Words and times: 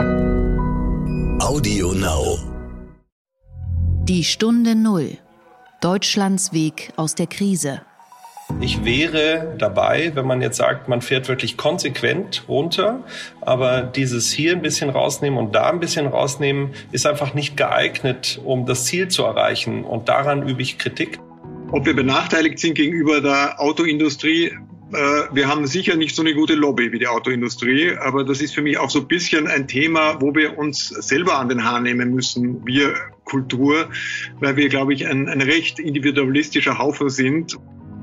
Audio 0.00 1.92
Now. 1.92 2.38
Die 4.04 4.24
Stunde 4.24 4.74
Null. 4.74 5.18
Deutschlands 5.82 6.54
Weg 6.54 6.92
aus 6.96 7.14
der 7.14 7.26
Krise. 7.26 7.82
Ich 8.62 8.82
wäre 8.84 9.56
dabei, 9.58 10.12
wenn 10.14 10.26
man 10.26 10.40
jetzt 10.40 10.56
sagt, 10.56 10.88
man 10.88 11.02
fährt 11.02 11.28
wirklich 11.28 11.58
konsequent 11.58 12.44
runter, 12.48 13.04
aber 13.42 13.82
dieses 13.82 14.32
hier 14.32 14.52
ein 14.52 14.62
bisschen 14.62 14.88
rausnehmen 14.88 15.38
und 15.38 15.54
da 15.54 15.68
ein 15.68 15.80
bisschen 15.80 16.06
rausnehmen 16.06 16.70
ist 16.92 17.06
einfach 17.06 17.34
nicht 17.34 17.58
geeignet, 17.58 18.40
um 18.42 18.64
das 18.64 18.86
Ziel 18.86 19.08
zu 19.08 19.24
erreichen. 19.24 19.84
Und 19.84 20.08
daran 20.08 20.48
übe 20.48 20.62
ich 20.62 20.78
Kritik. 20.78 21.18
Ob 21.72 21.84
wir 21.84 21.94
benachteiligt 21.94 22.58
sind 22.58 22.74
gegenüber 22.74 23.20
der 23.20 23.60
Autoindustrie, 23.60 24.56
wir 24.90 25.48
haben 25.48 25.66
sicher 25.66 25.94
nicht 25.94 26.16
so 26.16 26.22
eine 26.22 26.34
gute 26.34 26.54
Lobby 26.54 26.90
wie 26.90 26.98
die 26.98 27.06
Autoindustrie, 27.06 27.96
aber 27.96 28.24
das 28.24 28.40
ist 28.40 28.54
für 28.54 28.62
mich 28.62 28.78
auch 28.78 28.90
so 28.90 29.00
ein 29.00 29.08
bisschen 29.08 29.46
ein 29.46 29.68
Thema, 29.68 30.20
wo 30.20 30.34
wir 30.34 30.58
uns 30.58 30.88
selber 30.88 31.38
an 31.38 31.48
den 31.48 31.64
Haaren 31.64 31.84
nehmen 31.84 32.14
müssen, 32.14 32.66
wir 32.66 32.94
Kultur, 33.24 33.88
weil 34.40 34.56
wir, 34.56 34.68
glaube 34.68 34.92
ich, 34.92 35.06
ein, 35.06 35.28
ein 35.28 35.40
recht 35.40 35.78
individualistischer 35.78 36.78
Haufen 36.78 37.08
sind. 37.08 37.56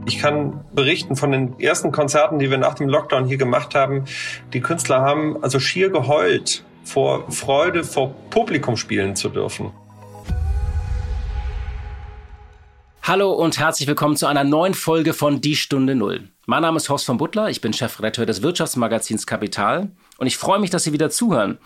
Ich 0.06 0.20
kann 0.20 0.64
berichten 0.74 1.18
von 1.18 1.32
den 1.32 1.60
ersten 1.60 1.92
Konzerten, 1.92 2.40
die 2.40 2.50
wir 2.50 2.58
nach 2.58 2.76
dem 2.76 2.88
Lockdown 2.88 3.26
hier 3.26 3.38
gemacht 3.38 3.76
haben. 3.76 4.06
Die 4.54 4.62
Künstler 4.62 5.02
haben 5.02 5.44
also 5.44 5.60
schier 5.60 5.90
geheult 5.90 6.64
vor 6.86 7.30
Freude, 7.30 7.84
vor 7.84 8.16
Publikum 8.30 8.78
spielen 8.78 9.18
zu 9.18 9.28
dürfen. 9.28 9.72
Hallo 13.04 13.34
und 13.34 13.60
herzlich 13.60 13.88
willkommen 13.88 14.16
zu 14.16 14.28
einer 14.28 14.46
neuen 14.46 14.74
Folge 14.74 15.14
von 15.14 15.42
Die 15.42 15.58
Stunde 15.58 15.96
Null. 15.96 16.30
Mein 16.50 16.62
Name 16.62 16.78
ist 16.78 16.88
Horst 16.88 17.06
von 17.06 17.18
Butler, 17.18 17.50
ich 17.50 17.60
bin 17.60 17.74
Chefredakteur 17.74 18.26
des 18.26 18.42
Wirtschaftsmagazins 18.42 19.28
Kapital 19.28 19.92
und 20.18 20.28
ich 20.28 20.38
freue 20.38 20.60
mich, 20.60 20.70
dass 20.70 20.86
Sie 20.86 20.94
wieder 20.94 21.10
zuhören. 21.10 21.58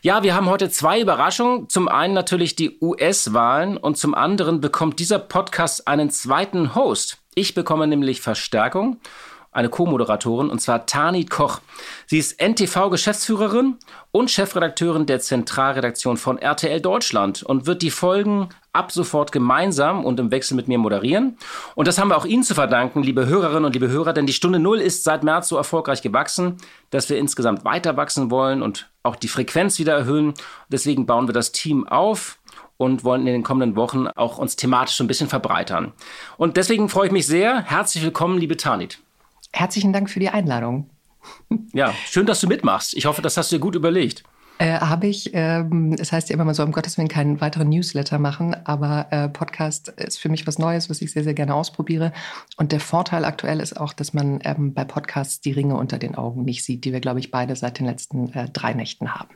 Ja, 0.00 0.22
wir 0.22 0.34
haben 0.34 0.48
heute 0.48 0.70
zwei 0.70 1.02
Überraschungen. 1.02 1.68
Zum 1.68 1.86
einen 1.86 2.14
natürlich 2.14 2.56
die 2.56 2.78
US-Wahlen 2.80 3.76
und 3.76 3.98
zum 3.98 4.14
anderen 4.14 4.62
bekommt 4.62 5.00
dieser 5.00 5.18
Podcast 5.18 5.86
einen 5.86 6.08
zweiten 6.08 6.74
Host. 6.74 7.18
Ich 7.34 7.52
bekomme 7.52 7.86
nämlich 7.86 8.22
Verstärkung 8.22 8.96
eine 9.52 9.68
Co-Moderatorin, 9.68 10.48
und 10.48 10.60
zwar 10.60 10.86
Tani 10.86 11.26
Koch. 11.26 11.60
Sie 12.06 12.18
ist 12.18 12.40
NTV-Geschäftsführerin 12.40 13.76
und 14.10 14.30
Chefredakteurin 14.30 15.06
der 15.06 15.20
Zentralredaktion 15.20 16.16
von 16.16 16.38
RTL 16.38 16.80
Deutschland 16.80 17.42
und 17.42 17.66
wird 17.66 17.82
die 17.82 17.90
Folgen 17.90 18.48
ab 18.72 18.90
sofort 18.90 19.30
gemeinsam 19.30 20.04
und 20.04 20.18
im 20.18 20.30
Wechsel 20.30 20.54
mit 20.54 20.68
mir 20.68 20.78
moderieren. 20.78 21.36
Und 21.74 21.86
das 21.86 21.98
haben 21.98 22.08
wir 22.08 22.16
auch 22.16 22.24
Ihnen 22.24 22.42
zu 22.42 22.54
verdanken, 22.54 23.02
liebe 23.02 23.26
Hörerinnen 23.26 23.66
und 23.66 23.74
liebe 23.74 23.88
Hörer, 23.88 24.14
denn 24.14 24.26
die 24.26 24.32
Stunde 24.32 24.58
Null 24.58 24.80
ist 24.80 25.04
seit 25.04 25.22
März 25.22 25.48
so 25.48 25.56
erfolgreich 25.56 26.00
gewachsen, 26.00 26.56
dass 26.88 27.10
wir 27.10 27.18
insgesamt 27.18 27.64
weiter 27.64 27.98
wachsen 27.98 28.30
wollen 28.30 28.62
und 28.62 28.90
auch 29.02 29.16
die 29.16 29.28
Frequenz 29.28 29.78
wieder 29.78 29.94
erhöhen. 29.94 30.32
Deswegen 30.68 31.04
bauen 31.04 31.28
wir 31.28 31.34
das 31.34 31.52
Team 31.52 31.86
auf 31.86 32.38
und 32.78 33.04
wollen 33.04 33.26
in 33.26 33.34
den 33.34 33.42
kommenden 33.42 33.76
Wochen 33.76 34.08
auch 34.08 34.38
uns 34.38 34.56
thematisch 34.56 34.98
ein 35.00 35.06
bisschen 35.06 35.28
verbreitern. 35.28 35.92
Und 36.38 36.56
deswegen 36.56 36.88
freue 36.88 37.06
ich 37.06 37.12
mich 37.12 37.26
sehr. 37.26 37.62
Herzlich 37.62 38.02
willkommen, 38.02 38.38
liebe 38.38 38.56
Tanit. 38.56 38.98
Herzlichen 39.52 39.92
Dank 39.92 40.10
für 40.10 40.20
die 40.20 40.30
Einladung. 40.30 40.88
Ja, 41.72 41.94
schön, 42.06 42.26
dass 42.26 42.40
du 42.40 42.48
mitmachst. 42.48 42.94
Ich 42.94 43.06
hoffe, 43.06 43.22
das 43.22 43.36
hast 43.36 43.52
du 43.52 43.56
dir 43.56 43.60
gut 43.60 43.74
überlegt. 43.74 44.24
Äh, 44.58 44.78
Habe 44.78 45.06
ich. 45.06 45.30
Ähm, 45.32 45.96
es 45.98 46.12
heißt 46.12 46.28
ja 46.28 46.34
immer, 46.34 46.44
man 46.44 46.54
soll 46.54 46.66
um 46.66 46.72
Gottes 46.72 46.96
Willen 46.96 47.08
keinen 47.08 47.40
weiteren 47.40 47.68
Newsletter 47.68 48.18
machen, 48.18 48.54
aber 48.64 49.06
äh, 49.10 49.28
Podcast 49.28 49.88
ist 49.88 50.18
für 50.18 50.28
mich 50.28 50.46
was 50.46 50.58
Neues, 50.58 50.90
was 50.90 51.02
ich 51.02 51.12
sehr, 51.12 51.24
sehr 51.24 51.34
gerne 51.34 51.54
ausprobiere. 51.54 52.12
Und 52.56 52.72
der 52.72 52.80
Vorteil 52.80 53.24
aktuell 53.24 53.60
ist 53.60 53.78
auch, 53.78 53.92
dass 53.92 54.12
man 54.12 54.40
ähm, 54.44 54.74
bei 54.74 54.84
Podcasts 54.84 55.40
die 55.40 55.52
Ringe 55.52 55.76
unter 55.76 55.98
den 55.98 56.14
Augen 56.14 56.44
nicht 56.44 56.64
sieht, 56.64 56.84
die 56.84 56.92
wir, 56.92 57.00
glaube 57.00 57.20
ich, 57.20 57.30
beide 57.30 57.56
seit 57.56 57.78
den 57.78 57.86
letzten 57.86 58.32
äh, 58.34 58.48
drei 58.50 58.72
Nächten 58.72 59.14
haben. 59.14 59.34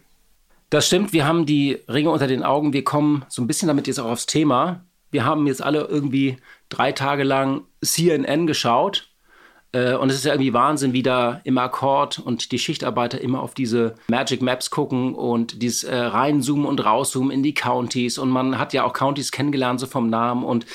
Das 0.71 0.87
stimmt, 0.87 1.13
wir 1.13 1.27
haben 1.27 1.47
die 1.47 1.79
Ringe 1.89 2.11
unter 2.11 2.27
den 2.27 2.43
Augen. 2.43 2.73
Wir 2.73 2.85
kommen 2.85 3.25
so 3.29 3.43
ein 3.43 3.47
bisschen 3.47 3.69
damit 3.69 3.87
jetzt 3.87 4.01
auch 4.01 4.11
aufs 4.11 4.27
Thema. 4.27 4.85
Wir 5.11 5.25
haben 5.25 5.47
jetzt 5.47 5.63
alle 5.63 5.83
irgendwie 5.83 6.37
drei 6.69 6.93
Tage 6.93 7.23
lang 7.23 7.63
CNN 7.83 8.47
geschaut 8.47 9.11
und 9.73 10.11
es 10.11 10.17
ist 10.17 10.25
ja 10.25 10.33
irgendwie 10.33 10.55
Wahnsinn, 10.55 10.93
wie 10.93 11.03
da 11.03 11.41
im 11.45 11.59
Akkord 11.59 12.19
und 12.19 12.51
die 12.53 12.59
Schichtarbeiter 12.59 13.21
immer 13.21 13.43
auf 13.43 13.53
diese 13.55 13.95
Magic 14.09 14.41
Maps 14.41 14.71
gucken 14.71 15.15
und 15.15 15.63
dieses 15.63 15.85
äh, 15.85 15.95
reinzoomen 15.95 16.65
und 16.65 16.85
rauszoomen 16.85 17.31
in 17.31 17.43
die 17.43 17.55
Counties. 17.55 18.17
Und 18.19 18.31
man 18.31 18.59
hat 18.59 18.73
ja 18.73 18.85
auch 18.85 18.93
Counties 18.93 19.33
kennengelernt, 19.33 19.81
so 19.81 19.87
vom 19.87 20.09
Namen 20.09 20.45
und 20.45 20.67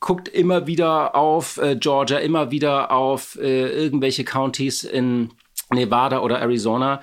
guckt 0.00 0.28
immer 0.28 0.66
wieder 0.66 1.14
auf 1.14 1.58
äh, 1.58 1.76
Georgia, 1.76 2.18
immer 2.18 2.50
wieder 2.50 2.92
auf 2.92 3.36
äh, 3.40 3.68
irgendwelche 3.68 4.24
Counties 4.24 4.84
in 4.84 5.30
Nevada 5.70 6.20
oder 6.20 6.38
Arizona. 6.38 7.00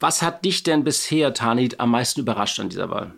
Was 0.00 0.22
hat 0.22 0.44
dich 0.44 0.62
denn 0.62 0.84
bisher, 0.84 1.34
Tanit, 1.34 1.80
am 1.80 1.90
meisten 1.90 2.20
überrascht 2.20 2.60
an 2.60 2.68
dieser 2.68 2.90
Wahl? 2.90 3.14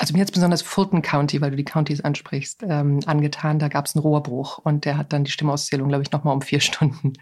Also 0.00 0.14
mir 0.14 0.22
hat 0.22 0.32
besonders 0.32 0.62
Fulton 0.62 1.02
County, 1.02 1.42
weil 1.42 1.50
du 1.50 1.58
die 1.58 1.64
Countys 1.64 2.00
ansprichst, 2.00 2.62
ähm, 2.66 3.00
angetan. 3.04 3.58
Da 3.58 3.68
gab 3.68 3.84
es 3.84 3.94
einen 3.94 4.02
Rohrbruch 4.02 4.56
und 4.56 4.86
der 4.86 4.96
hat 4.96 5.12
dann 5.12 5.24
die 5.24 5.30
Stimmauszählung, 5.30 5.88
glaube 5.88 6.02
ich, 6.02 6.10
nochmal 6.10 6.32
um 6.32 6.40
vier 6.40 6.60
Stunden 6.60 7.12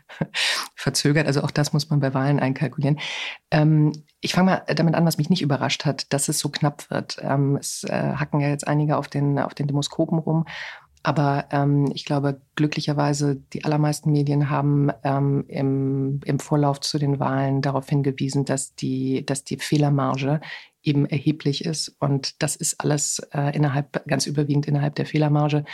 verzögert. 0.76 1.26
Also 1.26 1.42
auch 1.42 1.50
das 1.50 1.72
muss 1.72 1.90
man 1.90 1.98
bei 1.98 2.14
Wahlen 2.14 2.38
einkalkulieren. 2.38 3.00
Ähm, 3.50 3.92
ich 4.20 4.32
fange 4.32 4.50
mal 4.52 4.74
damit 4.76 4.94
an, 4.94 5.04
was 5.04 5.18
mich 5.18 5.28
nicht 5.28 5.42
überrascht 5.42 5.86
hat, 5.86 6.12
dass 6.12 6.28
es 6.28 6.38
so 6.38 6.50
knapp 6.50 6.88
wird. 6.88 7.18
Ähm, 7.20 7.56
es 7.56 7.82
äh, 7.82 8.14
hacken 8.14 8.38
ja 8.38 8.48
jetzt 8.48 8.68
einige 8.68 8.96
auf 8.96 9.08
den, 9.08 9.40
auf 9.40 9.54
den 9.54 9.66
Demoskopen 9.66 10.20
rum. 10.20 10.44
Aber 11.02 11.46
ähm, 11.50 11.90
ich 11.94 12.04
glaube, 12.04 12.42
glücklicherweise, 12.54 13.36
die 13.52 13.64
allermeisten 13.64 14.12
Medien 14.12 14.50
haben 14.50 14.90
ähm, 15.02 15.44
im, 15.48 16.20
im 16.24 16.38
Vorlauf 16.38 16.80
zu 16.80 16.98
den 16.98 17.18
Wahlen 17.18 17.60
darauf 17.60 17.88
hingewiesen, 17.88 18.44
dass 18.44 18.74
die, 18.74 19.24
dass 19.24 19.42
die 19.42 19.58
Fehlermarge 19.58 20.40
eben 20.82 21.06
erheblich 21.06 21.64
ist. 21.64 21.96
Und 21.98 22.42
das 22.42 22.56
ist 22.56 22.80
alles 22.80 23.20
äh, 23.32 23.54
innerhalb, 23.54 24.04
ganz 24.06 24.26
überwiegend 24.26 24.66
innerhalb 24.68 24.94
der 24.94 25.06
Fehlermarge. 25.06 25.64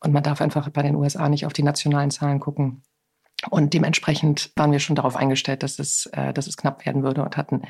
Und 0.00 0.12
man 0.12 0.22
darf 0.22 0.40
einfach 0.40 0.68
bei 0.70 0.82
den 0.82 0.96
USA 0.96 1.28
nicht 1.28 1.46
auf 1.46 1.52
die 1.52 1.62
nationalen 1.62 2.10
Zahlen 2.10 2.40
gucken. 2.40 2.82
Und 3.50 3.74
dementsprechend 3.74 4.52
waren 4.56 4.72
wir 4.72 4.78
schon 4.78 4.96
darauf 4.96 5.16
eingestellt, 5.16 5.62
dass 5.62 5.78
es, 5.78 6.06
äh, 6.12 6.32
dass 6.32 6.46
es 6.46 6.56
knapp 6.56 6.86
werden 6.86 7.02
würde 7.02 7.22
und 7.22 7.36
hatten 7.36 7.62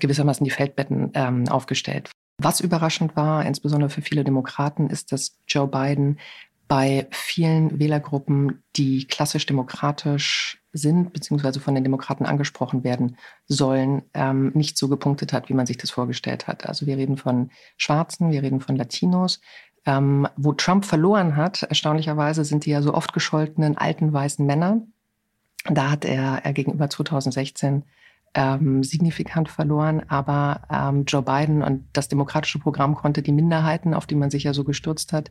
gewissermaßen 0.00 0.44
die 0.44 0.50
Feldbetten 0.50 1.10
ähm, 1.14 1.48
aufgestellt. 1.48 2.10
Was 2.38 2.60
überraschend 2.60 3.14
war, 3.14 3.44
insbesondere 3.44 3.90
für 3.90 4.02
viele 4.02 4.24
Demokraten, 4.24 4.88
ist, 4.90 5.12
dass 5.12 5.38
Joe 5.46 5.68
Biden 5.68 6.18
bei 6.66 7.06
vielen 7.10 7.78
Wählergruppen, 7.78 8.62
die 8.76 9.06
klassisch 9.06 9.46
demokratisch 9.46 10.61
sind, 10.72 11.12
beziehungsweise 11.12 11.60
von 11.60 11.74
den 11.74 11.84
Demokraten 11.84 12.24
angesprochen 12.24 12.84
werden 12.84 13.16
sollen, 13.46 14.02
ähm, 14.14 14.52
nicht 14.54 14.78
so 14.78 14.88
gepunktet 14.88 15.32
hat, 15.32 15.48
wie 15.48 15.54
man 15.54 15.66
sich 15.66 15.76
das 15.76 15.90
vorgestellt 15.90 16.46
hat. 16.46 16.66
Also 16.66 16.86
wir 16.86 16.96
reden 16.96 17.16
von 17.16 17.50
Schwarzen, 17.76 18.30
wir 18.30 18.42
reden 18.42 18.60
von 18.60 18.76
Latinos. 18.76 19.40
Ähm, 19.84 20.28
wo 20.36 20.52
Trump 20.52 20.84
verloren 20.84 21.36
hat, 21.36 21.64
erstaunlicherweise 21.64 22.44
sind 22.44 22.66
die 22.66 22.70
ja 22.70 22.82
so 22.82 22.94
oft 22.94 23.12
gescholtenen 23.12 23.76
alten 23.76 24.12
weißen 24.12 24.46
Männer. 24.46 24.82
Da 25.64 25.90
hat 25.90 26.04
er, 26.04 26.44
er 26.44 26.52
gegenüber 26.52 26.88
2016 26.88 27.84
ähm, 28.34 28.82
signifikant 28.82 29.48
verloren, 29.48 30.02
aber 30.08 30.62
ähm, 30.70 31.04
Joe 31.06 31.22
Biden 31.22 31.62
und 31.62 31.84
das 31.92 32.08
demokratische 32.08 32.58
Programm 32.58 32.94
konnte 32.94 33.22
die 33.22 33.32
Minderheiten, 33.32 33.92
auf 33.92 34.06
die 34.06 34.14
man 34.14 34.30
sich 34.30 34.44
ja 34.44 34.54
so 34.54 34.64
gestürzt 34.64 35.12
hat, 35.12 35.30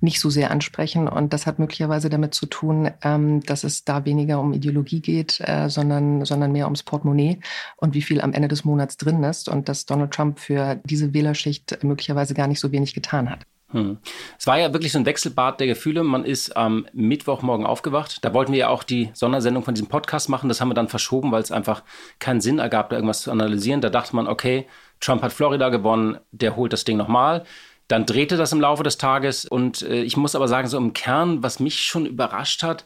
nicht 0.00 0.20
so 0.20 0.30
sehr 0.30 0.50
ansprechen. 0.50 1.08
Und 1.08 1.32
das 1.32 1.46
hat 1.46 1.58
möglicherweise 1.58 2.08
damit 2.08 2.34
zu 2.34 2.46
tun, 2.46 2.90
ähm, 3.02 3.40
dass 3.40 3.64
es 3.64 3.84
da 3.84 4.04
weniger 4.04 4.40
um 4.40 4.52
Ideologie 4.52 5.00
geht, 5.00 5.40
äh, 5.40 5.68
sondern, 5.68 6.24
sondern 6.24 6.52
mehr 6.52 6.66
ums 6.66 6.82
Portemonnaie 6.82 7.40
und 7.76 7.94
wie 7.94 8.02
viel 8.02 8.20
am 8.20 8.32
Ende 8.32 8.48
des 8.48 8.64
Monats 8.64 8.96
drin 8.96 9.22
ist. 9.24 9.48
Und 9.48 9.68
dass 9.68 9.86
Donald 9.86 10.12
Trump 10.12 10.38
für 10.38 10.80
diese 10.84 11.14
Wählerschicht 11.14 11.82
möglicherweise 11.82 12.34
gar 12.34 12.46
nicht 12.46 12.60
so 12.60 12.72
wenig 12.72 12.94
getan 12.94 13.30
hat. 13.30 13.46
Hm. 13.70 13.98
Es 14.38 14.46
war 14.46 14.58
ja 14.58 14.72
wirklich 14.72 14.92
so 14.92 14.98
ein 14.98 15.04
Wechselbad 15.04 15.60
der 15.60 15.66
Gefühle. 15.66 16.02
Man 16.02 16.24
ist 16.24 16.56
am 16.56 16.86
Mittwochmorgen 16.94 17.66
aufgewacht. 17.66 18.24
Da 18.24 18.32
wollten 18.32 18.52
wir 18.52 18.58
ja 18.60 18.68
auch 18.68 18.82
die 18.82 19.10
Sondersendung 19.12 19.62
von 19.62 19.74
diesem 19.74 19.88
Podcast 19.88 20.30
machen. 20.30 20.48
Das 20.48 20.60
haben 20.60 20.70
wir 20.70 20.74
dann 20.74 20.88
verschoben, 20.88 21.32
weil 21.32 21.42
es 21.42 21.52
einfach 21.52 21.82
keinen 22.18 22.40
Sinn 22.40 22.60
ergab, 22.60 22.88
da 22.88 22.96
irgendwas 22.96 23.22
zu 23.22 23.30
analysieren. 23.30 23.82
Da 23.82 23.90
dachte 23.90 24.16
man, 24.16 24.26
okay, 24.26 24.66
Trump 25.00 25.22
hat 25.22 25.34
Florida 25.34 25.68
gewonnen, 25.68 26.16
der 26.32 26.56
holt 26.56 26.72
das 26.72 26.84
Ding 26.84 26.96
nochmal. 26.96 27.44
Dann 27.88 28.06
drehte 28.06 28.36
das 28.36 28.52
im 28.52 28.60
Laufe 28.60 28.82
des 28.82 28.98
Tages 28.98 29.44
und 29.44 29.82
äh, 29.82 30.02
ich 30.02 30.16
muss 30.16 30.34
aber 30.34 30.46
sagen, 30.46 30.68
so 30.68 30.76
im 30.78 30.92
Kern, 30.92 31.42
was 31.42 31.58
mich 31.58 31.80
schon 31.80 32.06
überrascht 32.06 32.62
hat, 32.62 32.84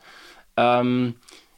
ähm, 0.56 1.16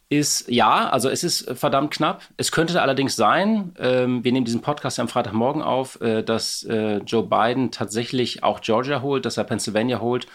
ist 0.08 0.49
ja, 0.50 0.88
also 0.91 1.08
es 1.08 1.25
ist 1.25 1.50
verdammt 1.58 1.93
knapp. 1.93 2.23
Es 2.37 2.52
könnte 2.52 2.81
allerdings 2.81 3.17
sein, 3.17 3.75
ähm, 3.79 4.23
wir 4.25 4.32
nehmen 4.32 4.44
diesen 4.44 4.62
Podcast 4.62 4.99
ja 4.99 5.02
am 5.02 5.08
Freitagmorgen 5.08 5.62
auf, 5.62 6.00
äh, 6.00 6.23
dass 6.23 6.62
äh, 6.64 6.99
Joe 6.99 7.25
Biden 7.25 7.70
tatsächlich 7.70 8.43
auch 8.43 8.61
Georgia 8.61 9.02
holt, 9.02 9.25
dass 9.25 9.37
er 9.37 9.44
Pennsylvania 9.44 10.00
holt 10.00 10.26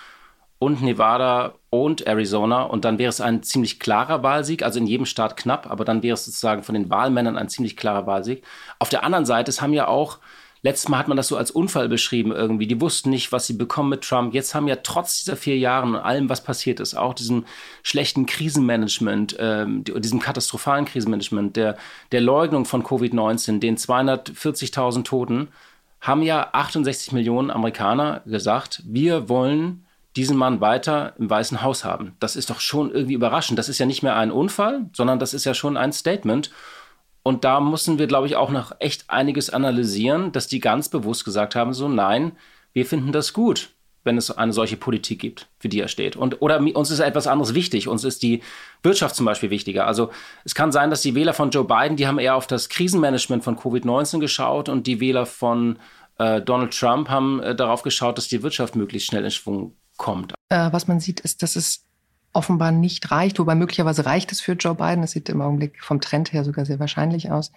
und 0.59 0.81
Nevada 0.81 1.53
und 1.69 2.05
Arizona. 2.05 2.63
Und 2.63 2.83
dann 2.83 2.99
wäre 2.99 3.09
es 3.09 3.21
ein 3.21 3.43
ziemlich 3.43 3.79
klarer 3.79 4.21
Wahlsieg, 4.23 4.63
also 4.63 4.79
in 4.79 4.87
jedem 4.87 5.05
Staat 5.05 5.37
knapp, 5.37 5.69
aber 5.69 5.85
dann 5.85 6.03
wäre 6.03 6.15
es 6.15 6.25
sozusagen 6.25 6.63
von 6.63 6.75
den 6.75 6.89
Wahlmännern 6.89 7.37
ein 7.37 7.49
ziemlich 7.49 7.77
klarer 7.77 8.05
Wahlsieg. 8.05 8.43
Auf 8.79 8.89
der 8.89 9.03
anderen 9.03 9.25
Seite, 9.25 9.49
es 9.49 9.61
haben 9.61 9.73
ja 9.73 9.87
auch 9.87 10.19
Letztes 10.61 10.89
Mal 10.89 10.97
hat 10.99 11.07
man 11.07 11.15
das 11.15 11.29
so 11.29 11.37
als 11.37 11.51
Unfall 11.51 11.87
beschrieben 11.87 12.31
irgendwie. 12.31 12.67
Die 12.67 12.81
wussten 12.81 13.09
nicht, 13.09 13.31
was 13.31 13.47
sie 13.47 13.53
bekommen 13.53 13.89
mit 13.89 14.01
Trump. 14.01 14.33
Jetzt 14.33 14.53
haben 14.53 14.67
ja 14.67 14.77
trotz 14.77 15.19
dieser 15.19 15.37
vier 15.37 15.57
Jahre 15.57 15.85
und 15.85 15.95
allem, 15.95 16.29
was 16.29 16.43
passiert 16.43 16.79
ist, 16.81 16.95
auch 16.95 17.13
diesem 17.13 17.45
schlechten 17.81 18.25
Krisenmanagement, 18.25 19.37
ähm, 19.39 19.83
diesem 19.85 20.19
katastrophalen 20.19 20.85
Krisenmanagement, 20.85 21.55
der, 21.55 21.77
der 22.11 22.21
Leugnung 22.21 22.65
von 22.65 22.83
Covid-19, 22.83 23.59
den 23.59 23.77
240.000 23.77 25.03
Toten, 25.03 25.47
haben 26.01 26.23
ja 26.23 26.49
68 26.51 27.13
Millionen 27.13 27.51
Amerikaner 27.51 28.21
gesagt, 28.25 28.83
wir 28.85 29.29
wollen 29.29 29.85
diesen 30.15 30.37
Mann 30.37 30.59
weiter 30.59 31.13
im 31.19 31.29
Weißen 31.29 31.61
Haus 31.61 31.85
haben. 31.85 32.15
Das 32.19 32.35
ist 32.35 32.49
doch 32.49 32.59
schon 32.59 32.91
irgendwie 32.91 33.13
überraschend. 33.13 33.59
Das 33.59 33.69
ist 33.69 33.79
ja 33.79 33.85
nicht 33.85 34.03
mehr 34.03 34.15
ein 34.15 34.31
Unfall, 34.31 34.89
sondern 34.93 35.19
das 35.19 35.33
ist 35.33 35.45
ja 35.45 35.53
schon 35.53 35.77
ein 35.77 35.93
Statement. 35.93 36.51
Und 37.23 37.43
da 37.43 37.59
mussten 37.59 37.99
wir, 37.99 38.07
glaube 38.07 38.27
ich, 38.27 38.35
auch 38.35 38.49
noch 38.49 38.71
echt 38.79 39.09
einiges 39.09 39.49
analysieren, 39.49 40.31
dass 40.31 40.47
die 40.47 40.59
ganz 40.59 40.89
bewusst 40.89 41.25
gesagt 41.25 41.55
haben, 41.55 41.73
so 41.73 41.87
nein, 41.87 42.33
wir 42.73 42.85
finden 42.85 43.11
das 43.11 43.33
gut, 43.33 43.71
wenn 44.03 44.17
es 44.17 44.31
eine 44.31 44.53
solche 44.53 44.77
Politik 44.77 45.19
gibt, 45.19 45.47
für 45.59 45.69
die 45.69 45.81
er 45.81 45.87
steht. 45.87 46.15
Und, 46.15 46.41
oder 46.41 46.59
uns 46.59 46.91
ist 46.91 46.99
etwas 46.99 47.27
anderes 47.27 47.53
wichtig. 47.53 47.87
Uns 47.87 48.03
ist 48.03 48.23
die 48.23 48.41
Wirtschaft 48.83 49.15
zum 49.15 49.25
Beispiel 49.25 49.49
wichtiger. 49.49 49.85
Also 49.85 50.11
es 50.45 50.55
kann 50.55 50.71
sein, 50.71 50.89
dass 50.89 51.01
die 51.01 51.15
Wähler 51.15 51.33
von 51.33 51.51
Joe 51.51 51.65
Biden, 51.65 51.97
die 51.97 52.07
haben 52.07 52.19
eher 52.19 52.35
auf 52.35 52.47
das 52.47 52.69
Krisenmanagement 52.69 53.43
von 53.43 53.57
Covid-19 53.57 54.19
geschaut 54.19 54.69
und 54.69 54.87
die 54.87 54.99
Wähler 54.99 55.25
von 55.25 55.77
äh, 56.17 56.41
Donald 56.41 56.77
Trump 56.77 57.09
haben 57.09 57.41
äh, 57.41 57.55
darauf 57.55 57.83
geschaut, 57.83 58.17
dass 58.17 58.27
die 58.27 58.41
Wirtschaft 58.43 58.75
möglichst 58.75 59.09
schnell 59.09 59.25
in 59.25 59.31
Schwung 59.31 59.75
kommt. 59.97 60.33
Äh, 60.49 60.71
was 60.71 60.87
man 60.87 60.99
sieht, 60.99 61.19
ist, 61.19 61.43
dass 61.43 61.55
es 61.55 61.85
offenbar 62.33 62.71
nicht 62.71 63.11
reicht, 63.11 63.39
wobei 63.39 63.55
möglicherweise 63.55 64.05
reicht 64.05 64.31
es 64.31 64.41
für 64.41 64.53
Joe 64.53 64.75
Biden. 64.75 65.01
Das 65.01 65.11
sieht 65.11 65.29
im 65.29 65.41
Augenblick 65.41 65.83
vom 65.83 66.01
Trend 66.01 66.31
her 66.33 66.43
sogar 66.43 66.65
sehr 66.65 66.79
wahrscheinlich 66.79 67.31
aus. 67.31 67.51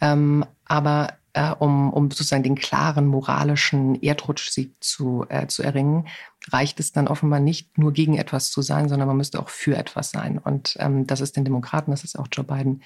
Ähm, 0.00 0.44
aber 0.64 1.14
äh, 1.32 1.52
um, 1.58 1.92
um 1.92 2.10
sozusagen 2.10 2.42
den 2.42 2.56
klaren 2.56 3.06
moralischen 3.06 4.00
Erdrutschsieg 4.02 4.72
zu, 4.80 5.26
äh, 5.28 5.46
zu 5.46 5.62
erringen, 5.62 6.08
reicht 6.48 6.80
es 6.80 6.92
dann 6.92 7.08
offenbar 7.08 7.40
nicht 7.40 7.78
nur 7.78 7.92
gegen 7.92 8.16
etwas 8.16 8.50
zu 8.50 8.62
sein, 8.62 8.88
sondern 8.88 9.08
man 9.08 9.16
müsste 9.16 9.40
auch 9.40 9.48
für 9.48 9.76
etwas 9.76 10.10
sein. 10.10 10.38
Und 10.38 10.76
ähm, 10.80 11.06
das 11.06 11.20
ist 11.20 11.36
den 11.36 11.44
Demokraten, 11.44 11.90
das 11.90 12.04
ist 12.04 12.18
auch 12.18 12.28
Joe 12.32 12.44
Biden 12.44 12.82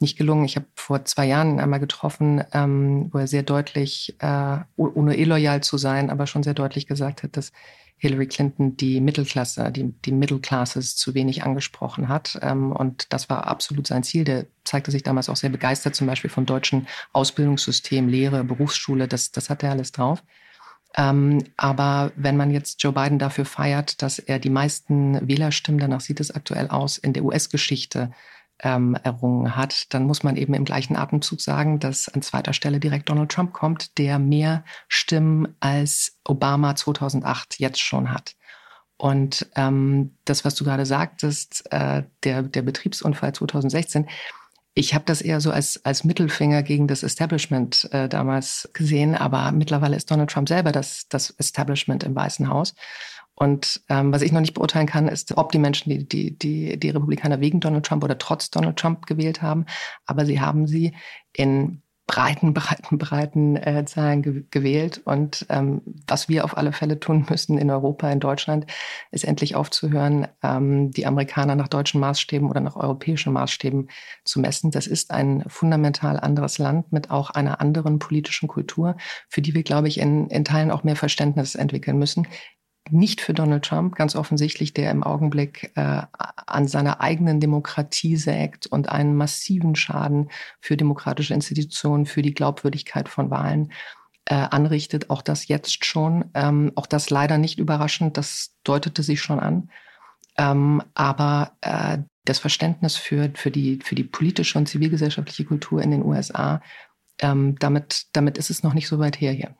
nicht 0.00 0.16
gelungen. 0.16 0.46
Ich 0.46 0.56
habe 0.56 0.66
vor 0.74 1.04
zwei 1.04 1.26
Jahren 1.26 1.60
einmal 1.60 1.80
getroffen, 1.80 2.42
ähm, 2.52 3.10
wo 3.12 3.18
er 3.18 3.26
sehr 3.26 3.42
deutlich, 3.42 4.16
äh, 4.20 4.56
ohne 4.76 5.18
illoyal 5.18 5.62
zu 5.62 5.76
sein, 5.76 6.08
aber 6.08 6.26
schon 6.26 6.42
sehr 6.42 6.54
deutlich 6.54 6.86
gesagt 6.86 7.22
hat, 7.22 7.36
dass 7.36 7.52
Hillary 8.00 8.26
Clinton 8.26 8.78
die 8.78 8.98
Mittelklasse, 8.98 9.70
die, 9.70 9.92
die 10.06 10.12
Middle 10.12 10.40
Classes 10.40 10.96
zu 10.96 11.14
wenig 11.14 11.44
angesprochen 11.44 12.08
hat. 12.08 12.38
Ähm, 12.40 12.72
und 12.72 13.12
das 13.12 13.28
war 13.28 13.46
absolut 13.46 13.86
sein 13.86 14.02
Ziel. 14.02 14.24
Der 14.24 14.46
zeigte 14.64 14.90
sich 14.90 15.02
damals 15.02 15.28
auch 15.28 15.36
sehr 15.36 15.50
begeistert, 15.50 15.94
zum 15.94 16.06
Beispiel 16.06 16.30
vom 16.30 16.46
deutschen 16.46 16.88
Ausbildungssystem, 17.12 18.08
Lehre, 18.08 18.42
Berufsschule, 18.42 19.06
das, 19.06 19.32
das 19.32 19.50
hat 19.50 19.62
er 19.62 19.72
alles 19.72 19.92
drauf. 19.92 20.22
Ähm, 20.96 21.44
aber 21.58 22.12
wenn 22.16 22.38
man 22.38 22.50
jetzt 22.50 22.82
Joe 22.82 22.94
Biden 22.94 23.18
dafür 23.18 23.44
feiert, 23.44 24.00
dass 24.00 24.18
er 24.18 24.38
die 24.38 24.50
meisten 24.50 25.28
Wählerstimmen, 25.28 25.78
danach 25.78 26.00
sieht 26.00 26.20
es 26.20 26.30
aktuell 26.30 26.68
aus, 26.68 26.96
in 26.96 27.12
der 27.12 27.24
US-Geschichte 27.24 28.12
ähm, 28.62 28.96
errungen 29.02 29.56
hat, 29.56 29.92
dann 29.94 30.04
muss 30.04 30.22
man 30.22 30.36
eben 30.36 30.54
im 30.54 30.64
gleichen 30.64 30.96
Atemzug 30.96 31.40
sagen, 31.40 31.78
dass 31.78 32.08
an 32.08 32.22
zweiter 32.22 32.52
Stelle 32.52 32.80
direkt 32.80 33.08
Donald 33.08 33.30
Trump 33.30 33.52
kommt, 33.52 33.98
der 33.98 34.18
mehr 34.18 34.64
Stimmen 34.88 35.56
als 35.60 36.18
Obama 36.24 36.76
2008 36.76 37.58
jetzt 37.58 37.80
schon 37.80 38.12
hat. 38.12 38.34
Und 38.96 39.48
ähm, 39.56 40.16
das, 40.26 40.44
was 40.44 40.54
du 40.54 40.64
gerade 40.64 40.84
sagtest, 40.84 41.64
äh, 41.72 42.02
der, 42.22 42.42
der 42.42 42.62
Betriebsunfall 42.62 43.32
2016, 43.32 44.06
ich 44.74 44.94
habe 44.94 45.04
das 45.06 45.20
eher 45.20 45.40
so 45.40 45.50
als, 45.50 45.84
als 45.84 46.04
Mittelfinger 46.04 46.62
gegen 46.62 46.86
das 46.86 47.02
Establishment 47.02 47.88
äh, 47.92 48.08
damals 48.08 48.68
gesehen, 48.72 49.14
aber 49.14 49.52
mittlerweile 49.52 49.96
ist 49.96 50.10
Donald 50.10 50.30
Trump 50.30 50.48
selber 50.48 50.70
das, 50.70 51.08
das 51.08 51.30
Establishment 51.30 52.04
im 52.04 52.14
Weißen 52.14 52.48
Haus. 52.48 52.74
Und 53.42 53.80
ähm, 53.88 54.12
was 54.12 54.20
ich 54.20 54.32
noch 54.32 54.42
nicht 54.42 54.52
beurteilen 54.52 54.86
kann, 54.86 55.08
ist, 55.08 55.36
ob 55.38 55.50
die 55.50 55.58
Menschen, 55.58 55.88
die, 55.88 56.06
die, 56.06 56.38
die, 56.38 56.78
die 56.78 56.90
Republikaner 56.90 57.40
wegen 57.40 57.58
Donald 57.58 57.86
Trump 57.86 58.04
oder 58.04 58.18
trotz 58.18 58.50
Donald 58.50 58.76
Trump 58.76 59.06
gewählt 59.06 59.40
haben, 59.40 59.64
aber 60.04 60.26
sie 60.26 60.42
haben 60.42 60.66
sie 60.66 60.94
in 61.32 61.80
breiten, 62.06 62.52
breiten, 62.54 62.98
breiten 62.98 63.56
äh, 63.56 63.86
Zahlen 63.86 64.20
ge 64.20 64.44
gewählt. 64.50 65.00
Und 65.06 65.46
ähm, 65.48 65.80
was 66.06 66.28
wir 66.28 66.44
auf 66.44 66.58
alle 66.58 66.74
Fälle 66.74 67.00
tun 67.00 67.24
müssen 67.30 67.56
in 67.56 67.70
Europa, 67.70 68.10
in 68.10 68.20
Deutschland, 68.20 68.66
ist 69.10 69.24
endlich 69.24 69.56
aufzuhören, 69.56 70.26
ähm, 70.42 70.90
die 70.90 71.06
Amerikaner 71.06 71.54
nach 71.54 71.68
deutschen 71.68 71.98
Maßstäben 72.00 72.50
oder 72.50 72.60
nach 72.60 72.76
europäischen 72.76 73.32
Maßstäben 73.32 73.88
zu 74.22 74.40
messen. 74.40 74.70
Das 74.70 74.86
ist 74.86 75.12
ein 75.12 75.44
fundamental 75.46 76.20
anderes 76.20 76.58
Land 76.58 76.92
mit 76.92 77.10
auch 77.10 77.30
einer 77.30 77.58
anderen 77.62 78.00
politischen 78.00 78.48
Kultur, 78.48 78.98
für 79.30 79.40
die 79.40 79.54
wir, 79.54 79.62
glaube 79.62 79.88
ich, 79.88 79.98
in, 79.98 80.28
in 80.28 80.44
Teilen 80.44 80.70
auch 80.70 80.84
mehr 80.84 80.96
Verständnis 80.96 81.54
entwickeln 81.54 81.98
müssen 81.98 82.26
nicht 82.92 83.20
für 83.20 83.34
Donald 83.34 83.64
Trump, 83.64 83.94
ganz 83.94 84.16
offensichtlich, 84.16 84.72
der 84.72 84.90
im 84.90 85.02
Augenblick 85.02 85.72
äh, 85.76 86.02
an 86.46 86.68
seiner 86.68 87.00
eigenen 87.00 87.40
Demokratie 87.40 88.16
sägt 88.16 88.66
und 88.66 88.88
einen 88.88 89.16
massiven 89.16 89.76
Schaden 89.76 90.30
für 90.60 90.76
demokratische 90.76 91.34
Institutionen, 91.34 92.06
für 92.06 92.22
die 92.22 92.34
Glaubwürdigkeit 92.34 93.08
von 93.08 93.30
Wahlen 93.30 93.72
äh, 94.26 94.34
anrichtet. 94.34 95.10
Auch 95.10 95.22
das 95.22 95.48
jetzt 95.48 95.84
schon. 95.84 96.30
Ähm, 96.34 96.72
auch 96.74 96.86
das 96.86 97.10
leider 97.10 97.38
nicht 97.38 97.58
überraschend, 97.58 98.16
das 98.16 98.56
deutete 98.64 99.02
sich 99.02 99.20
schon 99.20 99.40
an. 99.40 99.70
Ähm, 100.36 100.82
aber 100.94 101.52
äh, 101.60 101.98
das 102.24 102.38
Verständnis 102.38 102.96
für, 102.96 103.30
für, 103.34 103.50
die, 103.50 103.80
für 103.82 103.94
die 103.94 104.04
politische 104.04 104.58
und 104.58 104.68
zivilgesellschaftliche 104.68 105.44
Kultur 105.44 105.82
in 105.82 105.90
den 105.90 106.04
USA, 106.04 106.62
ähm, 107.20 107.56
damit, 107.58 108.06
damit 108.12 108.38
ist 108.38 108.50
es 108.50 108.62
noch 108.62 108.74
nicht 108.74 108.88
so 108.88 108.98
weit 108.98 109.20
her 109.20 109.32
hier. 109.32 109.54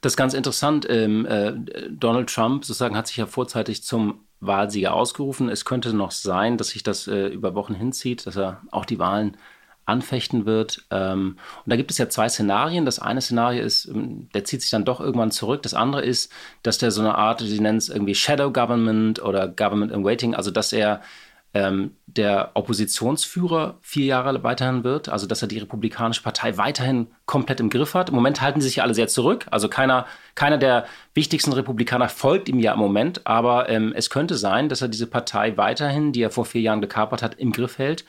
Das 0.00 0.12
ist 0.12 0.16
ganz 0.16 0.34
interessant. 0.34 0.86
Ähm, 0.88 1.26
äh, 1.26 1.52
Donald 1.90 2.32
Trump 2.32 2.64
sozusagen 2.64 2.96
hat 2.96 3.06
sich 3.06 3.16
ja 3.16 3.26
vorzeitig 3.26 3.82
zum 3.82 4.20
Wahlsieger 4.40 4.94
ausgerufen. 4.94 5.48
Es 5.48 5.64
könnte 5.64 5.92
noch 5.94 6.10
sein, 6.10 6.56
dass 6.56 6.68
sich 6.68 6.82
das 6.82 7.06
äh, 7.06 7.26
über 7.26 7.54
Wochen 7.54 7.74
hinzieht, 7.74 8.26
dass 8.26 8.36
er 8.36 8.62
auch 8.70 8.86
die 8.86 8.98
Wahlen 8.98 9.36
anfechten 9.90 10.46
wird. 10.46 10.84
Ähm, 10.90 11.36
und 11.64 11.70
da 11.70 11.76
gibt 11.76 11.90
es 11.90 11.98
ja 11.98 12.08
zwei 12.08 12.28
Szenarien. 12.28 12.84
Das 12.84 13.00
eine 13.00 13.20
Szenario 13.20 13.62
ist, 13.62 13.86
ähm, 13.86 14.28
der 14.34 14.44
zieht 14.44 14.62
sich 14.62 14.70
dann 14.70 14.84
doch 14.84 15.00
irgendwann 15.00 15.30
zurück. 15.30 15.62
Das 15.62 15.74
andere 15.74 16.02
ist, 16.02 16.32
dass 16.62 16.78
der 16.78 16.90
so 16.90 17.00
eine 17.02 17.16
Art, 17.16 17.40
sie 17.40 17.60
nennen 17.60 17.78
es 17.78 17.88
irgendwie 17.88 18.14
Shadow 18.14 18.50
Government 18.52 19.22
oder 19.22 19.48
Government 19.48 19.92
in 19.92 20.04
Waiting, 20.04 20.34
also 20.34 20.50
dass 20.50 20.72
er 20.72 21.02
ähm, 21.52 21.96
der 22.06 22.52
Oppositionsführer 22.54 23.78
vier 23.82 24.06
Jahre 24.06 24.42
weiterhin 24.42 24.84
wird, 24.84 25.08
also 25.08 25.26
dass 25.26 25.42
er 25.42 25.48
die 25.48 25.58
Republikanische 25.58 26.22
Partei 26.22 26.56
weiterhin 26.56 27.08
komplett 27.26 27.60
im 27.60 27.70
Griff 27.70 27.94
hat. 27.94 28.10
Im 28.10 28.14
Moment 28.14 28.40
halten 28.40 28.60
sie 28.60 28.68
sich 28.68 28.82
alle 28.82 28.94
sehr 28.94 29.08
zurück, 29.08 29.46
also 29.50 29.68
keiner, 29.68 30.06
keiner 30.34 30.58
der 30.58 30.86
wichtigsten 31.14 31.52
Republikaner 31.52 32.08
folgt 32.08 32.48
ihm 32.48 32.60
ja 32.60 32.72
im 32.72 32.78
Moment, 32.78 33.26
aber 33.26 33.68
ähm, 33.68 33.92
es 33.96 34.10
könnte 34.10 34.36
sein, 34.36 34.68
dass 34.68 34.82
er 34.82 34.88
diese 34.88 35.08
Partei 35.08 35.56
weiterhin, 35.56 36.12
die 36.12 36.22
er 36.22 36.30
vor 36.30 36.44
vier 36.44 36.60
Jahren 36.60 36.80
gekapert 36.80 37.22
hat, 37.22 37.34
im 37.34 37.52
Griff 37.52 37.78
hält 37.78 38.04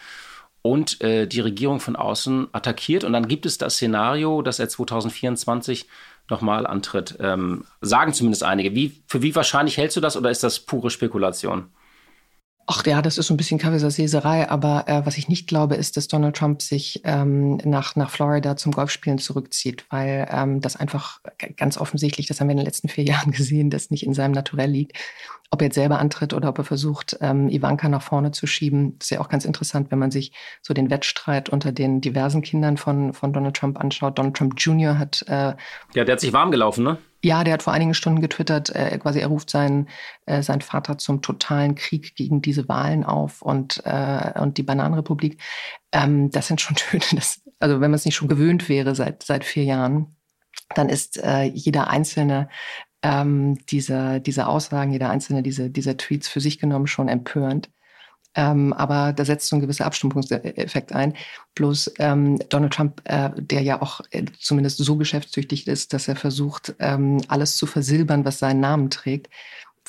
und 0.61 1.01
äh, 1.01 1.27
die 1.27 1.39
Regierung 1.39 1.79
von 1.79 1.95
außen 1.95 2.49
attackiert. 2.51 3.03
Und 3.03 3.13
dann 3.13 3.27
gibt 3.27 3.45
es 3.45 3.57
das 3.57 3.75
Szenario, 3.75 4.41
dass 4.41 4.59
er 4.59 4.69
2024 4.69 5.87
nochmal 6.29 6.67
antritt. 6.67 7.17
Ähm, 7.19 7.65
sagen 7.81 8.13
zumindest 8.13 8.43
einige. 8.43 8.75
Wie, 8.75 9.01
für 9.07 9.21
wie 9.21 9.35
wahrscheinlich 9.35 9.77
hältst 9.77 9.97
du 9.97 10.01
das 10.01 10.15
oder 10.15 10.29
ist 10.29 10.43
das 10.43 10.59
pure 10.59 10.91
Spekulation? 10.91 11.69
Ach 12.73 12.85
ja, 12.85 13.01
das 13.01 13.17
ist 13.17 13.27
so 13.27 13.33
ein 13.33 13.37
bisschen 13.37 13.59
Kaffeesasseserei, 13.59 14.49
aber 14.49 14.85
äh, 14.87 15.05
was 15.05 15.17
ich 15.17 15.27
nicht 15.27 15.45
glaube, 15.45 15.75
ist, 15.75 15.97
dass 15.97 16.07
Donald 16.07 16.37
Trump 16.37 16.61
sich 16.61 17.01
ähm, 17.03 17.57
nach, 17.65 17.97
nach 17.97 18.09
Florida 18.09 18.55
zum 18.55 18.71
Golfspielen 18.71 19.17
zurückzieht, 19.17 19.83
weil 19.89 20.25
ähm, 20.31 20.61
das 20.61 20.77
einfach 20.77 21.19
ganz 21.57 21.77
offensichtlich, 21.77 22.27
das 22.27 22.39
haben 22.39 22.47
wir 22.47 22.53
in 22.53 22.59
den 22.59 22.65
letzten 22.65 22.87
vier 22.87 23.03
Jahren 23.03 23.33
gesehen, 23.33 23.71
das 23.71 23.91
nicht 23.91 24.05
in 24.05 24.13
seinem 24.13 24.31
Naturell 24.31 24.71
liegt. 24.71 24.97
Ob 25.49 25.59
er 25.61 25.65
jetzt 25.65 25.75
selber 25.75 25.99
antritt 25.99 26.33
oder 26.33 26.47
ob 26.47 26.59
er 26.59 26.63
versucht, 26.63 27.17
ähm, 27.19 27.49
Ivanka 27.49 27.89
nach 27.89 28.03
vorne 28.03 28.31
zu 28.31 28.47
schieben, 28.47 28.95
ist 29.01 29.11
ja 29.11 29.19
auch 29.19 29.27
ganz 29.27 29.43
interessant, 29.43 29.91
wenn 29.91 29.99
man 29.99 30.11
sich 30.11 30.31
so 30.61 30.73
den 30.73 30.89
Wettstreit 30.89 31.49
unter 31.49 31.73
den 31.73 31.99
diversen 31.99 32.41
Kindern 32.41 32.77
von, 32.77 33.11
von 33.11 33.33
Donald 33.33 33.57
Trump 33.57 33.81
anschaut. 33.81 34.17
Donald 34.17 34.37
Trump 34.37 34.53
Jr. 34.55 34.97
hat. 34.97 35.25
Äh, 35.27 35.55
ja, 35.93 36.05
der 36.05 36.13
hat 36.13 36.21
sich 36.21 36.31
warm 36.31 36.51
gelaufen, 36.51 36.85
ne? 36.85 36.99
Ja, 37.23 37.43
der 37.43 37.53
hat 37.53 37.63
vor 37.63 37.73
einigen 37.73 37.93
Stunden 37.93 38.21
getwittert, 38.21 38.69
äh, 38.75 38.97
quasi 38.97 39.19
er 39.19 39.27
ruft 39.27 39.49
seinen, 39.49 39.87
äh, 40.25 40.41
seinen 40.41 40.61
Vater 40.61 40.97
zum 40.97 41.21
totalen 41.21 41.75
Krieg 41.75 42.15
gegen 42.15 42.41
diese 42.41 42.67
Wahlen 42.67 43.03
auf 43.03 43.41
und, 43.41 43.81
äh, 43.85 44.39
und 44.39 44.57
die 44.57 44.63
Bananenrepublik. 44.63 45.39
Ähm, 45.91 46.31
das 46.31 46.47
sind 46.47 46.61
schon 46.61 46.75
Töne, 46.77 47.03
das, 47.11 47.41
also 47.59 47.75
wenn 47.75 47.91
man 47.91 47.95
es 47.95 48.05
nicht 48.05 48.15
schon 48.15 48.27
gewöhnt 48.27 48.69
wäre 48.69 48.95
seit, 48.95 49.23
seit 49.23 49.43
vier 49.45 49.65
Jahren, 49.65 50.15
dann 50.75 50.89
ist 50.89 51.17
äh, 51.23 51.43
jeder 51.43 51.89
einzelne 51.89 52.49
ähm, 53.03 53.57
dieser, 53.67 54.19
diese 54.19 54.47
Aussagen, 54.47 54.91
jeder 54.91 55.09
einzelne 55.09 55.43
dieser, 55.43 55.69
dieser 55.69 55.97
Tweets 55.97 56.27
für 56.27 56.39
sich 56.41 56.59
genommen 56.59 56.87
schon 56.87 57.07
empörend. 57.07 57.69
Ähm, 58.35 58.73
aber 58.73 59.13
da 59.13 59.25
setzt 59.25 59.49
so 59.49 59.55
ein 59.55 59.61
gewisser 59.61 59.85
Abstumpfungseffekt 59.85 60.93
ein. 60.93 61.13
Bloß 61.55 61.93
ähm, 61.99 62.39
Donald 62.49 62.73
Trump, 62.73 63.01
äh, 63.05 63.29
der 63.35 63.61
ja 63.61 63.81
auch 63.81 64.01
äh, 64.11 64.25
zumindest 64.39 64.77
so 64.77 64.95
geschäftstüchtig 64.95 65.67
ist, 65.67 65.93
dass 65.93 66.07
er 66.07 66.15
versucht, 66.15 66.75
ähm, 66.79 67.21
alles 67.27 67.57
zu 67.57 67.65
versilbern, 67.65 68.23
was 68.25 68.39
seinen 68.39 68.61
Namen 68.61 68.89
trägt, 68.89 69.29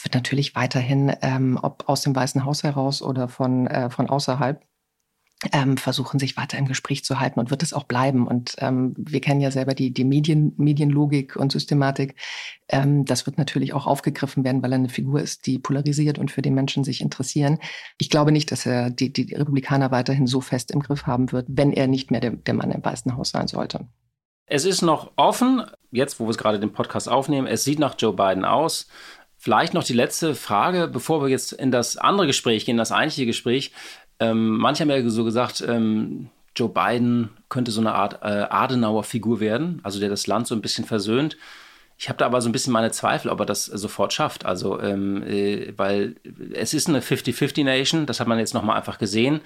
wird 0.02 0.14
natürlich 0.14 0.54
weiterhin, 0.54 1.14
ähm, 1.22 1.58
ob 1.62 1.88
aus 1.88 2.02
dem 2.02 2.16
Weißen 2.16 2.44
Haus 2.44 2.62
heraus 2.62 3.02
oder 3.02 3.28
von, 3.28 3.66
äh, 3.66 3.90
von 3.90 4.08
außerhalb, 4.08 4.60
ähm, 5.50 5.76
versuchen 5.76 6.20
sich 6.20 6.36
weiter 6.36 6.58
im 6.58 6.66
Gespräch 6.66 7.04
zu 7.04 7.18
halten 7.18 7.40
und 7.40 7.50
wird 7.50 7.62
es 7.62 7.72
auch 7.72 7.84
bleiben. 7.84 8.26
Und 8.26 8.54
ähm, 8.58 8.94
wir 8.96 9.20
kennen 9.20 9.40
ja 9.40 9.50
selber 9.50 9.74
die, 9.74 9.92
die 9.92 10.04
Medien, 10.04 10.52
Medienlogik 10.56 11.36
und 11.36 11.50
Systematik. 11.50 12.14
Ähm, 12.68 13.04
das 13.04 13.26
wird 13.26 13.38
natürlich 13.38 13.72
auch 13.72 13.86
aufgegriffen 13.86 14.44
werden, 14.44 14.62
weil 14.62 14.72
er 14.72 14.78
eine 14.78 14.88
Figur 14.88 15.20
ist, 15.20 15.46
die 15.46 15.58
polarisiert 15.58 16.18
und 16.18 16.30
für 16.30 16.42
die 16.42 16.50
Menschen 16.50 16.84
sich 16.84 17.00
interessieren. 17.00 17.58
Ich 17.98 18.10
glaube 18.10 18.30
nicht, 18.30 18.52
dass 18.52 18.66
er 18.66 18.90
die, 18.90 19.12
die 19.12 19.34
Republikaner 19.34 19.90
weiterhin 19.90 20.26
so 20.26 20.40
fest 20.40 20.70
im 20.70 20.80
Griff 20.80 21.06
haben 21.06 21.32
wird, 21.32 21.46
wenn 21.48 21.72
er 21.72 21.88
nicht 21.88 22.10
mehr 22.10 22.20
der, 22.20 22.32
der 22.32 22.54
Mann 22.54 22.70
im 22.70 22.84
Weißen 22.84 23.16
Haus 23.16 23.30
sein 23.30 23.48
sollte. 23.48 23.88
Es 24.46 24.64
ist 24.64 24.82
noch 24.82 25.12
offen, 25.16 25.62
jetzt 25.90 26.20
wo 26.20 26.26
wir 26.26 26.34
gerade 26.34 26.60
den 26.60 26.72
Podcast 26.72 27.08
aufnehmen, 27.08 27.46
es 27.46 27.64
sieht 27.64 27.78
nach 27.78 27.94
Joe 27.98 28.12
Biden 28.12 28.44
aus. 28.44 28.86
Vielleicht 29.38 29.74
noch 29.74 29.82
die 29.82 29.92
letzte 29.92 30.36
Frage, 30.36 30.86
bevor 30.86 31.20
wir 31.20 31.28
jetzt 31.28 31.52
in 31.52 31.72
das 31.72 31.96
andere 31.96 32.28
Gespräch 32.28 32.64
gehen, 32.64 32.76
das 32.76 32.92
eigentliche 32.92 33.26
Gespräch. 33.26 33.72
Ähm, 34.20 34.58
manche 34.58 34.82
haben 34.82 34.90
ja 34.90 35.08
so 35.10 35.24
gesagt, 35.24 35.64
ähm, 35.66 36.28
Joe 36.54 36.68
Biden 36.68 37.30
könnte 37.48 37.70
so 37.70 37.80
eine 37.80 37.94
Art 37.94 38.22
äh, 38.22 38.46
Adenauer-Figur 38.50 39.40
werden, 39.40 39.80
also 39.82 40.00
der 40.00 40.10
das 40.10 40.26
Land 40.26 40.46
so 40.46 40.54
ein 40.54 40.60
bisschen 40.60 40.84
versöhnt. 40.84 41.36
Ich 41.98 42.08
habe 42.08 42.18
da 42.18 42.26
aber 42.26 42.40
so 42.40 42.48
ein 42.48 42.52
bisschen 42.52 42.72
meine 42.72 42.90
Zweifel, 42.90 43.30
ob 43.30 43.40
er 43.40 43.46
das 43.46 43.64
sofort 43.64 44.12
schafft. 44.12 44.44
Also, 44.44 44.80
ähm, 44.80 45.22
äh, 45.22 45.72
weil 45.76 46.16
es 46.52 46.74
ist 46.74 46.88
eine 46.88 47.00
50-50-Nation, 47.00 48.06
das 48.06 48.18
hat 48.18 48.26
man 48.26 48.38
jetzt 48.38 48.54
nochmal 48.54 48.76
einfach 48.76 48.98
gesehen. 48.98 49.40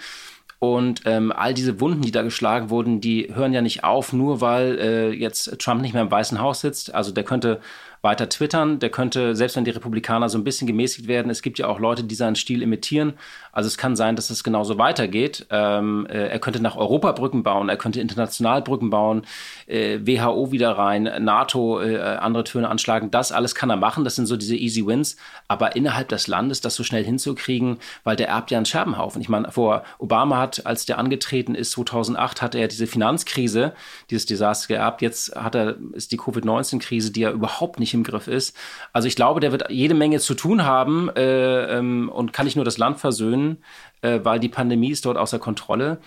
Und 0.58 1.02
ähm, 1.04 1.32
all 1.32 1.52
diese 1.52 1.80
Wunden, 1.80 2.00
die 2.00 2.12
da 2.12 2.22
geschlagen 2.22 2.70
wurden, 2.70 3.02
die 3.02 3.30
hören 3.34 3.52
ja 3.52 3.60
nicht 3.60 3.84
auf, 3.84 4.14
nur 4.14 4.40
weil 4.40 4.78
äh, 4.78 5.10
jetzt 5.10 5.58
Trump 5.58 5.82
nicht 5.82 5.92
mehr 5.92 6.02
im 6.02 6.10
Weißen 6.10 6.40
Haus 6.40 6.62
sitzt. 6.62 6.94
Also 6.94 7.12
der 7.12 7.24
könnte 7.24 7.60
weiter 8.06 8.28
twittern. 8.28 8.78
Der 8.78 8.88
könnte, 8.88 9.34
selbst 9.34 9.56
wenn 9.56 9.64
die 9.64 9.72
Republikaner 9.72 10.28
so 10.28 10.38
ein 10.38 10.44
bisschen 10.44 10.68
gemäßigt 10.68 11.08
werden, 11.08 11.28
es 11.28 11.42
gibt 11.42 11.58
ja 11.58 11.66
auch 11.66 11.80
Leute, 11.80 12.04
die 12.04 12.14
seinen 12.14 12.36
Stil 12.36 12.62
imitieren. 12.62 13.14
Also 13.50 13.66
es 13.66 13.76
kann 13.76 13.96
sein, 13.96 14.14
dass 14.14 14.30
es 14.30 14.44
genauso 14.44 14.78
weitergeht. 14.78 15.46
Ähm, 15.50 16.06
äh, 16.08 16.28
er 16.28 16.38
könnte 16.38 16.62
nach 16.62 16.76
Europa 16.76 17.10
Brücken 17.12 17.42
bauen, 17.42 17.68
er 17.68 17.76
könnte 17.76 18.00
international 18.00 18.62
Brücken 18.62 18.90
bauen, 18.90 19.22
äh, 19.66 19.98
WHO 20.02 20.52
wieder 20.52 20.78
rein, 20.78 21.10
NATO, 21.20 21.80
äh, 21.80 21.98
andere 21.98 22.44
Töne 22.44 22.68
anschlagen. 22.68 23.10
Das 23.10 23.32
alles 23.32 23.56
kann 23.56 23.70
er 23.70 23.76
machen. 23.76 24.04
Das 24.04 24.14
sind 24.14 24.26
so 24.26 24.36
diese 24.36 24.54
Easy 24.54 24.86
Wins. 24.86 25.16
Aber 25.48 25.74
innerhalb 25.74 26.08
des 26.08 26.28
Landes 26.28 26.60
das 26.60 26.76
so 26.76 26.84
schnell 26.84 27.02
hinzukriegen, 27.02 27.78
weil 28.04 28.14
der 28.14 28.28
erbt 28.28 28.52
ja 28.52 28.58
einen 28.58 28.66
Scherbenhaufen. 28.66 29.20
Ich 29.20 29.28
meine, 29.28 29.50
vor 29.50 29.82
Obama 29.98 30.38
hat, 30.38 30.64
als 30.64 30.86
der 30.86 30.98
angetreten 30.98 31.56
ist, 31.56 31.72
2008, 31.72 32.42
hatte 32.42 32.58
er 32.58 32.68
diese 32.68 32.86
Finanzkrise, 32.86 33.72
dieses 34.10 34.26
Desaster 34.26 34.68
geerbt. 34.68 35.02
Jetzt 35.02 35.34
hat 35.34 35.56
er, 35.56 35.76
ist 35.92 36.12
die 36.12 36.18
Covid-19-Krise, 36.18 37.10
die 37.10 37.22
er 37.22 37.32
überhaupt 37.32 37.80
nicht 37.80 37.95
im 37.96 38.04
Griff 38.04 38.28
ist. 38.28 38.56
Also 38.92 39.08
ich 39.08 39.16
glaube, 39.16 39.40
der 39.40 39.52
wird 39.52 39.70
jede 39.70 39.94
Menge 39.94 40.20
zu 40.20 40.34
tun 40.34 40.64
haben 40.64 41.08
äh, 41.16 41.78
ähm, 41.78 42.08
und 42.08 42.32
kann 42.32 42.46
nicht 42.46 42.56
nur 42.56 42.64
das 42.64 42.78
Land 42.78 42.98
versöhnen, 42.98 43.58
äh, 44.02 44.20
weil 44.22 44.38
die 44.40 44.48
Pandemie 44.48 44.90
ist 44.90 45.04
dort 45.04 45.16
außer 45.16 45.38
Kontrolle. 45.38 45.98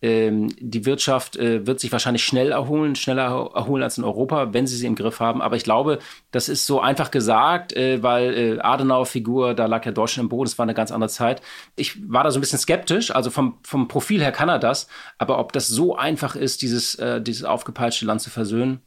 Ähm, 0.00 0.48
die 0.60 0.86
Wirtschaft 0.86 1.36
äh, 1.36 1.66
wird 1.66 1.80
sich 1.80 1.90
wahrscheinlich 1.90 2.22
schnell 2.22 2.52
erholen, 2.52 2.94
schneller 2.94 3.50
erholen 3.52 3.82
als 3.82 3.98
in 3.98 4.04
Europa, 4.04 4.52
wenn 4.52 4.66
sie 4.66 4.76
sie 4.76 4.86
im 4.86 4.94
Griff 4.94 5.18
haben. 5.18 5.42
Aber 5.42 5.56
ich 5.56 5.64
glaube, 5.64 5.98
das 6.30 6.48
ist 6.48 6.66
so 6.66 6.80
einfach 6.80 7.10
gesagt, 7.10 7.72
äh, 7.72 8.00
weil 8.00 8.34
äh, 8.34 8.60
Adenauer-Figur, 8.60 9.54
da 9.54 9.66
lag 9.66 9.84
ja 9.84 9.92
Deutschland 9.92 10.26
im 10.26 10.28
Boden, 10.28 10.46
es 10.46 10.56
war 10.56 10.64
eine 10.64 10.74
ganz 10.74 10.92
andere 10.92 11.10
Zeit. 11.10 11.42
Ich 11.74 11.98
war 12.08 12.22
da 12.22 12.30
so 12.30 12.38
ein 12.38 12.42
bisschen 12.42 12.60
skeptisch, 12.60 13.10
also 13.10 13.30
vom, 13.30 13.58
vom 13.64 13.88
Profil 13.88 14.22
her 14.22 14.30
kann 14.30 14.48
er 14.48 14.60
das, 14.60 14.86
aber 15.18 15.38
ob 15.40 15.52
das 15.52 15.66
so 15.66 15.96
einfach 15.96 16.36
ist, 16.36 16.62
dieses, 16.62 16.94
äh, 16.96 17.20
dieses 17.20 17.44
aufgepeitschte 17.44 18.06
Land 18.06 18.20
zu 18.20 18.30
versöhnen, 18.30 18.80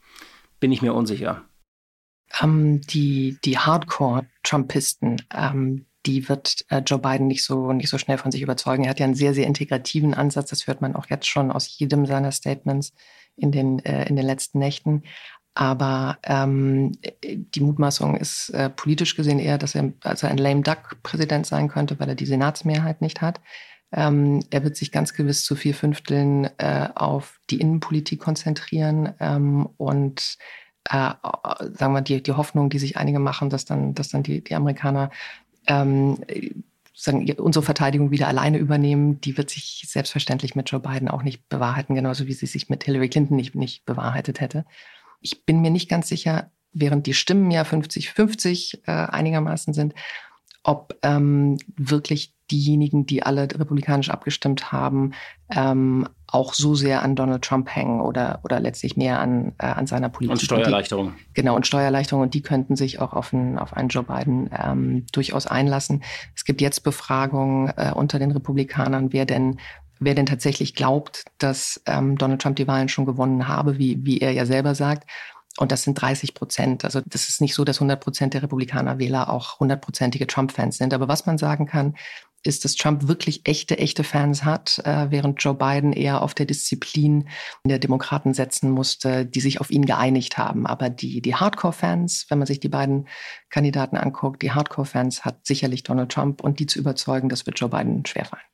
bin 0.62 0.72
ich 0.72 0.82
mir 0.82 0.94
unsicher 0.94 1.42
ähm, 2.42 2.82
die, 2.82 3.38
die 3.44 3.58
Hardcore-Trumpisten, 3.58 5.22
ähm, 5.34 5.86
die 6.06 6.28
wird 6.30 6.66
äh, 6.70 6.80
Joe 6.80 7.00
Biden 7.00 7.28
nicht 7.28 7.44
so, 7.44 7.74
nicht 7.74 7.90
so 7.90 7.98
schnell 7.98 8.18
von 8.18 8.32
sich 8.32 8.42
überzeugen. 8.42 8.84
Er 8.84 8.90
hat 8.90 9.00
ja 9.00 9.06
einen 9.06 9.16
sehr, 9.16 9.34
sehr 9.34 9.48
integrativen 9.48 10.14
Ansatz. 10.14 10.50
Das 10.50 10.68
hört 10.68 10.82
man 10.82 10.96
auch 10.96 11.08
jetzt 11.10 11.28
schon 11.28 11.52
aus 11.52 11.78
jedem 11.78 12.06
seiner 12.06 12.32
Statements 12.32 12.94
in 13.36 13.52
den, 13.52 13.80
äh, 13.80 14.08
in 14.08 14.16
den 14.16 14.26
letzten 14.26 14.60
Nächten. 14.60 15.04
Aber 15.54 16.18
ähm, 16.24 16.94
die 17.24 17.60
Mutmaßung 17.60 18.16
ist 18.16 18.50
äh, 18.50 18.70
politisch 18.70 19.16
gesehen 19.16 19.40
eher, 19.40 19.58
dass 19.58 19.76
er 19.76 19.92
also 20.04 20.28
ein 20.28 20.38
lame 20.38 20.62
duck 20.62 20.98
Präsident 21.04 21.46
sein 21.46 21.68
könnte, 21.68 22.00
weil 22.00 22.10
er 22.10 22.16
die 22.16 22.26
Senatsmehrheit 22.26 23.02
nicht 23.02 23.22
hat. 23.22 23.42
Ähm, 23.92 24.40
er 24.50 24.64
wird 24.64 24.78
sich 24.78 24.94
ganz 24.94 25.14
gewiss 25.14 25.44
zu 25.44 25.56
vier 25.56 25.76
Fünfteln 25.76 26.46
äh, 26.58 26.88
auf 26.96 27.40
die 27.50 27.60
Innenpolitik 27.60 28.22
konzentrieren 28.22 29.14
ähm, 29.20 29.68
und 29.76 30.38
äh, 30.90 31.14
sagen 31.78 31.94
wir, 31.94 32.02
die, 32.02 32.24
die 32.24 32.34
Hoffnung, 32.34 32.70
die 32.70 32.80
sich 32.80 32.98
einige 32.98 33.20
machen, 33.20 33.50
dass 33.50 33.66
dann, 33.66 33.94
dass 33.94 34.10
dann 34.10 34.24
die, 34.24 34.44
die 34.44 34.56
Amerikaner 34.56 35.12
ähm, 35.68 36.18
sagen, 36.94 37.30
unsere 37.38 37.64
Verteidigung 37.64 38.12
wieder 38.12 38.28
alleine 38.28 38.58
übernehmen, 38.58 39.20
die 39.22 39.38
wird 39.38 39.50
sich 39.50 39.86
selbstverständlich 39.88 40.56
mit 40.56 40.70
Joe 40.70 40.80
Biden 40.80 41.08
auch 41.08 41.24
nicht 41.24 41.48
bewahrheiten, 41.50 41.96
genauso 41.96 42.28
wie 42.28 42.34
sie 42.34 42.46
sich 42.46 42.70
mit 42.70 42.84
Hillary 42.84 43.10
Clinton 43.10 43.36
nicht, 43.36 43.56
nicht 43.56 43.86
bewahrheitet 43.86 44.40
hätte. 44.40 44.66
Ich 45.20 45.46
bin 45.46 45.62
mir 45.62 45.72
nicht 45.72 45.90
ganz 45.90 46.08
sicher, 46.08 46.52
während 46.74 47.06
die 47.06 47.14
Stimmen 47.14 47.52
ja 47.52 47.64
50-50 47.64 48.80
äh, 48.86 48.92
einigermaßen 48.92 49.74
sind, 49.74 49.94
ob 50.64 50.98
ähm, 51.02 51.58
wirklich 51.76 52.34
diejenigen, 52.52 53.06
die 53.06 53.24
alle 53.24 53.44
republikanisch 53.44 54.10
abgestimmt 54.10 54.72
haben, 54.72 55.14
ähm, 55.50 56.08
auch 56.28 56.54
so 56.54 56.76
sehr 56.76 57.04
an 57.04 57.16
Donald 57.16 57.44
Trump 57.44 57.74
hängen 57.74 58.02
oder, 58.02 58.40
oder 58.44 58.60
letztlich 58.60 58.96
mehr 58.96 59.20
an, 59.20 59.54
äh, 59.58 59.66
an 59.66 59.88
seiner 59.88 60.10
Politik. 60.10 60.32
Und 60.34 60.42
Steuererleichterung. 60.42 61.08
Und 61.08 61.16
die, 61.18 61.34
genau, 61.34 61.56
und 61.56 61.68
Steuererleichterung. 61.68 62.24
Und 62.24 62.34
die 62.34 62.42
könnten 62.42 62.76
sich 62.76 63.00
auch 63.00 63.14
auf 63.14 63.34
einen, 63.34 63.58
auf 63.58 63.74
einen 63.74 63.90
Joe 63.90 64.04
Biden 64.04 64.50
ähm, 64.58 65.06
durchaus 65.12 65.48
einlassen. 65.48 66.04
Es 66.36 66.46
gibt 66.46 66.62
jetzt 66.62 66.82
Befragungen 66.82 67.74
äh, 67.76 67.92
unter 67.94 68.20
den 68.20 68.32
Republikanern, 68.32 69.12
wer 69.14 69.26
denn 69.26 69.58
wer 70.02 70.16
denn 70.16 70.26
tatsächlich 70.26 70.74
glaubt, 70.74 71.26
dass 71.38 71.80
ähm, 71.86 72.18
Donald 72.18 72.42
Trump 72.42 72.56
die 72.56 72.68
Wahlen 72.68 72.90
schon 72.90 73.06
gewonnen 73.06 73.48
habe, 73.48 73.78
wie, 73.78 74.04
wie 74.04 74.18
er 74.18 74.32
ja 74.32 74.48
selber 74.48 74.74
sagt. 74.74 75.08
Und 75.58 75.72
das 75.72 75.84
sind 75.84 76.02
30 76.02 76.34
Prozent. 76.34 76.86
Also 76.86 77.02
das 77.06 77.30
ist 77.30 77.42
nicht 77.42 77.54
so, 77.54 77.64
dass 77.64 77.78
100 77.78 78.00
Prozent 78.00 78.34
der 78.34 78.42
Republikaner-Wähler 78.44 79.30
auch 79.30 79.60
hundertprozentige 79.60 80.28
Trump-Fans 80.28 80.78
sind. 80.78 80.94
Aber 80.94 81.08
was 81.08 81.26
man 81.26 81.38
sagen 81.38 81.66
kann, 81.66 81.96
ist, 82.44 82.66
dass 82.66 82.76
Trump 82.76 83.08
wirklich 83.08 83.42
echte, 83.46 83.78
echte 83.78 84.04
Fans 84.04 84.44
hat, 84.44 84.80
äh, 84.86 85.08
während 85.10 85.42
Joe 85.44 85.54
Biden 85.54 85.94
eher 85.94 86.22
auf 86.22 86.34
der 86.34 86.46
Disziplin 86.46 87.30
der 87.64 87.80
Demokraten 87.80 88.34
setzen 88.34 88.72
musste, 88.72 89.26
die 89.26 89.42
sich 89.42 89.62
auf 89.62 89.72
ihn 89.72 89.86
geeinigt 89.86 90.38
haben. 90.38 90.66
Aber 90.66 90.90
die, 90.90 91.22
die 91.22 91.36
Hardcore-Fans, 91.36 92.26
wenn 92.30 92.40
man 92.40 92.48
sich 92.48 92.60
die 92.60 92.70
beiden 92.70 93.08
Kandidaten 93.50 93.98
anguckt, 93.98 94.42
die 94.42 94.52
Hardcore-Fans 94.52 95.26
hat 95.26 95.46
sicherlich 95.46 95.84
Donald 95.84 96.12
Trump 96.12 96.42
und 96.42 96.60
die 96.60 96.66
zu 96.66 96.80
überzeugen, 96.80 97.30
das 97.30 97.46
wird 97.46 97.60
Joe 97.60 97.70
Biden 97.70 98.06
schwerfallen. 98.06 98.51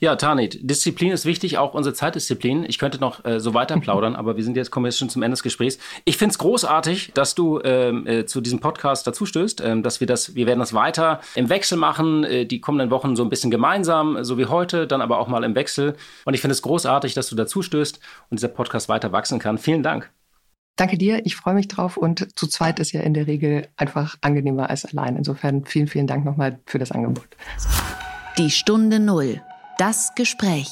Ja, 0.00 0.16
Tanit, 0.16 0.58
Disziplin 0.62 1.12
ist 1.12 1.24
wichtig, 1.24 1.58
auch 1.58 1.74
unsere 1.74 1.94
Zeitdisziplin. 1.94 2.64
Ich 2.68 2.78
könnte 2.78 2.98
noch 2.98 3.24
äh, 3.24 3.40
so 3.40 3.54
weiter 3.54 3.76
plaudern, 3.80 4.16
aber 4.16 4.36
wir 4.36 4.44
sind 4.44 4.56
jetzt, 4.56 4.70
kommen 4.70 4.86
jetzt 4.86 4.98
schon 4.98 5.08
zum 5.08 5.22
Ende 5.22 5.34
des 5.34 5.42
Gesprächs. 5.42 5.78
Ich 6.04 6.16
finde 6.16 6.32
es 6.32 6.38
großartig, 6.38 7.12
dass 7.14 7.34
du 7.34 7.60
ähm, 7.62 8.06
äh, 8.06 8.26
zu 8.26 8.40
diesem 8.40 8.60
Podcast 8.60 9.06
dazu 9.06 9.26
stößt, 9.26 9.60
ähm, 9.62 9.82
dass 9.82 10.00
wir 10.00 10.06
das, 10.06 10.34
wir 10.34 10.46
werden 10.46 10.60
das 10.60 10.74
weiter 10.74 11.20
im 11.34 11.48
Wechsel 11.48 11.78
machen, 11.78 12.24
äh, 12.24 12.46
die 12.46 12.60
kommenden 12.60 12.90
Wochen 12.90 13.16
so 13.16 13.22
ein 13.22 13.28
bisschen 13.30 13.50
gemeinsam, 13.50 14.24
so 14.24 14.38
wie 14.38 14.46
heute, 14.46 14.86
dann 14.86 15.00
aber 15.00 15.18
auch 15.18 15.28
mal 15.28 15.44
im 15.44 15.54
Wechsel. 15.54 15.96
Und 16.24 16.34
ich 16.34 16.40
finde 16.40 16.52
es 16.52 16.62
großartig, 16.62 17.14
dass 17.14 17.28
du 17.28 17.36
dazu 17.36 17.62
stößt 17.62 18.00
und 18.30 18.38
dieser 18.38 18.48
Podcast 18.48 18.88
weiter 18.88 19.12
wachsen 19.12 19.38
kann. 19.38 19.58
Vielen 19.58 19.82
Dank. 19.82 20.10
Danke 20.78 20.96
dir, 20.96 21.26
ich 21.26 21.34
freue 21.34 21.54
mich 21.54 21.66
drauf 21.66 21.96
und 21.96 22.38
zu 22.38 22.46
zweit 22.46 22.78
ist 22.78 22.92
ja 22.92 23.00
in 23.00 23.12
der 23.12 23.26
Regel 23.26 23.66
einfach 23.76 24.14
angenehmer 24.20 24.70
als 24.70 24.84
allein. 24.84 25.16
Insofern 25.16 25.64
vielen, 25.64 25.88
vielen 25.88 26.06
Dank 26.06 26.24
nochmal 26.24 26.60
für 26.66 26.78
das 26.78 26.92
Angebot. 26.92 27.26
Die 28.38 28.48
Stunde 28.48 29.00
Null 29.00 29.42
das 29.78 30.14
Gespräch. 30.14 30.68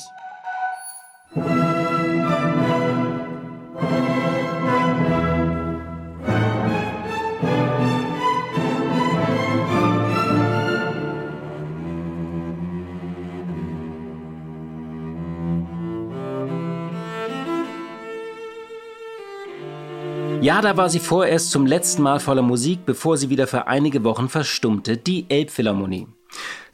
Ja, 20.42 20.60
da 20.60 20.76
war 20.76 20.88
sie 20.90 21.00
vorerst 21.00 21.50
zum 21.50 21.66
letzten 21.66 22.02
Mal 22.02 22.20
voller 22.20 22.42
Musik, 22.42 22.86
bevor 22.86 23.16
sie 23.16 23.30
wieder 23.30 23.46
für 23.46 23.66
einige 23.66 24.04
Wochen 24.04 24.28
verstummte, 24.28 24.96
die 24.96 25.26
Elbphilharmonie. 25.28 26.06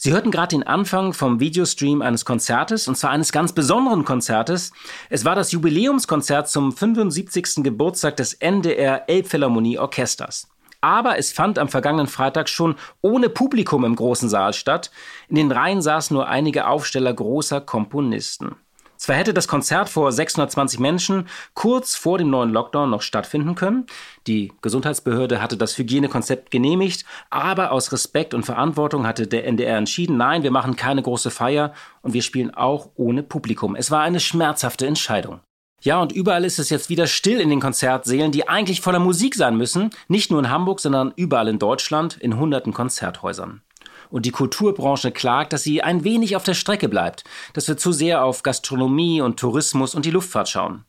Sie 0.05 0.11
hörten 0.11 0.33
gerade 0.33 0.57
den 0.57 0.65
Anfang 0.65 1.13
vom 1.13 1.39
Videostream 1.39 2.03
eines 2.03 2.25
Konzertes, 2.25 2.89
und 2.89 2.97
zwar 2.97 3.11
eines 3.11 3.31
ganz 3.31 3.53
besonderen 3.53 4.05
Konzertes. 4.05 4.73
Es 5.11 5.25
war 5.25 5.37
das 5.37 5.53
Jubiläumskonzert 5.53 6.49
zum 6.49 6.73
75. 6.73 7.63
Geburtstag 7.63 8.17
des 8.17 8.35
NDR 8.35 9.09
Elbphilharmonie 9.09 9.79
Orchesters. 9.79 10.49
Aber 10.81 11.19
es 11.19 11.31
fand 11.31 11.57
am 11.57 11.69
vergangenen 11.69 12.09
Freitag 12.09 12.49
schon 12.49 12.75
ohne 13.01 13.29
Publikum 13.29 13.85
im 13.85 13.95
großen 13.95 14.29
Saal 14.29 14.55
statt. 14.55 14.91
In 15.29 15.37
den 15.37 15.53
Reihen 15.53 15.81
saßen 15.81 16.13
nur 16.13 16.27
einige 16.27 16.67
Aufsteller 16.67 17.15
großer 17.15 17.61
Komponisten. 17.61 18.57
Zwar 19.03 19.17
hätte 19.17 19.35
das 19.35 19.49
Konzert 19.49 19.89
vor 19.89 20.13
620 20.13 20.79
Menschen 20.79 21.27
kurz 21.55 21.97
vor 21.97 22.19
dem 22.19 22.31
neuen 22.31 22.51
Lockdown 22.53 22.89
noch 22.89 23.03
stattfinden 23.03 23.57
können. 23.57 23.85
Die 24.29 24.53
Gesundheitsbehörde 24.63 25.43
hatte 25.43 25.57
das 25.57 25.77
Hygienekonzept 25.77 26.53
genehmigt, 26.53 27.05
aber 27.29 27.73
aus 27.73 27.91
Respekt 27.91 28.33
und 28.33 28.45
Verantwortung 28.45 29.05
hatte 29.05 29.27
der 29.27 29.45
NDR 29.45 29.77
entschieden, 29.77 30.19
nein, 30.19 30.45
wir 30.45 30.53
machen 30.53 30.77
keine 30.77 31.03
große 31.03 31.33
Feier 31.33 31.73
und 32.03 32.13
wir 32.13 32.23
spielen 32.23 32.55
auch 32.55 32.91
ohne 32.95 33.25
Publikum. 33.25 33.75
Es 33.75 33.91
war 33.91 34.03
eine 34.03 34.21
schmerzhafte 34.21 34.87
Entscheidung. 34.87 35.41
Ja, 35.81 36.01
und 36.01 36.13
überall 36.13 36.45
ist 36.45 36.61
es 36.61 36.71
jetzt 36.71 36.89
wieder 36.89 37.09
still 37.09 37.41
in 37.41 37.51
den 37.51 37.59
Konzertsälen, 37.59 38.31
die 38.31 38.49
eigentlich 38.49 38.83
voller 38.83 39.01
Musik 39.01 39.35
sein 39.35 39.57
müssen. 39.57 39.91
Nicht 40.07 40.31
nur 40.31 40.39
in 40.39 40.49
Hamburg, 40.49 40.79
sondern 40.79 41.13
überall 41.17 41.49
in 41.49 41.59
Deutschland, 41.59 42.19
in 42.19 42.39
hunderten 42.39 42.73
Konzerthäusern 42.73 43.63
und 44.13 44.27
die 44.27 44.31
Kulturbranche 44.31 45.11
klagt, 45.11 45.53
dass 45.53 45.65
sie 45.65 45.83
ein 45.83 46.05
wenig 46.05 46.37
auf 46.37 46.45
der 46.45 46.55
Strecke 46.55 46.89
bleibt, 46.89 47.25
dass 47.55 47.67
wir 47.67 47.77
zu 47.77 47.91
sehr 47.93 48.25
auf 48.25 48.43
Gastronomie 48.43 49.21
und 49.21 49.41
Tourismus 49.41 49.95
und 49.95 50.05
die 50.05 50.11
Luftfahrt 50.11 50.49
schauen. 50.49 50.85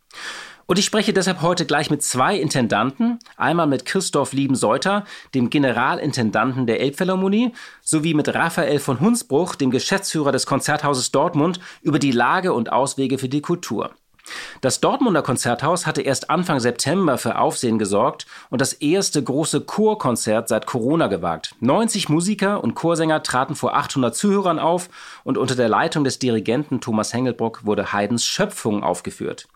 Und 0.66 0.80
ich 0.80 0.86
spreche 0.86 1.12
deshalb 1.14 1.42
heute 1.42 1.66
gleich 1.66 1.90
mit 1.90 2.04
zwei 2.04 2.38
Intendanten, 2.38 3.20
einmal 3.36 3.68
mit 3.68 3.86
Christoph 3.86 4.32
Lieben-Seuter, 4.32 5.06
dem 5.34 5.50
Generalintendanten 5.50 6.68
der 6.68 6.80
Elbphilharmonie, 6.80 7.54
sowie 7.82 8.14
mit 8.14 8.34
Raphael 8.34 8.80
von 8.80 9.00
Hunsbruch, 9.00 9.56
dem 9.56 9.72
Geschäftsführer 9.72 10.32
des 10.32 10.46
Konzerthauses 10.46 11.12
Dortmund, 11.12 11.60
über 11.82 12.00
die 12.00 12.12
Lage 12.12 12.54
und 12.54 12.72
Auswege 12.72 13.18
für 13.18 13.30
die 13.30 13.42
Kultur. 13.42 13.92
Das 14.62 14.80
Dortmunder 14.80 15.22
Konzerthaus 15.22 15.86
hatte 15.86 16.02
erst 16.02 16.30
Anfang 16.30 16.60
September 16.60 17.18
für 17.18 17.38
Aufsehen 17.38 17.80
gesorgt 17.80 18.26
und 18.50 18.62
das 18.62 18.74
erste 18.74 19.22
große 19.22 19.62
Chorkonzert 19.62 20.48
seit 20.48 20.66
Corona 20.66 21.08
gewagt. 21.08 21.56
90 21.60 22.10
Musiker 22.10 22.64
und 22.64 22.76
Chorsänger 22.76 23.24
traten 23.24 23.56
vor 23.56 23.76
800 23.76 24.16
Zuhörern 24.16 24.60
auf 24.60 24.90
und 25.24 25.38
unter 25.38 25.56
der 25.56 25.70
Leitung 25.70 26.04
des 26.04 26.20
Dirigenten 26.20 26.82
Thomas 26.82 27.14
Hengelbrock 27.14 27.66
wurde 27.66 27.92
Haydns 27.92 28.26
Schöpfung 28.26 28.84
aufgeführt. 28.84 29.48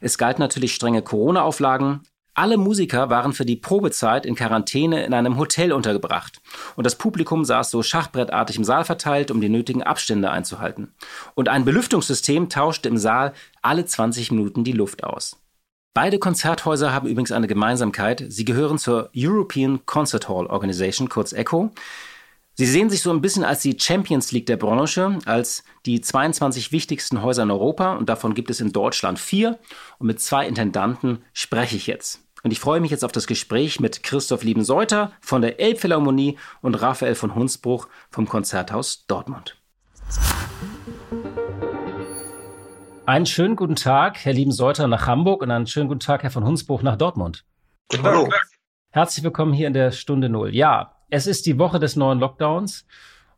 Es 0.00 0.18
galt 0.18 0.38
natürlich 0.38 0.74
strenge 0.74 1.02
Corona-Auflagen, 1.02 2.00
alle 2.34 2.56
Musiker 2.56 3.10
waren 3.10 3.32
für 3.32 3.44
die 3.44 3.56
Probezeit 3.56 4.26
in 4.26 4.34
Quarantäne 4.34 5.04
in 5.04 5.14
einem 5.14 5.38
Hotel 5.38 5.72
untergebracht. 5.72 6.40
Und 6.76 6.84
das 6.84 6.96
Publikum 6.96 7.44
saß 7.44 7.70
so 7.70 7.82
schachbrettartig 7.82 8.56
im 8.56 8.64
Saal 8.64 8.84
verteilt, 8.84 9.30
um 9.30 9.40
die 9.40 9.48
nötigen 9.48 9.82
Abstände 9.82 10.30
einzuhalten. 10.30 10.92
Und 11.34 11.48
ein 11.48 11.64
Belüftungssystem 11.64 12.48
tauschte 12.48 12.88
im 12.88 12.98
Saal 12.98 13.32
alle 13.62 13.86
20 13.86 14.32
Minuten 14.32 14.64
die 14.64 14.72
Luft 14.72 15.04
aus. 15.04 15.36
Beide 15.94 16.18
Konzerthäuser 16.18 16.92
haben 16.92 17.06
übrigens 17.06 17.30
eine 17.30 17.46
Gemeinsamkeit. 17.46 18.24
Sie 18.28 18.44
gehören 18.44 18.78
zur 18.78 19.10
European 19.16 19.86
Concert 19.86 20.28
Hall 20.28 20.46
Organization, 20.46 21.08
kurz 21.08 21.32
ECHO. 21.32 21.70
Sie 22.56 22.66
sehen 22.66 22.90
sich 22.90 23.02
so 23.02 23.10
ein 23.10 23.20
bisschen 23.20 23.44
als 23.44 23.62
die 23.62 23.76
Champions 23.78 24.32
League 24.32 24.46
der 24.46 24.56
Branche, 24.56 25.18
als 25.24 25.62
die 25.86 26.00
22 26.00 26.72
wichtigsten 26.72 27.22
Häuser 27.22 27.44
in 27.44 27.50
Europa 27.50 27.94
und 27.94 28.08
davon 28.08 28.34
gibt 28.34 28.50
es 28.50 28.60
in 28.60 28.72
Deutschland 28.72 29.18
vier. 29.18 29.58
Und 29.98 30.08
mit 30.08 30.20
zwei 30.20 30.46
Intendanten 30.46 31.22
spreche 31.32 31.76
ich 31.76 31.86
jetzt. 31.86 32.23
Und 32.44 32.50
ich 32.50 32.60
freue 32.60 32.78
mich 32.78 32.90
jetzt 32.90 33.06
auf 33.06 33.12
das 33.12 33.26
Gespräch 33.26 33.80
mit 33.80 34.02
Christoph 34.02 34.44
Lieben-Seuter 34.44 35.12
von 35.22 35.40
der 35.40 35.60
Elbphilharmonie 35.60 36.36
und 36.60 36.74
Raphael 36.74 37.14
von 37.14 37.34
Hunsbruch 37.34 37.88
vom 38.10 38.28
Konzerthaus 38.28 39.06
Dortmund. 39.06 39.56
Einen 43.06 43.24
schönen 43.24 43.56
guten 43.56 43.76
Tag, 43.76 44.22
Herr 44.26 44.34
Lieben-Seuter 44.34 44.88
nach 44.88 45.06
Hamburg 45.06 45.40
und 45.40 45.50
einen 45.50 45.66
schönen 45.66 45.88
guten 45.88 46.00
Tag, 46.00 46.22
Herr 46.22 46.30
von 46.30 46.44
Hunsbruch 46.44 46.82
nach 46.82 46.96
Dortmund. 46.96 47.46
Hallo. 48.02 48.28
Herzlich 48.90 49.24
willkommen 49.24 49.54
hier 49.54 49.66
in 49.66 49.72
der 49.72 49.90
Stunde 49.90 50.28
Null. 50.28 50.54
Ja, 50.54 50.96
es 51.08 51.26
ist 51.26 51.46
die 51.46 51.58
Woche 51.58 51.78
des 51.78 51.96
neuen 51.96 52.18
Lockdowns. 52.18 52.86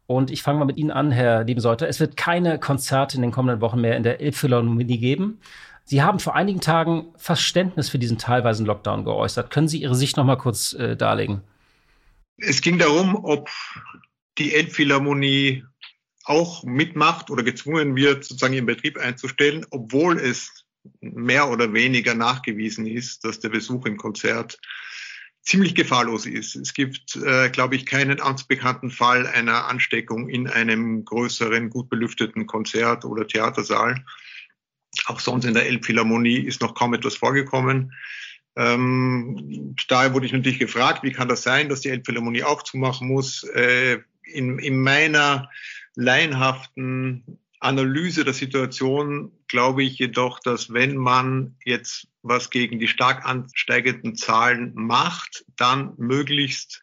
Und 0.08 0.32
ich 0.32 0.42
fange 0.42 0.58
mal 0.58 0.64
mit 0.64 0.78
Ihnen 0.78 0.90
an, 0.90 1.12
Herr 1.12 1.44
Lieben-Seuter. 1.44 1.86
Es 1.86 2.00
wird 2.00 2.16
keine 2.16 2.58
Konzerte 2.58 3.16
in 3.16 3.22
den 3.22 3.30
kommenden 3.30 3.60
Wochen 3.60 3.80
mehr 3.80 3.96
in 3.96 4.02
der 4.02 4.20
Elbphilharmonie 4.20 4.98
geben. 4.98 5.40
Sie 5.88 6.02
haben 6.02 6.18
vor 6.18 6.34
einigen 6.34 6.60
Tagen 6.60 7.14
Verständnis 7.16 7.88
für 7.88 8.00
diesen 8.00 8.18
teilweisen 8.18 8.66
Lockdown 8.66 9.04
geäußert. 9.04 9.52
Können 9.52 9.68
Sie 9.68 9.80
Ihre 9.80 9.94
Sicht 9.94 10.16
noch 10.16 10.24
mal 10.24 10.36
kurz 10.36 10.72
äh, 10.72 10.96
darlegen? 10.96 11.42
Es 12.38 12.60
ging 12.60 12.76
darum, 12.78 13.24
ob 13.24 13.48
die 14.36 14.52
Elbphilharmonie 14.52 15.64
auch 16.24 16.64
mitmacht 16.64 17.30
oder 17.30 17.44
gezwungen 17.44 17.94
wird, 17.94 18.24
sozusagen 18.24 18.54
ihren 18.54 18.66
Betrieb 18.66 18.98
einzustellen, 18.98 19.64
obwohl 19.70 20.18
es 20.18 20.66
mehr 21.00 21.48
oder 21.48 21.72
weniger 21.72 22.14
nachgewiesen 22.14 22.84
ist, 22.86 23.24
dass 23.24 23.38
der 23.38 23.50
Besuch 23.50 23.86
im 23.86 23.96
Konzert 23.96 24.58
ziemlich 25.42 25.76
gefahrlos 25.76 26.26
ist. 26.26 26.56
Es 26.56 26.74
gibt, 26.74 27.14
äh, 27.14 27.48
glaube 27.50 27.76
ich, 27.76 27.86
keinen 27.86 28.20
amtsbekannten 28.20 28.90
Fall 28.90 29.28
einer 29.28 29.66
Ansteckung 29.66 30.28
in 30.28 30.48
einem 30.48 31.04
größeren, 31.04 31.70
gut 31.70 31.88
belüfteten 31.88 32.48
Konzert- 32.48 33.04
oder 33.04 33.28
Theatersaal. 33.28 34.04
Auch 35.06 35.20
sonst 35.20 35.44
in 35.44 35.54
der 35.54 35.66
Elbphilharmonie 35.66 36.38
ist 36.38 36.60
noch 36.60 36.74
kaum 36.74 36.94
etwas 36.94 37.16
vorgekommen. 37.16 37.92
Ähm, 38.56 39.74
daher 39.88 40.14
wurde 40.14 40.26
ich 40.26 40.32
natürlich 40.32 40.58
gefragt, 40.58 41.02
wie 41.02 41.12
kann 41.12 41.28
das 41.28 41.42
sein, 41.42 41.68
dass 41.68 41.82
die 41.82 41.90
Elbphilharmonie 41.90 42.42
auch 42.42 42.62
zumachen 42.62 43.08
muss. 43.08 43.44
Äh, 43.44 43.98
in, 44.24 44.58
in 44.58 44.82
meiner 44.82 45.50
laienhaften 45.94 47.38
Analyse 47.60 48.24
der 48.24 48.34
Situation 48.34 49.32
glaube 49.48 49.82
ich 49.82 49.98
jedoch, 49.98 50.40
dass 50.40 50.72
wenn 50.72 50.96
man 50.96 51.56
jetzt 51.64 52.08
was 52.22 52.50
gegen 52.50 52.78
die 52.78 52.88
stark 52.88 53.24
ansteigenden 53.24 54.16
Zahlen 54.16 54.72
macht, 54.74 55.44
dann 55.56 55.94
möglichst 55.96 56.80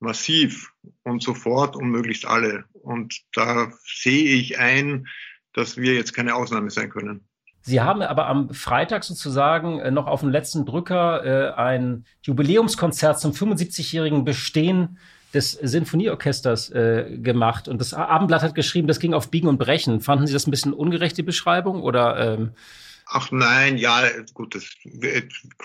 massiv 0.00 0.72
und 1.04 1.22
sofort 1.22 1.76
und 1.76 1.90
möglichst 1.90 2.26
alle. 2.26 2.64
Und 2.72 3.22
da 3.32 3.72
sehe 3.84 4.34
ich 4.34 4.58
ein, 4.58 5.06
dass 5.52 5.76
wir 5.76 5.94
jetzt 5.94 6.12
keine 6.12 6.34
Ausnahme 6.34 6.70
sein 6.70 6.90
können. 6.90 7.28
Sie 7.62 7.80
haben 7.80 8.02
aber 8.02 8.26
am 8.26 8.52
Freitag 8.52 9.04
sozusagen 9.04 9.78
äh, 9.78 9.90
noch 9.90 10.06
auf 10.06 10.20
dem 10.20 10.30
letzten 10.30 10.66
Drücker 10.66 11.24
äh, 11.24 11.54
ein 11.54 12.04
Jubiläumskonzert 12.22 13.20
zum 13.20 13.32
75-jährigen 13.32 14.24
Bestehen 14.24 14.98
des 15.32 15.52
Sinfonieorchesters 15.52 16.70
äh, 16.70 17.18
gemacht. 17.18 17.68
Und 17.68 17.80
das 17.80 17.94
Abendblatt 17.94 18.42
hat 18.42 18.54
geschrieben, 18.54 18.88
das 18.88 19.00
ging 19.00 19.14
auf 19.14 19.30
Biegen 19.30 19.48
und 19.48 19.58
Brechen. 19.58 20.00
Fanden 20.00 20.26
Sie 20.26 20.32
das 20.32 20.46
ein 20.46 20.50
bisschen 20.50 20.72
ungerecht, 20.72 21.16
die 21.16 21.22
Beschreibung? 21.22 21.82
Oder, 21.82 22.34
ähm 22.34 22.50
Ach 23.06 23.30
nein, 23.30 23.76
ja, 23.78 24.08
gut, 24.32 24.54
das 24.54 24.64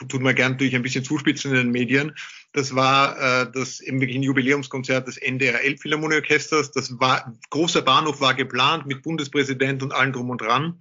tut 0.09 0.21
man 0.21 0.35
gern 0.35 0.57
durch 0.57 0.75
ein 0.75 0.81
bisschen 0.81 1.03
zuspitzen 1.03 1.51
in 1.51 1.57
den 1.57 1.71
Medien. 1.71 2.13
Das 2.53 2.75
war 2.75 3.17
äh, 3.19 3.51
das 3.51 3.79
eben 3.79 4.01
wirklich 4.01 4.17
ein 4.17 4.23
Jubiläumskonzert 4.23 5.07
des 5.07 5.17
NDR 5.17 5.63
Elbphilharmonieorchesters. 5.63 6.71
Das 6.71 6.99
war, 6.99 7.33
großer 7.49 7.81
Bahnhof 7.81 8.19
war 8.19 8.33
geplant 8.33 8.85
mit 8.85 9.01
Bundespräsident 9.03 9.83
und 9.83 9.93
allem 9.93 10.13
drum 10.13 10.29
und 10.29 10.41
dran. 10.41 10.79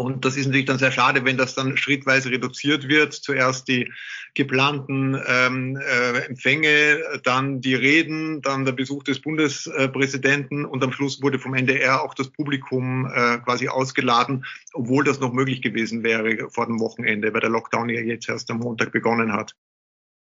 Und 0.00 0.24
das 0.24 0.36
ist 0.36 0.46
natürlich 0.46 0.64
dann 0.64 0.78
sehr 0.78 0.92
schade, 0.92 1.26
wenn 1.26 1.36
das 1.36 1.54
dann 1.54 1.76
schrittweise 1.76 2.30
reduziert 2.30 2.88
wird. 2.88 3.12
Zuerst 3.12 3.68
die 3.68 3.92
geplanten 4.34 5.20
ähm, 5.26 5.76
äh, 5.76 6.20
Empfänge, 6.20 7.00
dann 7.22 7.60
die 7.60 7.74
Reden, 7.74 8.40
dann 8.40 8.64
der 8.64 8.72
Besuch 8.72 9.02
des 9.02 9.20
Bundespräsidenten 9.20 10.64
und 10.64 10.82
am 10.82 10.92
Schluss 10.92 11.20
wurde 11.20 11.38
vom 11.38 11.54
NDR 11.54 12.02
auch 12.02 12.14
das 12.14 12.30
Publikum 12.30 13.06
äh, 13.12 13.38
quasi 13.38 13.68
ausgeladen, 13.68 14.46
obwohl 14.72 15.04
das 15.04 15.20
noch 15.20 15.34
möglich 15.34 15.60
gewesen 15.60 16.02
wäre 16.02 16.48
vor 16.48 16.64
dem 16.64 16.80
Wochenende, 16.80 17.34
weil 17.34 17.40
der 17.40 17.50
Lockdown 17.50 17.90
ja 17.90 18.00
jetzt 18.00 18.28
erst 18.28 18.50
am 18.50 18.60
Montag 18.60 18.92
begonnen 18.92 19.34
hat. 19.34 19.54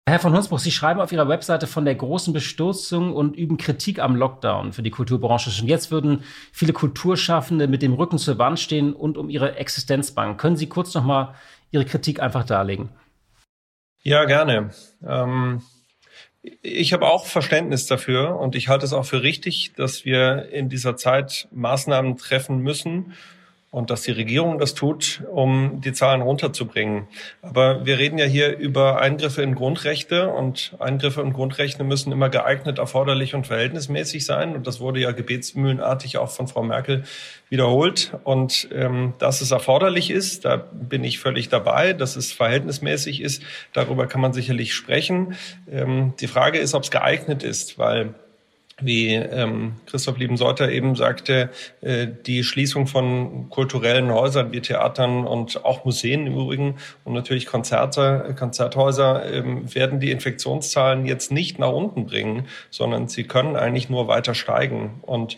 Herr 0.09 0.19
von 0.19 0.35
Hunsbruch, 0.35 0.59
Sie 0.59 0.73
schreiben 0.73 1.01
auf 1.01 1.13
Ihrer 1.13 1.29
Webseite 1.29 1.67
von 1.67 1.85
der 1.85 1.95
großen 1.95 2.33
Bestürzung 2.33 3.15
und 3.15 3.37
üben 3.37 3.59
Kritik 3.59 4.01
am 4.01 4.17
Lockdown 4.17 4.73
für 4.73 4.83
die 4.83 4.91
Kulturbranche. 4.91 5.51
Schon 5.51 5.69
jetzt 5.69 5.91
würden 5.91 6.25
viele 6.53 6.73
Kulturschaffende 6.73 7.69
mit 7.69 7.83
dem 7.83 7.93
Rücken 7.93 8.19
zur 8.19 8.39
Wand 8.39 8.59
stehen 8.59 8.93
und 8.93 9.17
um 9.17 9.31
ihre 9.31 9.57
Existenz 9.57 10.11
bangen. 10.11 10.37
Können 10.37 10.57
Sie 10.57 10.69
kurz 10.69 10.95
noch 10.95 11.05
mal 11.05 11.35
Ihre 11.71 11.85
Kritik 11.85 12.21
einfach 12.21 12.45
darlegen? 12.45 12.89
Ja, 14.03 14.25
gerne. 14.25 14.71
Ähm, 15.07 15.63
ich 16.63 16.93
habe 16.93 17.07
auch 17.07 17.27
Verständnis 17.27 17.87
dafür 17.87 18.39
und 18.39 18.55
ich 18.55 18.69
halte 18.69 18.87
es 18.87 18.93
auch 18.93 19.05
für 19.05 19.23
richtig, 19.23 19.75
dass 19.77 20.05
wir 20.05 20.49
in 20.51 20.69
dieser 20.69 20.97
Zeit 20.97 21.49
Maßnahmen 21.53 22.17
treffen 22.17 22.59
müssen, 22.59 23.13
und 23.71 23.91
dass 23.91 24.03
die 24.03 24.11
Regierung 24.11 24.59
das 24.59 24.75
tut, 24.75 25.23
um 25.31 25.81
die 25.81 25.93
Zahlen 25.93 26.23
runterzubringen. 26.23 27.07
Aber 27.41 27.87
wir 27.87 27.99
reden 27.99 28.19
ja 28.19 28.25
hier 28.25 28.59
über 28.59 29.01
Eingriffe 29.01 29.43
in 29.43 29.55
Grundrechte 29.55 30.29
und 30.29 30.75
Eingriffe 30.81 31.21
in 31.21 31.33
Grundrechte 31.33 31.85
müssen 31.85 32.11
immer 32.11 32.31
geeignet, 32.31 32.79
erforderlich 32.79 33.35
und 33.37 33.47
verhältnismäßig 33.47 34.27
sein. 34.27 34.57
Und 34.57 34.67
das 34.67 34.81
wurde 34.81 34.99
ja 34.99 35.13
gebetsmühlenartig 35.13 36.19
auch 36.19 36.31
von 36.31 36.49
Frau 36.49 36.65
Merkel 36.65 37.05
wiederholt. 37.49 38.13
Und 38.25 38.69
ähm, 38.73 39.15
dass 39.19 39.41
es 39.41 39.53
erforderlich 39.53 40.11
ist, 40.11 40.45
da 40.45 40.57
bin 40.57 41.05
ich 41.05 41.21
völlig 41.21 41.49
dabei. 41.49 41.93
Dass 41.93 42.17
es 42.17 42.33
verhältnismäßig 42.33 43.21
ist, 43.21 43.41
darüber 43.73 44.09
kann 44.09 44.21
man 44.21 44.33
sicherlich 44.33 44.75
sprechen. 44.75 45.37
Ähm, 45.71 46.15
die 46.19 46.27
Frage 46.27 46.59
ist, 46.59 46.75
ob 46.75 46.83
es 46.83 46.91
geeignet 46.91 47.45
ist, 47.45 47.79
weil 47.79 48.15
wie 48.85 49.15
ähm, 49.15 49.75
Christoph 49.87 50.19
Liebenseuter 50.19 50.71
eben 50.71 50.97
sagte, 50.97 51.51
äh, 51.81 52.07
die 52.27 52.45
Schließung 52.45 52.87
von 52.87 53.51
kulturellen 53.51 54.11
Häusern 54.13 54.53
wie 54.53 54.61
Theatern 54.61 55.27
und 55.27 55.65
auch 55.65 55.85
Museen 55.85 56.27
im 56.27 56.35
Übrigen 56.35 56.77
und 57.05 57.15
natürlich 57.15 57.47
Konzerte, 57.47 58.35
Konzerthäuser 58.39 59.25
ähm, 59.33 59.75
werden 59.75 60.01
die 60.01 60.11
Infektionszahlen 60.11 61.07
jetzt 61.07 61.33
nicht 61.33 61.59
nach 61.59 61.73
unten 61.73 62.07
bringen, 62.07 62.47
sondern 62.71 63.09
sie 63.09 63.25
können 63.25 63.57
eigentlich 63.57 63.89
nur 63.89 64.09
weiter 64.09 64.35
steigen. 64.35 65.01
Und 65.03 65.37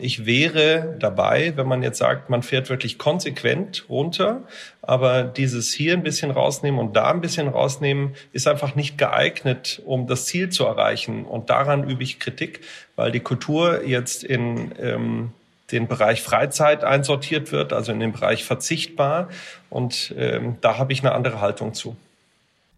ich 0.00 0.26
wäre 0.26 0.96
dabei, 0.98 1.52
wenn 1.56 1.68
man 1.68 1.82
jetzt 1.82 1.98
sagt, 1.98 2.30
man 2.30 2.42
fährt 2.42 2.68
wirklich 2.68 2.98
konsequent 2.98 3.84
runter, 3.88 4.42
aber 4.82 5.22
dieses 5.22 5.72
hier 5.72 5.92
ein 5.92 6.02
bisschen 6.02 6.30
rausnehmen 6.30 6.80
und 6.80 6.96
da 6.96 7.10
ein 7.10 7.20
bisschen 7.20 7.48
rausnehmen 7.48 8.14
ist 8.32 8.48
einfach 8.48 8.74
nicht 8.74 8.98
geeignet, 8.98 9.80
um 9.84 10.06
das 10.06 10.26
Ziel 10.26 10.48
zu 10.48 10.64
erreichen. 10.64 11.24
Und 11.24 11.50
daran 11.50 11.88
übe 11.88 12.02
ich 12.02 12.18
Kritik, 12.18 12.60
weil 12.96 13.12
die 13.12 13.20
Kultur 13.20 13.84
jetzt 13.84 14.24
in 14.24 14.72
ähm, 14.80 15.32
den 15.70 15.86
Bereich 15.86 16.22
Freizeit 16.22 16.84
einsortiert 16.84 17.52
wird, 17.52 17.72
also 17.72 17.92
in 17.92 18.00
den 18.00 18.12
Bereich 18.12 18.44
verzichtbar. 18.44 19.28
Und 19.70 20.14
ähm, 20.18 20.56
da 20.60 20.78
habe 20.78 20.92
ich 20.92 21.00
eine 21.00 21.12
andere 21.12 21.40
Haltung 21.40 21.72
zu. 21.72 21.96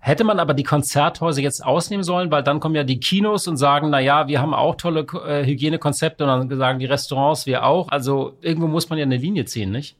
Hätte 0.07 0.23
man 0.25 0.38
aber 0.38 0.53
die 0.53 0.64
Konzerthäuser 0.64 1.40
jetzt 1.40 1.64
ausnehmen 1.64 2.05
sollen, 2.05 2.31
weil 2.31 2.43
dann 2.43 2.61
kommen 2.61 2.75
ja 2.75 2.85
die 2.85 3.01
Kinos 3.01 3.49
und 3.49 3.57
sagen, 3.57 3.88
na 3.88 4.01
ja, 4.01 4.29
wir 4.29 4.38
haben 4.38 4.53
auch 4.53 4.75
tolle 4.75 5.07
äh, 5.27 5.47
Hygienekonzepte 5.47 6.25
und 6.25 6.51
dann 6.51 6.59
sagen 6.59 6.79
die 6.79 6.85
Restaurants, 6.85 7.47
wir 7.47 7.64
auch. 7.64 7.88
Also 7.88 8.37
irgendwo 8.43 8.67
muss 8.67 8.90
man 8.90 8.99
ja 8.99 9.05
eine 9.05 9.17
Linie 9.17 9.47
ziehen, 9.47 9.71
nicht? 9.71 9.97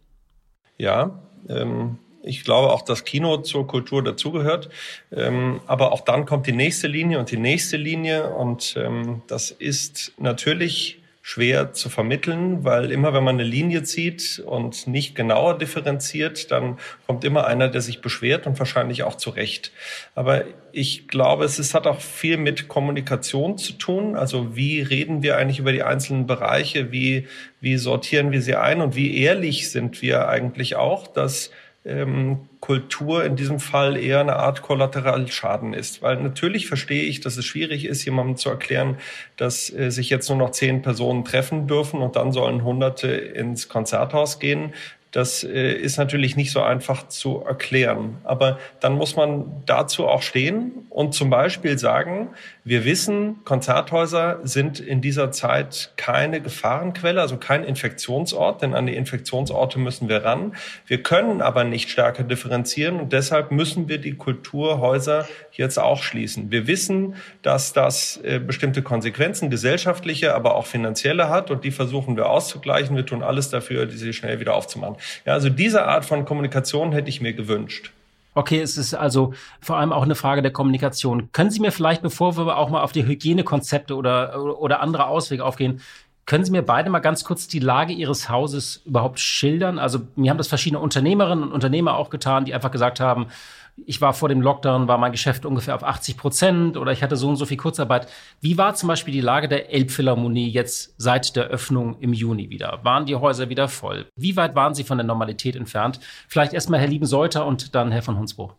Ja, 0.77 1.23
ähm, 1.49 1.99
ich 2.23 2.45
glaube 2.45 2.71
auch, 2.71 2.83
dass 2.83 3.05
Kino 3.05 3.39
zur 3.39 3.67
Kultur 3.67 4.05
dazugehört. 4.05 4.69
Ähm, 5.11 5.63
aber 5.67 5.91
auch 5.91 6.03
dann 6.03 6.27
kommt 6.27 6.47
die 6.47 6.53
nächste 6.53 6.87
Linie 6.87 7.19
und 7.19 7.31
die 7.31 7.39
nächste 7.39 7.79
Linie. 7.79 8.29
Und 8.29 8.75
ähm, 8.77 9.23
das 9.27 9.51
ist 9.51 10.13
natürlich 10.19 11.01
schwer 11.27 11.73
zu 11.73 11.89
vermitteln, 11.89 12.65
weil 12.65 12.93
immer 12.93 13.15
wenn 13.15 13.25
man 13.25 13.37
eine 13.37 13.49
Linie 13.49 13.83
zieht 13.83 14.43
und 14.45 14.87
nicht 14.87 15.15
genauer 15.15 15.57
differenziert, 15.57 16.51
dann 16.51 16.79
kommt 17.07 17.25
immer 17.25 17.47
einer, 17.47 17.69
der 17.69 17.81
sich 17.81 18.03
beschwert 18.03 18.47
und 18.47 18.59
wahrscheinlich 18.59 19.05
auch 19.05 19.15
zu 19.15 19.31
Recht. 19.31 19.73
Aber 20.15 20.45
ich 20.71 21.09
glaube, 21.09 21.47
es 21.47 21.59
ist, 21.59 21.73
hat 21.73 21.87
auch 21.87 22.03
viel 22.03 22.37
mit 22.37 22.69
Kommunikation 22.69 23.57
zu 23.57 23.73
tun. 23.73 24.17
Also 24.17 24.55
wie 24.55 24.83
reden 24.83 25.23
wir 25.23 25.39
eigentlich 25.39 25.61
über 25.61 25.73
die 25.73 25.83
einzelnen 25.83 26.27
Bereiche? 26.27 26.93
Wie, 26.93 27.27
wie 27.59 27.79
sortieren 27.79 28.31
wir 28.31 28.43
sie 28.43 28.57
ein? 28.57 28.83
Und 28.83 28.95
wie 28.95 29.17
ehrlich 29.17 29.71
sind 29.71 30.03
wir 30.03 30.29
eigentlich 30.29 30.77
auch, 30.77 31.07
dass 31.07 31.51
ähm, 31.85 32.49
Kultur 32.61 33.25
in 33.25 33.37
diesem 33.37 33.61
Fall 33.61 33.97
eher 33.97 34.21
eine 34.21 34.37
Art 34.37 34.63
Kollateralschaden 34.63 35.75
ist. 35.75 36.03
Weil 36.03 36.17
natürlich 36.17 36.67
verstehe 36.67 37.03
ich, 37.03 37.21
dass 37.21 37.37
es 37.37 37.45
schwierig 37.45 37.85
ist, 37.85 38.05
jemandem 38.05 38.37
zu 38.37 38.49
erklären, 38.49 38.97
dass 39.37 39.73
äh, 39.73 39.91
sich 39.91 40.11
jetzt 40.11 40.29
nur 40.29 40.39
noch 40.39 40.51
zehn 40.51 40.83
Personen 40.83 41.25
treffen 41.25 41.67
dürfen 41.67 42.01
und 42.01 42.17
dann 42.17 42.33
sollen 42.33 42.65
Hunderte 42.65 43.09
ins 43.09 43.69
Konzerthaus 43.69 44.39
gehen. 44.39 44.73
Das 45.11 45.45
äh, 45.45 45.73
ist 45.73 45.99
natürlich 45.99 46.37
nicht 46.37 46.51
so 46.51 46.63
einfach 46.63 47.09
zu 47.09 47.45
erklären. 47.47 48.17
Aber 48.25 48.59
dann 48.81 48.95
muss 48.95 49.15
man 49.15 49.63
dazu 49.67 50.09
auch 50.09 50.23
stehen 50.23 50.84
und 50.95 51.13
zum 51.13 51.29
Beispiel 51.29 51.77
sagen, 51.77 52.29
wir 52.63 52.85
wissen, 52.85 53.45
Konzerthäuser 53.45 54.39
sind 54.45 54.79
in 54.79 55.01
dieser 55.01 55.33
Zeit 55.33 55.93
keine 55.97 56.41
Gefahrenquelle, 56.41 57.21
also 57.21 57.37
kein 57.37 57.65
Infektionsort, 57.65 58.63
denn 58.63 58.75
an 58.75 58.87
die 58.87 58.95
Infektionsorte 58.95 59.81
müssen 59.81 60.09
wir 60.09 60.25
ran. 60.25 60.55
Wir 60.87 61.03
können 61.03 61.43
aber 61.43 61.65
nicht 61.65 61.91
stärker 61.91 62.23
differenzieren 62.23 63.01
und 63.01 63.13
deshalb 63.13 63.51
müssen 63.51 63.89
wir 63.89 63.99
die 63.99 64.15
Kulturhäuser 64.15 65.27
jetzt 65.51 65.81
auch 65.81 66.01
schließen. 66.01 66.53
Wir 66.53 66.69
wissen, 66.69 67.17
dass 67.43 67.73
das 67.73 68.21
äh, 68.23 68.39
bestimmte 68.39 68.83
Konsequenzen, 68.83 69.51
gesellschaftliche, 69.51 70.33
aber 70.33 70.55
auch 70.55 70.67
finanzielle 70.67 71.29
hat 71.29 71.51
und 71.51 71.65
die 71.65 71.73
versuchen 71.73 72.17
wir 72.17 72.31
auszugleichen. 72.31 72.95
Wir 72.95 73.05
tun 73.05 73.25
alles 73.25 73.51
dafür, 73.51 73.87
diese 73.87 74.13
schnell 74.13 74.39
wieder 74.39 74.55
aufzumachen. 74.55 74.95
Ja, 75.27 75.33
also 75.33 75.49
diese 75.49 75.87
Art 75.87 76.05
von 76.05 76.25
Kommunikation 76.25 76.93
hätte 76.93 77.09
ich 77.09 77.21
mir 77.21 77.33
gewünscht. 77.33 77.91
Okay, 78.35 78.61
es 78.61 78.77
ist 78.77 78.95
also 78.95 79.33
vor 79.61 79.77
allem 79.77 79.93
auch 79.93 80.03
eine 80.03 80.17
Frage 80.17 80.43
der 80.43 80.53
Kommunikation. 80.53 81.31
Können 81.33 81.51
Sie 81.51 81.61
mir 81.61 81.71
vielleicht, 81.71 82.03
bevor 82.03 82.37
wir 82.37 82.57
auch 82.57 82.69
mal 82.69 82.83
auf 82.83 82.91
die 82.91 83.07
Hygienekonzepte 83.07 83.95
oder, 83.95 84.61
oder 84.61 84.81
andere 84.81 85.07
Auswege 85.07 85.45
aufgehen, 85.45 85.81
können 86.27 86.45
Sie 86.45 86.51
mir 86.51 86.63
beide 86.63 86.91
mal 86.91 87.01
ganz 87.01 87.23
kurz 87.23 87.49
die 87.49 87.59
Lage 87.59 87.93
Ihres 87.93 88.29
Hauses 88.29 88.83
überhaupt 88.87 89.21
schildern? 89.21 89.79
Also 89.79 90.01
mir 90.17 90.31
haben 90.31 90.39
das 90.39 90.49
verschiedene 90.49 90.81
Unternehmerinnen 90.81 91.45
und 91.45 91.53
Unternehmer 91.53 91.97
auch 91.97 92.11
getan, 92.11 92.45
die 92.45 92.55
einfach 92.55 92.71
gesagt 92.71 92.99
haben, 92.99 93.27
ich 93.77 94.01
war 94.01 94.15
vor 94.15 94.29
dem 94.29 94.41
Lockdown, 94.41 94.89
war 94.89 94.99
mein 94.99 95.13
Geschäft 95.13 95.45
ungefähr 95.45 95.75
auf 95.75 95.83
80 95.83 96.17
Prozent 96.17 96.77
oder 96.77 96.93
ich 96.93 97.03
hatte 97.03 97.17
so 97.17 97.29
und 97.29 97.37
so 97.37 97.47
viel 97.47 97.57
Kurzarbeit. 97.57 98.09
Wie 98.41 98.57
war 98.57 98.75
zum 98.75 98.89
Beispiel 98.89 99.13
die 99.13 99.21
Lage 99.21 99.49
der 99.49 99.73
Elbphilharmonie 99.73 100.49
jetzt 100.49 100.95
seit 100.97 101.35
der 101.37 101.45
Öffnung 101.45 101.99
im 102.01 102.13
Juni 102.13 102.51
wieder? 102.51 102.81
Waren 102.83 103.07
die 103.07 103.17
Häuser 103.17 103.49
wieder 103.49 103.69
voll? 103.69 104.07
Wie 104.17 104.37
weit 104.37 104.55
waren 104.55 104.75
sie 104.75 104.85
von 104.85 104.99
der 104.99 105.07
Normalität 105.07 105.57
entfernt? 105.57 106.01
Vielleicht 106.29 106.53
erstmal 106.53 106.81
Herr 106.81 106.89
Liebenseuter 106.89 107.47
und 107.47 107.75
dann 107.75 107.91
Herr 107.91 108.03
von 108.03 108.19
Hunsbruch. 108.19 108.55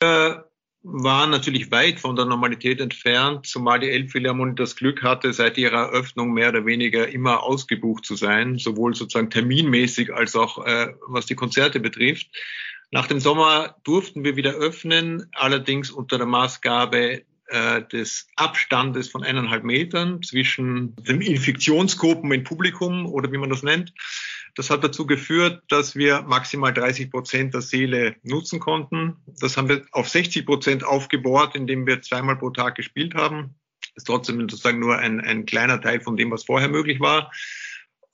Äh, 0.00 0.34
waren 0.82 1.30
natürlich 1.30 1.70
weit 1.70 1.98
von 1.98 2.14
der 2.14 2.24
Normalität 2.24 2.80
entfernt, 2.80 3.46
zumal 3.46 3.80
die 3.80 3.90
Elbphilharmonie 3.90 4.54
das 4.54 4.76
Glück 4.76 5.02
hatte, 5.02 5.32
seit 5.32 5.58
ihrer 5.58 5.88
Eröffnung 5.88 6.32
mehr 6.32 6.50
oder 6.50 6.66
weniger 6.66 7.08
immer 7.08 7.42
ausgebucht 7.42 8.04
zu 8.04 8.14
sein, 8.14 8.58
sowohl 8.58 8.94
sozusagen 8.94 9.30
terminmäßig 9.30 10.14
als 10.14 10.36
auch 10.36 10.64
äh, 10.64 10.94
was 11.06 11.26
die 11.26 11.34
Konzerte 11.34 11.80
betrifft. 11.80 12.28
Nach 12.90 13.06
dem 13.06 13.20
Sommer 13.20 13.76
durften 13.84 14.24
wir 14.24 14.36
wieder 14.36 14.52
öffnen, 14.52 15.26
allerdings 15.32 15.90
unter 15.90 16.16
der 16.16 16.26
Maßgabe 16.26 17.22
äh, 17.48 17.82
des 17.92 18.28
Abstandes 18.36 19.08
von 19.08 19.22
eineinhalb 19.22 19.62
Metern 19.62 20.22
zwischen 20.22 20.96
den 20.96 21.20
Infektionsgruppen 21.20 22.32
im 22.32 22.44
Publikum 22.44 23.06
oder 23.06 23.30
wie 23.30 23.38
man 23.38 23.50
das 23.50 23.62
nennt. 23.62 23.92
Das 24.54 24.70
hat 24.70 24.82
dazu 24.82 25.06
geführt, 25.06 25.62
dass 25.68 25.96
wir 25.96 26.22
maximal 26.22 26.72
30 26.72 27.10
Prozent 27.10 27.54
der 27.54 27.60
Seele 27.60 28.16
nutzen 28.22 28.58
konnten. 28.58 29.16
Das 29.40 29.56
haben 29.56 29.68
wir 29.68 29.84
auf 29.92 30.08
60 30.08 30.46
Prozent 30.46 30.84
aufgebohrt, 30.84 31.54
indem 31.56 31.86
wir 31.86 32.02
zweimal 32.02 32.36
pro 32.36 32.50
Tag 32.50 32.74
gespielt 32.74 33.14
haben. 33.14 33.54
Das 33.80 34.02
ist 34.02 34.06
trotzdem 34.06 34.40
sozusagen 34.40 34.78
nur 34.78 34.98
ein, 34.98 35.20
ein 35.20 35.46
kleiner 35.46 35.80
Teil 35.80 36.00
von 36.00 36.16
dem, 36.16 36.30
was 36.30 36.44
vorher 36.44 36.68
möglich 36.68 37.00
war. 37.00 37.30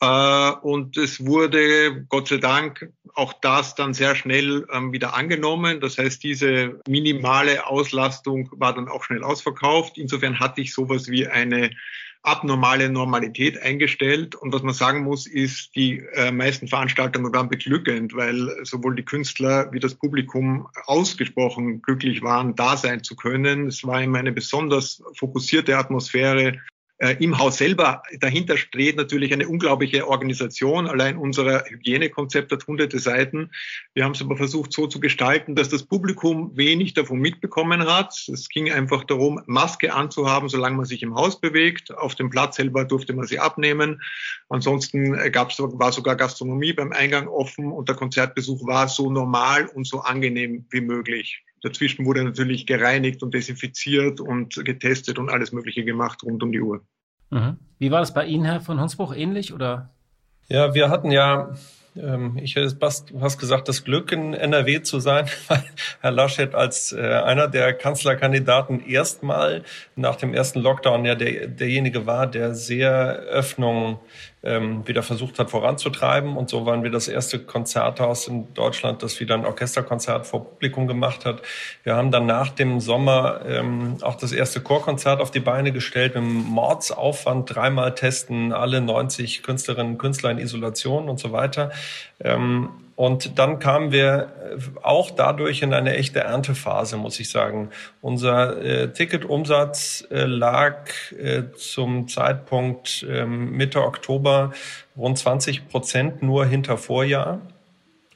Äh, 0.04 0.50
und 0.60 0.96
es 0.96 1.24
wurde, 1.24 2.04
Gott 2.08 2.28
sei 2.28 2.36
Dank, 2.36 2.90
auch 3.14 3.32
das 3.32 3.74
dann 3.74 3.94
sehr 3.94 4.14
schnell 4.14 4.66
ähm, 4.72 4.92
wieder 4.92 5.14
angenommen. 5.14 5.80
Das 5.80 5.96
heißt, 5.96 6.22
diese 6.22 6.80
minimale 6.86 7.66
Auslastung 7.66 8.50
war 8.52 8.74
dann 8.74 8.88
auch 8.88 9.04
schnell 9.04 9.22
ausverkauft. 9.22 9.96
Insofern 9.96 10.40
hatte 10.40 10.60
ich 10.60 10.74
sowas 10.74 11.08
wie 11.08 11.26
eine 11.26 11.70
abnormale 12.22 12.90
Normalität 12.90 13.60
eingestellt. 13.62 14.34
Und 14.34 14.52
was 14.52 14.62
man 14.62 14.74
sagen 14.74 15.04
muss, 15.04 15.26
ist, 15.26 15.74
die 15.76 16.02
äh, 16.14 16.32
meisten 16.32 16.68
Veranstaltungen 16.68 17.32
waren 17.32 17.48
beglückend, 17.48 18.14
weil 18.14 18.50
sowohl 18.64 18.96
die 18.96 19.04
Künstler 19.04 19.70
wie 19.72 19.80
das 19.80 19.94
Publikum 19.94 20.68
ausgesprochen 20.86 21.82
glücklich 21.82 22.22
waren, 22.22 22.56
da 22.56 22.76
sein 22.76 23.02
zu 23.02 23.14
können. 23.14 23.68
Es 23.68 23.86
war 23.86 24.02
immer 24.02 24.18
eine 24.18 24.32
besonders 24.32 25.02
fokussierte 25.14 25.78
Atmosphäre. 25.78 26.58
Äh, 26.98 27.16
Im 27.18 27.38
Haus 27.38 27.58
selber 27.58 28.02
dahinter 28.20 28.56
steht 28.56 28.96
natürlich 28.96 29.32
eine 29.32 29.48
unglaubliche 29.48 30.06
Organisation. 30.06 30.86
Allein 30.86 31.16
unser 31.16 31.64
Hygienekonzept 31.64 32.52
hat 32.52 32.66
hunderte 32.68 33.00
Seiten. 33.00 33.50
Wir 33.94 34.04
haben 34.04 34.12
es 34.12 34.22
aber 34.22 34.36
versucht 34.36 34.72
so 34.72 34.86
zu 34.86 35.00
gestalten, 35.00 35.56
dass 35.56 35.68
das 35.68 35.82
Publikum 35.82 36.56
wenig 36.56 36.94
davon 36.94 37.18
mitbekommen 37.18 37.84
hat. 37.86 38.28
Es 38.32 38.48
ging 38.48 38.70
einfach 38.70 39.02
darum, 39.04 39.42
Maske 39.46 39.92
anzuhaben, 39.92 40.48
solange 40.48 40.76
man 40.76 40.84
sich 40.84 41.02
im 41.02 41.16
Haus 41.16 41.40
bewegt. 41.40 41.92
Auf 41.92 42.14
dem 42.14 42.30
Platz 42.30 42.56
selber 42.56 42.84
durfte 42.84 43.12
man 43.12 43.26
sie 43.26 43.40
abnehmen. 43.40 44.00
Ansonsten 44.48 45.14
gab's, 45.32 45.58
war 45.58 45.90
sogar 45.90 46.14
Gastronomie 46.14 46.74
beim 46.74 46.92
Eingang 46.92 47.26
offen 47.26 47.72
und 47.72 47.88
der 47.88 47.96
Konzertbesuch 47.96 48.64
war 48.66 48.86
so 48.86 49.10
normal 49.10 49.66
und 49.66 49.86
so 49.86 50.00
angenehm 50.00 50.64
wie 50.70 50.80
möglich. 50.80 51.42
Dazwischen 51.64 52.04
wurde 52.04 52.22
natürlich 52.22 52.66
gereinigt 52.66 53.22
und 53.22 53.32
desinfiziert 53.32 54.20
und 54.20 54.62
getestet 54.64 55.18
und 55.18 55.30
alles 55.30 55.50
Mögliche 55.52 55.82
gemacht 55.84 56.22
rund 56.22 56.42
um 56.42 56.52
die 56.52 56.60
Uhr. 56.60 56.84
Mhm. 57.30 57.56
Wie 57.78 57.90
war 57.90 58.00
das 58.00 58.12
bei 58.12 58.26
Ihnen, 58.26 58.44
Herr 58.44 58.60
von 58.60 58.80
Hunsbruch, 58.80 59.14
ähnlich 59.16 59.54
oder? 59.54 59.90
Ja, 60.48 60.74
wir 60.74 60.90
hatten 60.90 61.10
ja, 61.10 61.54
ähm, 61.96 62.36
ich 62.36 62.54
hätte 62.54 62.76
fast, 62.76 63.14
fast 63.18 63.40
gesagt, 63.40 63.66
das 63.68 63.82
Glück 63.82 64.12
in 64.12 64.34
NRW 64.34 64.82
zu 64.82 65.00
sein, 65.00 65.26
weil 65.48 65.64
Herr 66.02 66.10
Laschet 66.10 66.54
als 66.54 66.92
äh, 66.92 67.00
einer 67.00 67.48
der 67.48 67.72
Kanzlerkandidaten 67.72 68.86
erstmal 68.86 69.64
nach 69.96 70.16
dem 70.16 70.34
ersten 70.34 70.60
Lockdown 70.60 71.06
ja 71.06 71.14
der, 71.14 71.48
derjenige 71.48 72.04
war, 72.04 72.26
der 72.26 72.54
sehr 72.54 73.20
Öffnung 73.30 74.00
ähm, 74.44 74.86
wieder 74.86 75.02
versucht 75.02 75.38
hat 75.38 75.50
voranzutreiben. 75.50 76.36
Und 76.36 76.50
so 76.50 76.66
waren 76.66 76.82
wir 76.82 76.90
das 76.90 77.08
erste 77.08 77.38
Konzerthaus 77.38 78.28
in 78.28 78.52
Deutschland, 78.54 79.02
das 79.02 79.18
wieder 79.20 79.34
ein 79.34 79.46
Orchesterkonzert 79.46 80.26
vor 80.26 80.44
Publikum 80.44 80.86
gemacht 80.86 81.24
hat. 81.24 81.42
Wir 81.82 81.96
haben 81.96 82.10
dann 82.10 82.26
nach 82.26 82.50
dem 82.50 82.80
Sommer 82.80 83.40
ähm, 83.46 83.96
auch 84.02 84.16
das 84.16 84.32
erste 84.32 84.60
Chorkonzert 84.60 85.20
auf 85.20 85.30
die 85.30 85.40
Beine 85.40 85.72
gestellt, 85.72 86.14
mit 86.14 86.24
Mordsaufwand, 86.24 87.54
dreimal 87.54 87.94
testen, 87.94 88.52
alle 88.52 88.80
90 88.80 89.42
Künstlerinnen 89.42 89.92
und 89.92 89.98
Künstler 89.98 90.30
in 90.30 90.38
Isolation 90.38 91.08
und 91.08 91.18
so 91.18 91.32
weiter. 91.32 91.70
Ähm, 92.20 92.68
und 92.96 93.38
dann 93.38 93.58
kamen 93.58 93.90
wir 93.90 94.32
äh, 94.56 94.58
auch 94.82 95.10
dadurch 95.10 95.62
in 95.62 95.74
eine 95.74 95.96
echte 95.96 96.20
Erntephase, 96.20 96.96
muss 96.96 97.18
ich 97.18 97.30
sagen. 97.30 97.70
Unser 98.00 98.62
äh, 98.62 98.92
Ticketumsatz 98.92 100.06
äh, 100.10 100.24
lag 100.24 100.88
äh, 101.12 101.44
zum 101.56 102.06
Zeitpunkt 102.08 103.04
ähm, 103.08 103.50
Mitte 103.50 103.82
Oktober 103.82 104.52
rund 104.96 105.18
20 105.18 105.68
Prozent 105.68 106.22
nur 106.22 106.46
hinter 106.46 106.78
Vorjahr. 106.78 107.40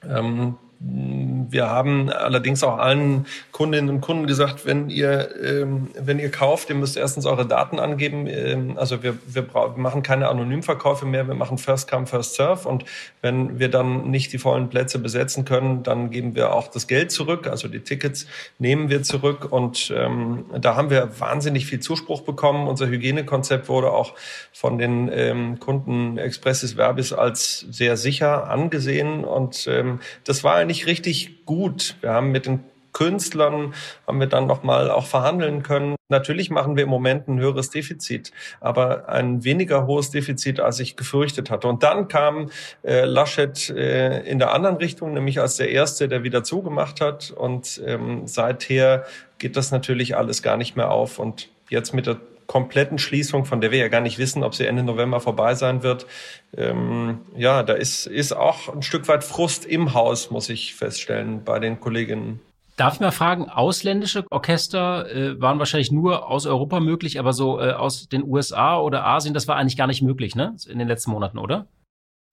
Ähm, 0.07 0.57
wir 0.81 1.69
haben 1.69 2.09
allerdings 2.09 2.63
auch 2.63 2.77
allen 2.77 3.25
Kundinnen 3.51 3.89
und 3.89 3.99
Kunden 3.99 4.27
gesagt, 4.27 4.65
wenn 4.65 4.89
ihr, 4.89 5.29
ähm, 5.43 5.89
wenn 5.99 6.19
ihr 6.19 6.31
kauft, 6.31 6.69
ihr 6.69 6.75
müsst 6.75 6.95
erstens 6.95 7.25
eure 7.25 7.45
Daten 7.45 7.79
angeben. 7.79 8.27
Ähm, 8.27 8.77
also 8.77 9.03
wir, 9.03 9.17
wir 9.25 9.45
machen 9.75 10.03
keine 10.03 10.29
Anonymverkäufe 10.29 11.05
mehr, 11.05 11.27
wir 11.27 11.35
machen 11.35 11.57
First 11.57 11.91
Come, 11.91 12.07
First 12.07 12.35
Serve. 12.35 12.67
Und 12.67 12.85
wenn 13.21 13.59
wir 13.59 13.67
dann 13.69 14.09
nicht 14.09 14.31
die 14.31 14.37
vollen 14.37 14.69
Plätze 14.69 14.99
besetzen 14.99 15.43
können, 15.43 15.83
dann 15.83 16.11
geben 16.11 16.33
wir 16.35 16.53
auch 16.53 16.69
das 16.69 16.87
Geld 16.87 17.11
zurück. 17.11 17.47
Also 17.47 17.67
die 17.67 17.81
Tickets 17.81 18.25
nehmen 18.57 18.89
wir 18.89 19.03
zurück. 19.03 19.51
Und 19.51 19.91
ähm, 19.93 20.45
da 20.61 20.77
haben 20.77 20.89
wir 20.89 21.19
wahnsinnig 21.19 21.65
viel 21.65 21.81
Zuspruch 21.81 22.21
bekommen. 22.21 22.69
Unser 22.69 22.87
Hygienekonzept 22.87 23.67
wurde 23.67 23.91
auch 23.91 24.13
von 24.53 24.77
den 24.77 25.09
ähm, 25.11 25.59
Kunden 25.59 26.17
Expressis 26.17 26.77
Verbis 26.77 27.11
als 27.11 27.65
sehr 27.69 27.97
sicher 27.97 28.49
angesehen. 28.49 29.25
Und 29.25 29.67
ähm, 29.67 29.99
das 30.23 30.45
war 30.45 30.68
eigentlich 30.69 30.85
richtig 30.85 31.45
gut. 31.45 31.95
Wir 32.01 32.11
haben 32.11 32.31
mit 32.31 32.45
den 32.45 32.63
Künstlern 32.93 33.73
haben 34.05 34.19
wir 34.19 34.27
dann 34.27 34.45
noch 34.45 34.61
mal 34.61 34.91
auch 34.91 35.07
verhandeln 35.07 35.63
können. 35.63 35.95
Natürlich 36.09 36.51
machen 36.51 36.75
wir 36.75 36.83
im 36.83 36.89
Moment 36.89 37.27
ein 37.27 37.39
höheres 37.39 37.71
Defizit, 37.71 38.31
aber 38.61 39.09
ein 39.09 39.43
weniger 39.43 39.87
hohes 39.87 40.11
Defizit, 40.11 40.59
als 40.59 40.79
ich 40.79 40.95
gefürchtet 40.95 41.49
hatte. 41.49 41.67
Und 41.67 41.81
dann 41.81 42.07
kam 42.07 42.49
äh, 42.83 43.05
Laschet 43.05 43.69
äh, 43.69 44.21
in 44.21 44.37
der 44.37 44.53
anderen 44.53 44.77
Richtung, 44.77 45.13
nämlich 45.13 45.39
als 45.39 45.57
der 45.57 45.69
Erste, 45.69 46.07
der 46.07 46.23
wieder 46.23 46.43
zugemacht 46.43 47.01
hat. 47.01 47.31
Und 47.31 47.81
ähm, 47.83 48.27
seither 48.27 49.05
geht 49.39 49.55
das 49.55 49.71
natürlich 49.71 50.17
alles 50.17 50.43
gar 50.43 50.57
nicht 50.57 50.75
mehr 50.75 50.91
auf. 50.91 51.17
Und 51.17 51.49
jetzt 51.69 51.93
mit 51.93 52.05
der 52.05 52.17
kompletten 52.49 52.97
Schließung, 52.97 53.45
von 53.45 53.61
der 53.61 53.69
wir 53.69 53.77
ja 53.77 53.89
gar 53.89 54.01
nicht 54.01 54.17
wissen, 54.17 54.43
ob 54.43 54.55
sie 54.55 54.65
Ende 54.65 54.81
November 54.81 55.19
vorbei 55.19 55.53
sein 55.53 55.83
wird. 55.83 56.07
Ähm, 56.57 57.19
ja, 57.37 57.61
da 57.61 57.73
ist, 57.73 58.07
ist 58.07 58.33
auch 58.33 58.73
ein 58.73 58.81
Stück 58.81 59.07
weit 59.07 59.23
Frust 59.23 59.65
im 59.65 59.93
Haus, 59.93 60.31
muss 60.31 60.49
ich 60.49 60.73
feststellen, 60.73 61.43
bei 61.43 61.59
den 61.59 61.79
Kolleginnen. 61.79 62.39
Darf 62.75 62.95
ich 62.95 63.01
mal 63.01 63.11
fragen, 63.11 63.49
ausländische 63.49 64.25
Orchester 64.31 65.07
äh, 65.13 65.39
waren 65.39 65.59
wahrscheinlich 65.59 65.91
nur 65.91 66.27
aus 66.27 66.47
Europa 66.47 66.79
möglich, 66.79 67.19
aber 67.19 67.33
so 67.33 67.61
äh, 67.61 67.73
aus 67.73 68.09
den 68.09 68.23
USA 68.23 68.79
oder 68.79 69.05
Asien, 69.05 69.35
das 69.35 69.47
war 69.47 69.55
eigentlich 69.55 69.77
gar 69.77 69.87
nicht 69.87 70.01
möglich, 70.01 70.33
ne? 70.33 70.55
In 70.67 70.79
den 70.79 70.87
letzten 70.87 71.11
Monaten, 71.11 71.37
oder? 71.37 71.67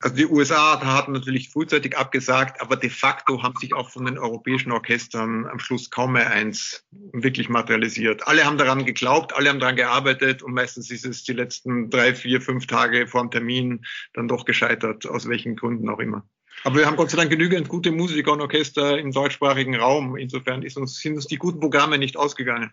Also 0.01 0.15
die 0.15 0.27
USA 0.27 0.79
hatten 0.85 1.13
natürlich 1.13 1.49
frühzeitig 1.49 1.97
abgesagt, 1.97 2.61
aber 2.61 2.77
de 2.77 2.91
facto 2.91 3.43
haben 3.43 3.57
sich 3.57 3.73
auch 3.73 3.89
von 3.89 4.05
den 4.05 4.19
europäischen 4.19 4.71
Orchestern 4.71 5.47
am 5.47 5.59
Schluss 5.59 5.89
kaum 5.91 6.13
mehr 6.13 6.31
eins 6.31 6.85
wirklich 7.13 7.49
materialisiert. 7.49 8.27
Alle 8.29 8.45
haben 8.45 8.59
daran 8.59 8.85
geglaubt, 8.85 9.35
alle 9.35 9.49
haben 9.49 9.59
daran 9.59 9.77
gearbeitet 9.77 10.43
und 10.43 10.53
meistens 10.53 10.91
ist 10.91 11.07
es 11.07 11.25
die 11.25 11.33
letzten 11.33 11.89
drei, 11.89 12.15
vier, 12.15 12.43
fünf 12.43 12.67
Tage 12.67 13.07
vor 13.07 13.23
dem 13.23 13.31
Termin 13.31 13.87
dann 14.13 14.29
doch 14.29 14.45
gescheitert, 14.45 15.07
aus 15.07 15.29
welchen 15.29 15.57
Gründen 15.57 15.89
auch 15.89 15.99
immer. 15.99 16.29
Aber 16.65 16.77
wir 16.77 16.87
haben 16.87 16.97
Gott 16.97 17.11
sei 17.11 17.17
Dank 17.17 17.31
genügend 17.31 17.69
gute 17.69 17.91
Musiker 17.91 18.33
und 18.33 18.41
Orchester 18.41 18.99
im 18.99 19.13
deutschsprachigen 19.13 19.77
Raum. 19.77 20.17
Insofern 20.17 20.63
uns, 20.63 20.97
sind 20.97 21.15
uns 21.15 21.27
die 21.27 21.37
guten 21.37 21.61
Programme 21.61 21.97
nicht 21.97 22.17
ausgegangen. 22.17 22.73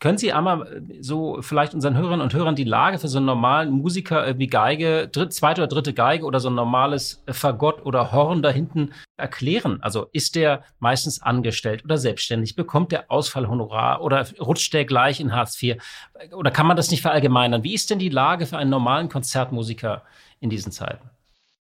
Können 0.00 0.16
Sie 0.16 0.32
einmal 0.32 0.62
äh, 0.62 1.02
so 1.02 1.42
vielleicht 1.42 1.74
unseren 1.74 1.96
Hörerinnen 1.96 2.20
und 2.20 2.32
Hörern 2.32 2.54
die 2.54 2.64
Lage 2.64 2.98
für 2.98 3.08
so 3.08 3.18
einen 3.18 3.26
normalen 3.26 3.70
Musiker 3.70 4.38
wie 4.38 4.46
Geige, 4.46 5.08
dritt, 5.08 5.32
zweite 5.32 5.62
oder 5.62 5.68
dritte 5.68 5.92
Geige 5.92 6.24
oder 6.24 6.38
so 6.38 6.50
ein 6.50 6.54
normales 6.54 7.22
Fagott 7.28 7.84
oder 7.84 8.12
Horn 8.12 8.42
da 8.42 8.50
hinten 8.50 8.92
erklären? 9.16 9.78
Also 9.82 10.08
ist 10.12 10.36
der 10.36 10.64
meistens 10.78 11.20
angestellt 11.20 11.84
oder 11.84 11.98
selbstständig? 11.98 12.54
Bekommt 12.54 12.92
der 12.92 13.10
Ausfallhonorar 13.10 14.00
oder 14.02 14.26
rutscht 14.40 14.72
der 14.72 14.84
gleich 14.84 15.18
in 15.20 15.34
Hartz 15.34 15.60
IV? 15.60 15.76
Oder 16.32 16.50
kann 16.50 16.66
man 16.66 16.76
das 16.76 16.90
nicht 16.90 17.02
verallgemeinern? 17.02 17.64
Wie 17.64 17.74
ist 17.74 17.90
denn 17.90 17.98
die 17.98 18.08
Lage 18.08 18.46
für 18.46 18.56
einen 18.56 18.70
normalen 18.70 19.08
Konzertmusiker 19.08 20.02
in 20.40 20.50
diesen 20.50 20.70
Zeiten? 20.70 21.10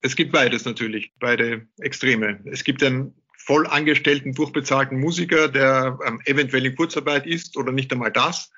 Es 0.01 0.15
gibt 0.15 0.33
beides 0.33 0.65
natürlich, 0.65 1.11
beide 1.19 1.67
Extreme. 1.79 2.39
Es 2.45 2.63
gibt 2.63 2.83
einen 2.83 3.15
voll 3.45 3.67
angestellten, 3.67 4.33
durchbezahlten 4.33 4.99
Musiker, 4.99 5.47
der 5.47 5.99
ähm, 6.05 6.19
eventuell 6.25 6.65
in 6.65 6.75
Kurzarbeit 6.75 7.27
ist 7.27 7.57
oder 7.57 7.71
nicht 7.71 7.91
einmal 7.93 8.11
das 8.11 8.51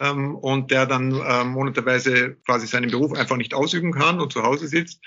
ähm, 0.00 0.36
und 0.36 0.70
der 0.70 0.86
dann 0.86 1.12
ähm, 1.26 1.48
monaterweise 1.48 2.36
quasi 2.44 2.66
seinen 2.66 2.90
Beruf 2.90 3.12
einfach 3.14 3.36
nicht 3.36 3.54
ausüben 3.54 3.92
kann 3.92 4.20
und 4.20 4.32
zu 4.32 4.42
Hause 4.42 4.68
sitzt. 4.68 5.00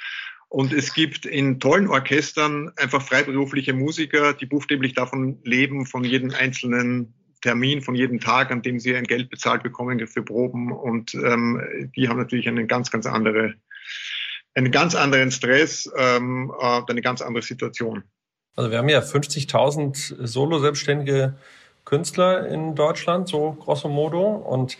Und 0.48 0.74
es 0.74 0.96
gibt 0.96 1.28
in 1.28 1.60
tollen 1.60 1.88
Orchestern 1.88 2.72
einfach 2.76 3.04
freiberufliche 3.04 3.74
Musiker, 3.74 4.34
die 4.34 4.48
buchstäblich 4.48 4.94
davon 4.94 5.39
leben, 5.44 5.86
von 5.86 6.04
jedem 6.04 6.32
einzelnen 6.32 7.13
Termin, 7.42 7.84
von 7.84 7.94
jedem 7.94 8.20
Tag, 8.20 8.50
an 8.50 8.63
dem 8.63 8.80
sie 8.80 8.96
ein 8.96 9.04
Geld 9.04 9.30
bezahlt 9.30 9.62
bekommen 9.62 10.06
für 10.08 10.24
Proben. 10.24 10.72
Und 10.72 11.13
ähm, 11.13 11.92
die 11.96 12.10
haben 12.10 12.18
natürlich 12.18 12.48
eine 12.48 12.65
ganz, 12.65 12.89
ganz 12.89 13.06
andere, 13.06 13.54
einen 14.56 14.72
ganz 14.72 14.96
anderen 14.96 15.30
Stress, 15.30 15.89
ähm, 15.96 16.52
äh, 16.60 16.82
eine 16.88 17.02
ganz 17.02 17.22
andere 17.22 17.44
Situation. 17.44 18.04
Also 18.55 18.71
wir 18.71 18.77
haben 18.77 18.89
ja 18.89 18.99
50.000 18.99 20.25
Solo-selbstständige 20.25 21.35
Künstler 21.85 22.47
in 22.47 22.75
Deutschland, 22.75 23.27
so 23.27 23.53
grosso 23.53 23.89
modo. 23.89 24.27
Und 24.27 24.77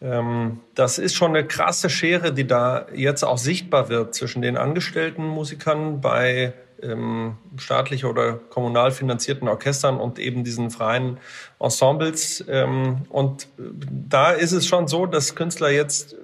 ähm, 0.00 0.60
das 0.74 0.98
ist 0.98 1.14
schon 1.14 1.30
eine 1.34 1.46
krasse 1.46 1.90
Schere, 1.90 2.32
die 2.32 2.46
da 2.46 2.86
jetzt 2.94 3.24
auch 3.24 3.38
sichtbar 3.38 3.88
wird 3.88 4.14
zwischen 4.14 4.42
den 4.42 4.56
angestellten 4.56 5.26
Musikern 5.26 6.00
bei 6.00 6.52
ähm, 6.82 7.36
staatlich 7.56 8.04
oder 8.04 8.34
kommunal 8.34 8.90
finanzierten 8.90 9.48
Orchestern 9.48 9.98
und 9.98 10.18
eben 10.18 10.44
diesen 10.44 10.70
freien 10.70 11.18
Ensembles. 11.62 12.44
Ähm, 12.48 13.02
und 13.08 13.48
da 13.56 14.32
ist 14.32 14.52
es 14.52 14.66
schon 14.66 14.88
so, 14.88 15.06
dass 15.06 15.34
Künstler 15.34 15.70
jetzt 15.70 16.14
äh, 16.14 16.16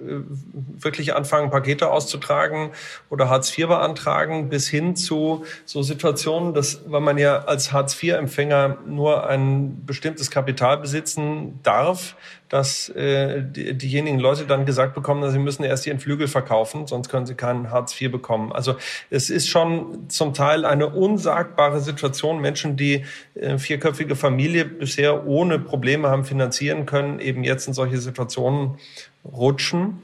wirklich 0.83 1.15
anfangen, 1.15 1.49
Pakete 1.49 1.89
auszutragen 1.89 2.71
oder 3.09 3.29
Hartz 3.29 3.57
IV 3.57 3.67
beantragen, 3.67 4.49
bis 4.49 4.67
hin 4.67 4.95
zu 4.95 5.45
so 5.65 5.81
Situationen, 5.81 6.53
dass, 6.53 6.81
weil 6.87 7.01
man 7.01 7.17
ja 7.17 7.39
als 7.45 7.71
Hartz 7.71 8.01
IV-Empfänger 8.01 8.77
nur 8.85 9.27
ein 9.27 9.85
bestimmtes 9.85 10.31
Kapital 10.31 10.77
besitzen 10.77 11.59
darf, 11.63 12.15
dass 12.49 12.89
äh, 12.89 13.43
die, 13.43 13.77
diejenigen 13.77 14.19
Leute 14.19 14.45
dann 14.45 14.65
gesagt 14.65 14.95
bekommen, 14.95 15.21
dass 15.21 15.31
sie 15.31 15.39
müssen 15.39 15.63
erst 15.63 15.85
ihren 15.85 15.99
Flügel 15.99 16.27
verkaufen, 16.27 16.87
sonst 16.87 17.07
können 17.09 17.27
sie 17.27 17.35
keinen 17.35 17.69
Hartz 17.69 17.99
IV 17.99 18.11
bekommen. 18.11 18.51
Also 18.51 18.75
es 19.11 19.29
ist 19.29 19.47
schon 19.47 20.09
zum 20.09 20.33
Teil 20.33 20.65
eine 20.65 20.87
unsagbare 20.87 21.79
Situation. 21.79 22.41
Menschen, 22.41 22.75
die 22.75 23.05
äh, 23.35 23.59
vierköpfige 23.59 24.15
Familie 24.15 24.65
bisher 24.65 25.27
ohne 25.29 25.59
Probleme 25.59 26.09
haben 26.09 26.25
finanzieren 26.25 26.85
können, 26.87 27.19
eben 27.19 27.43
jetzt 27.43 27.67
in 27.67 27.73
solche 27.73 27.99
Situationen 27.99 28.79
rutschen. 29.23 30.01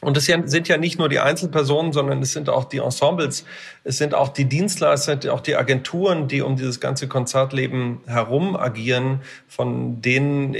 Und 0.00 0.16
es 0.16 0.24
sind 0.24 0.68
ja 0.68 0.78
nicht 0.78 0.98
nur 0.98 1.10
die 1.10 1.18
Einzelpersonen, 1.18 1.92
sondern 1.92 2.22
es 2.22 2.32
sind 2.32 2.48
auch 2.48 2.64
die 2.64 2.78
Ensembles, 2.78 3.44
es 3.84 3.98
sind 3.98 4.14
auch 4.14 4.30
die 4.30 4.46
Dienstleister, 4.46 5.34
auch 5.34 5.40
die 5.40 5.56
Agenturen, 5.56 6.26
die 6.26 6.40
um 6.40 6.56
dieses 6.56 6.80
ganze 6.80 7.06
Konzertleben 7.06 8.00
herum 8.06 8.56
agieren, 8.56 9.20
von 9.46 10.00
denen 10.00 10.54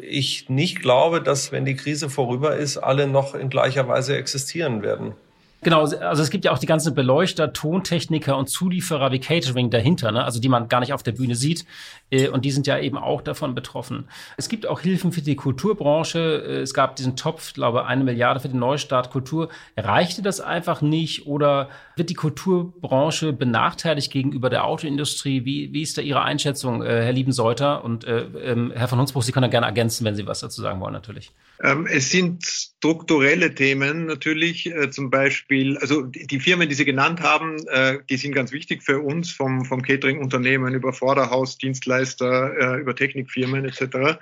ich 0.00 0.48
nicht 0.48 0.80
glaube, 0.80 1.20
dass, 1.20 1.52
wenn 1.52 1.66
die 1.66 1.76
Krise 1.76 2.08
vorüber 2.08 2.56
ist, 2.56 2.78
alle 2.78 3.06
noch 3.06 3.34
in 3.34 3.50
gleicher 3.50 3.86
Weise 3.86 4.16
existieren 4.16 4.82
werden. 4.82 5.12
Genau, 5.62 5.80
also 5.80 6.22
es 6.22 6.30
gibt 6.30 6.44
ja 6.44 6.52
auch 6.52 6.58
die 6.58 6.66
ganzen 6.66 6.94
Beleuchter, 6.94 7.52
Tontechniker 7.52 8.36
und 8.36 8.48
Zulieferer 8.48 9.10
wie 9.10 9.18
Catering 9.18 9.70
dahinter, 9.70 10.12
ne? 10.12 10.22
also 10.22 10.38
die 10.38 10.48
man 10.48 10.68
gar 10.68 10.80
nicht 10.80 10.92
auf 10.92 11.02
der 11.02 11.12
Bühne 11.12 11.34
sieht. 11.34 11.64
Äh, 12.10 12.28
und 12.28 12.44
die 12.44 12.50
sind 12.50 12.66
ja 12.66 12.78
eben 12.78 12.98
auch 12.98 13.22
davon 13.22 13.54
betroffen. 13.54 14.06
Es 14.36 14.48
gibt 14.48 14.66
auch 14.66 14.80
Hilfen 14.80 15.12
für 15.12 15.22
die 15.22 15.34
Kulturbranche. 15.34 16.44
Äh, 16.46 16.60
es 16.60 16.74
gab 16.74 16.96
diesen 16.96 17.16
Topf, 17.16 17.54
glaube 17.54 17.86
eine 17.86 18.04
Milliarde 18.04 18.40
für 18.40 18.48
den 18.48 18.60
Neustart 18.60 19.10
Kultur. 19.10 19.48
Reichte 19.76 20.22
das 20.22 20.40
einfach 20.40 20.82
nicht 20.82 21.26
oder 21.26 21.68
wird 21.96 22.10
die 22.10 22.14
Kulturbranche 22.14 23.32
benachteiligt 23.32 24.12
gegenüber 24.12 24.50
der 24.50 24.64
Autoindustrie? 24.64 25.46
Wie, 25.46 25.72
wie 25.72 25.80
ist 25.80 25.96
da 25.96 26.02
Ihre 26.02 26.22
Einschätzung, 26.22 26.82
äh, 26.82 27.02
Herr 27.02 27.12
Liebenseuter? 27.12 27.82
Und 27.84 28.04
äh, 28.04 28.26
ähm, 28.44 28.70
Herr 28.74 28.86
von 28.86 28.98
Hunsbruch, 28.98 29.22
Sie 29.22 29.32
können 29.32 29.44
da 29.44 29.48
gerne 29.48 29.66
ergänzen, 29.66 30.04
wenn 30.04 30.14
Sie 30.14 30.26
was 30.26 30.40
dazu 30.40 30.60
sagen 30.60 30.80
wollen, 30.80 30.92
natürlich. 30.92 31.32
Ähm, 31.62 31.86
es 31.86 32.10
sind 32.10 32.44
strukturelle 32.44 33.54
Themen 33.54 34.04
natürlich, 34.06 34.66
äh, 34.66 34.90
zum 34.90 35.08
Beispiel, 35.08 35.78
also 35.78 36.02
die, 36.02 36.26
die, 36.26 36.38
Firmen, 36.38 36.68
die 36.68 36.74
Sie 36.74 36.84
genannt 36.84 37.22
haben, 37.22 37.66
äh, 37.68 37.98
die 38.10 38.18
sind 38.18 38.34
ganz 38.34 38.52
wichtig 38.52 38.82
für 38.82 39.00
uns, 39.00 39.32
vom, 39.32 39.64
vom 39.64 39.80
Catering-Unternehmen 39.80 40.74
über 40.74 40.92
Vorderhaus, 40.92 41.56
Dienstleister, 41.56 42.76
äh, 42.76 42.80
über 42.80 42.94
Technikfirmen 42.94 43.64
etc 43.64 44.18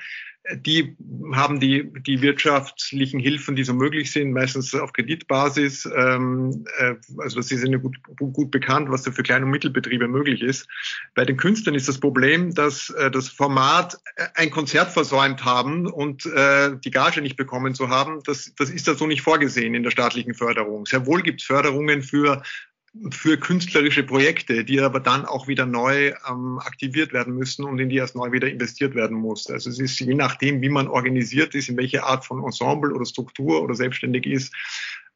die 0.52 0.96
haben 1.32 1.58
die, 1.58 1.90
die 2.02 2.20
wirtschaftlichen 2.20 3.18
Hilfen, 3.18 3.56
die 3.56 3.64
so 3.64 3.72
möglich 3.72 4.12
sind, 4.12 4.32
meistens 4.32 4.74
auf 4.74 4.92
Kreditbasis. 4.92 5.88
Ähm, 5.96 6.66
äh, 6.78 6.94
also 7.18 7.40
sie 7.40 7.56
sind 7.56 7.72
ja 7.72 7.78
gut, 7.78 7.96
gut 8.18 8.50
bekannt, 8.50 8.90
was 8.90 9.02
da 9.02 9.10
für 9.10 9.22
Klein- 9.22 9.42
und 9.42 9.50
Mittelbetriebe 9.50 10.06
möglich 10.06 10.42
ist. 10.42 10.68
Bei 11.14 11.24
den 11.24 11.38
Künstlern 11.38 11.74
ist 11.74 11.88
das 11.88 11.98
Problem, 11.98 12.52
dass 12.52 12.90
äh, 12.90 13.10
das 13.10 13.28
Format 13.28 13.98
äh, 14.16 14.26
ein 14.34 14.50
Konzert 14.50 14.90
versäumt 14.90 15.44
haben 15.44 15.86
und 15.86 16.26
äh, 16.26 16.76
die 16.76 16.90
Gage 16.90 17.22
nicht 17.22 17.36
bekommen 17.36 17.74
zu 17.74 17.88
haben. 17.88 18.20
Das, 18.24 18.52
das 18.56 18.68
ist 18.68 18.86
da 18.86 18.94
so 18.94 19.06
nicht 19.06 19.22
vorgesehen 19.22 19.74
in 19.74 19.82
der 19.82 19.90
staatlichen 19.90 20.34
Förderung. 20.34 20.84
Sehr 20.84 21.06
wohl 21.06 21.22
gibt 21.22 21.40
es 21.40 21.46
Förderungen 21.46 22.02
für 22.02 22.42
für 23.10 23.36
künstlerische 23.36 24.04
Projekte, 24.04 24.64
die 24.64 24.80
aber 24.80 25.00
dann 25.00 25.24
auch 25.24 25.48
wieder 25.48 25.66
neu 25.66 26.12
ähm, 26.30 26.58
aktiviert 26.60 27.12
werden 27.12 27.34
müssen 27.34 27.64
und 27.64 27.78
in 27.80 27.88
die 27.88 27.96
erst 27.96 28.14
neu 28.14 28.30
wieder 28.30 28.48
investiert 28.48 28.94
werden 28.94 29.16
muss. 29.16 29.50
Also 29.50 29.70
es 29.70 29.80
ist 29.80 29.98
je 29.98 30.14
nachdem, 30.14 30.62
wie 30.62 30.68
man 30.68 30.86
organisiert 30.86 31.54
ist, 31.54 31.68
in 31.68 31.76
welche 31.76 32.04
Art 32.04 32.24
von 32.24 32.44
Ensemble 32.44 32.94
oder 32.94 33.04
Struktur 33.04 33.62
oder 33.62 33.74
selbstständig 33.74 34.26
ist, 34.26 34.54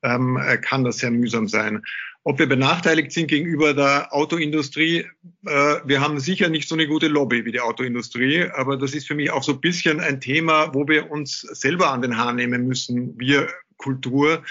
ähm, 0.02 0.36
äh, 0.36 0.58
kann 0.58 0.84
das 0.84 0.98
sehr 0.98 1.10
mühsam 1.10 1.48
sein. 1.48 1.82
ob 2.24 2.38
wir 2.38 2.46
benachteiligt 2.46 3.12
sind 3.12 3.28
gegenüber 3.28 3.72
der 3.72 4.12
Autoindustrie. 4.12 5.06
Äh, 5.46 5.76
wir 5.84 6.00
haben 6.00 6.20
sicher 6.20 6.48
nicht 6.48 6.68
so 6.68 6.74
eine 6.74 6.86
gute 6.86 7.08
Lobby 7.08 7.44
wie 7.44 7.52
die 7.52 7.60
Autoindustrie, 7.60 8.44
aber 8.54 8.76
das 8.76 8.92
ist 8.92 9.06
für 9.06 9.14
mich 9.14 9.30
auch 9.30 9.42
so 9.42 9.52
ein 9.52 9.60
bisschen 9.60 10.00
ein 10.00 10.20
Thema, 10.20 10.74
wo 10.74 10.86
wir 10.86 11.10
uns 11.10 11.40
selber 11.40 11.90
an 11.90 12.02
den 12.02 12.18
Haaren 12.18 12.36
nehmen 12.36 12.66
müssen. 12.66 13.18
Wir 13.18 13.48
Kultur, 13.78 14.42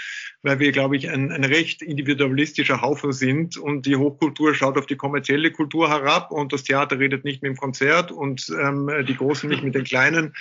weil 0.42 0.58
wir, 0.58 0.72
glaube 0.72 0.96
ich, 0.96 1.08
ein, 1.08 1.30
ein 1.30 1.44
recht 1.44 1.82
individualistischer 1.82 2.80
Haufen 2.80 3.12
sind 3.12 3.56
und 3.56 3.86
die 3.86 3.96
Hochkultur 3.96 4.54
schaut 4.54 4.76
auf 4.76 4.86
die 4.86 4.96
kommerzielle 4.96 5.52
Kultur 5.52 5.88
herab 5.88 6.32
und 6.32 6.52
das 6.52 6.64
Theater 6.64 6.98
redet 6.98 7.24
nicht 7.24 7.42
mit 7.42 7.50
dem 7.50 7.56
Konzert 7.56 8.10
und 8.10 8.50
ähm, 8.60 8.90
die 9.06 9.16
Großen 9.16 9.48
nicht 9.48 9.62
mit 9.62 9.74
den 9.74 9.84
Kleinen. 9.84 10.34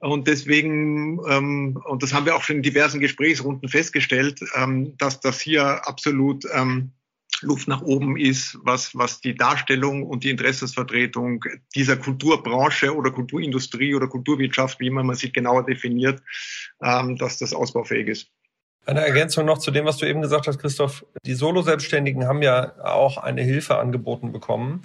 Und 0.00 0.26
deswegen, 0.26 1.20
ähm, 1.28 1.80
und 1.84 2.02
das 2.02 2.12
haben 2.12 2.26
wir 2.26 2.34
auch 2.34 2.42
schon 2.42 2.56
in 2.56 2.62
diversen 2.62 3.00
Gesprächsrunden 3.00 3.68
festgestellt, 3.68 4.40
ähm, 4.56 4.96
dass 4.96 5.20
das 5.20 5.40
hier 5.40 5.86
absolut 5.86 6.44
ähm, 6.52 6.92
Luft 7.42 7.68
nach 7.68 7.82
oben 7.82 8.16
ist, 8.16 8.58
was, 8.62 8.96
was 8.96 9.20
die 9.20 9.34
Darstellung 9.34 10.06
und 10.06 10.24
die 10.24 10.30
Interessensvertretung 10.30 11.44
dieser 11.74 11.96
Kulturbranche 11.96 12.94
oder 12.94 13.10
Kulturindustrie 13.10 13.94
oder 13.94 14.08
Kulturwirtschaft, 14.08 14.80
wie 14.80 14.88
immer 14.88 15.02
man 15.02 15.16
sie 15.16 15.32
genauer 15.32 15.64
definiert, 15.64 16.22
ähm, 16.82 17.16
dass 17.16 17.38
das 17.38 17.54
ausbaufähig 17.54 18.08
ist. 18.08 18.30
Eine 18.86 19.06
Ergänzung 19.06 19.44
noch 19.44 19.58
zu 19.58 19.70
dem, 19.70 19.84
was 19.84 19.98
du 19.98 20.06
eben 20.06 20.22
gesagt 20.22 20.46
hast, 20.46 20.58
Christoph. 20.58 21.04
Die 21.24 21.34
Solo-Selbstständigen 21.34 22.26
haben 22.26 22.42
ja 22.42 22.72
auch 22.82 23.18
eine 23.18 23.42
Hilfe 23.42 23.78
angeboten 23.78 24.32
bekommen. 24.32 24.82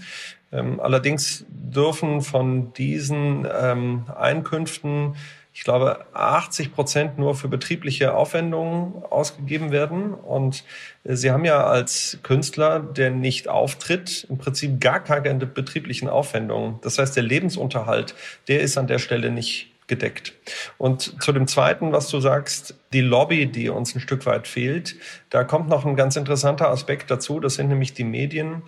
Ähm, 0.52 0.80
allerdings 0.80 1.46
dürfen 1.48 2.22
von 2.22 2.74
diesen 2.74 3.48
ähm, 3.52 4.06
Einkünften 4.16 5.16
ich 5.56 5.64
glaube, 5.64 6.06
80 6.12 6.74
Prozent 6.74 7.18
nur 7.18 7.34
für 7.34 7.48
betriebliche 7.48 8.14
Aufwendungen 8.14 9.06
ausgegeben 9.10 9.72
werden. 9.72 10.14
Und 10.14 10.66
äh, 11.06 11.16
Sie 11.16 11.32
haben 11.32 11.46
ja 11.46 11.66
als 11.66 12.20
Künstler, 12.24 12.82
der 12.82 13.10
nicht 13.10 13.48
auftritt, 13.48 14.28
im 14.30 14.38
Prinzip 14.38 14.82
gar 14.82 15.02
keine 15.02 15.34
betrieblichen 15.46 16.10
Aufwendungen. 16.10 16.80
Das 16.82 17.00
heißt, 17.00 17.16
der 17.16 17.24
Lebensunterhalt, 17.24 18.16
der 18.50 18.60
ist 18.60 18.78
an 18.78 18.88
der 18.88 19.00
Stelle 19.00 19.32
nicht 19.32 19.72
gedeckt. 19.88 20.34
Und 20.78 21.24
zu 21.24 21.32
dem 21.32 21.48
Zweiten, 21.48 21.94
was 21.94 22.10
du 22.10 22.20
sagst, 22.20 22.76
die 22.92 23.02
Lobby, 23.02 23.46
die 23.46 23.70
uns 23.70 23.96
ein 23.96 24.02
Stück 24.02 24.26
weit 24.26 24.50
fehlt, 24.50 24.98
da 25.30 25.46
kommt 25.46 25.70
noch 25.70 25.86
ein 25.86 25.96
ganz 25.96 26.18
interessanter 26.18 26.70
Aspekt 26.70 27.10
dazu. 27.10 27.40
Das 27.40 27.56
sind 27.56 27.70
nämlich 27.70 27.94
die 27.94 28.04
Medien. 28.04 28.62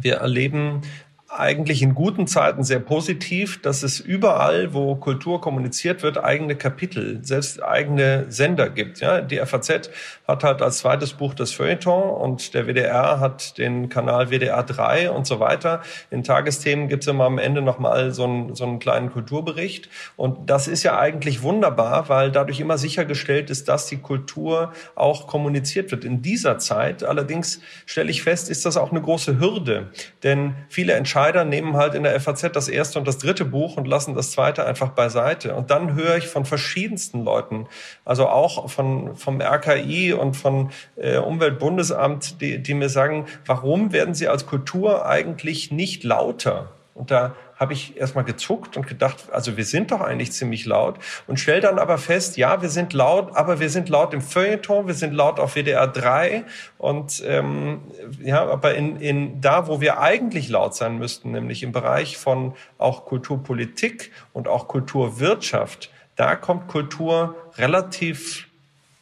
Wir 0.00 0.16
erleben 0.16 0.82
eigentlich 1.30 1.82
in 1.82 1.94
guten 1.94 2.26
Zeiten 2.26 2.64
sehr 2.64 2.78
positiv, 2.78 3.60
dass 3.60 3.82
es 3.82 4.00
überall, 4.00 4.72
wo 4.72 4.96
Kultur 4.96 5.42
kommuniziert 5.42 6.02
wird, 6.02 6.16
eigene 6.16 6.56
Kapitel, 6.56 7.22
selbst 7.22 7.62
eigene 7.62 8.26
Sender 8.30 8.70
gibt. 8.70 9.00
Ja, 9.00 9.20
die 9.20 9.36
FAZ 9.36 9.90
hat 10.26 10.42
halt 10.42 10.62
als 10.62 10.78
zweites 10.78 11.12
Buch 11.12 11.34
das 11.34 11.52
Feuilleton 11.52 12.02
und 12.02 12.54
der 12.54 12.66
WDR 12.66 13.20
hat 13.20 13.58
den 13.58 13.90
Kanal 13.90 14.30
WDR 14.30 14.62
3 14.62 15.10
und 15.10 15.26
so 15.26 15.38
weiter. 15.38 15.82
In 16.10 16.24
Tagesthemen 16.24 16.88
gibt 16.88 17.02
es 17.02 17.08
immer 17.08 17.24
am 17.24 17.36
Ende 17.36 17.60
nochmal 17.60 18.12
so 18.12 18.24
einen, 18.24 18.54
so 18.54 18.64
einen 18.64 18.78
kleinen 18.78 19.12
Kulturbericht. 19.12 19.90
Und 20.16 20.48
das 20.48 20.66
ist 20.66 20.82
ja 20.82 20.98
eigentlich 20.98 21.42
wunderbar, 21.42 22.08
weil 22.08 22.32
dadurch 22.32 22.58
immer 22.58 22.78
sichergestellt 22.78 23.50
ist, 23.50 23.68
dass 23.68 23.86
die 23.86 23.98
Kultur 23.98 24.72
auch 24.94 25.26
kommuniziert 25.26 25.90
wird. 25.90 26.06
In 26.06 26.22
dieser 26.22 26.56
Zeit 26.56 27.04
allerdings 27.04 27.60
stelle 27.84 28.10
ich 28.10 28.22
fest, 28.22 28.48
ist 28.48 28.64
das 28.64 28.78
auch 28.78 28.92
eine 28.92 29.02
große 29.02 29.38
Hürde, 29.38 29.88
denn 30.22 30.54
viele 30.70 30.94
Entscheidungen 30.94 31.17
Entscheider 31.18 31.44
nehmen 31.44 31.76
halt 31.76 31.94
in 31.94 32.04
der 32.04 32.20
FAZ 32.20 32.52
das 32.52 32.68
erste 32.68 32.96
und 33.00 33.08
das 33.08 33.18
dritte 33.18 33.44
Buch 33.44 33.76
und 33.76 33.88
lassen 33.88 34.14
das 34.14 34.30
zweite 34.30 34.64
einfach 34.64 34.90
beiseite. 34.90 35.56
Und 35.56 35.72
dann 35.72 35.96
höre 35.96 36.16
ich 36.16 36.28
von 36.28 36.44
verschiedensten 36.44 37.24
Leuten, 37.24 37.66
also 38.04 38.28
auch 38.28 38.70
von, 38.70 39.16
vom 39.16 39.40
RKI 39.40 40.12
und 40.12 40.36
von 40.36 40.70
äh, 40.94 41.16
Umweltbundesamt, 41.16 42.40
die, 42.40 42.62
die 42.62 42.74
mir 42.74 42.88
sagen, 42.88 43.26
warum 43.44 43.92
werden 43.92 44.14
sie 44.14 44.28
als 44.28 44.46
Kultur 44.46 45.06
eigentlich 45.06 45.72
nicht 45.72 46.04
lauter? 46.04 46.68
Und 46.94 47.10
da 47.10 47.34
habe 47.58 47.72
ich 47.72 47.96
erstmal 47.96 48.24
gezuckt 48.24 48.76
und 48.76 48.86
gedacht, 48.86 49.32
also 49.32 49.56
wir 49.56 49.64
sind 49.64 49.90
doch 49.90 50.00
eigentlich 50.00 50.32
ziemlich 50.32 50.64
laut 50.64 50.98
und 51.26 51.40
stell 51.40 51.60
dann 51.60 51.78
aber 51.78 51.98
fest, 51.98 52.36
ja, 52.36 52.62
wir 52.62 52.68
sind 52.68 52.92
laut, 52.92 53.36
aber 53.36 53.58
wir 53.60 53.68
sind 53.68 53.88
laut 53.88 54.14
im 54.14 54.20
Feuilleton, 54.20 54.86
wir 54.86 54.94
sind 54.94 55.12
laut 55.12 55.40
auf 55.40 55.54
WDR 55.54 55.88
3 55.88 56.44
und 56.78 57.22
ähm, 57.26 57.80
ja, 58.22 58.46
aber 58.46 58.74
in, 58.74 59.00
in 59.00 59.40
da, 59.40 59.66
wo 59.66 59.80
wir 59.80 60.00
eigentlich 60.00 60.48
laut 60.48 60.74
sein 60.74 60.98
müssten, 60.98 61.32
nämlich 61.32 61.62
im 61.62 61.72
Bereich 61.72 62.16
von 62.16 62.54
auch 62.78 63.04
Kulturpolitik 63.04 64.12
und 64.32 64.46
auch 64.46 64.68
Kulturwirtschaft, 64.68 65.90
da 66.14 66.36
kommt 66.36 66.68
Kultur 66.68 67.34
relativ 67.56 68.46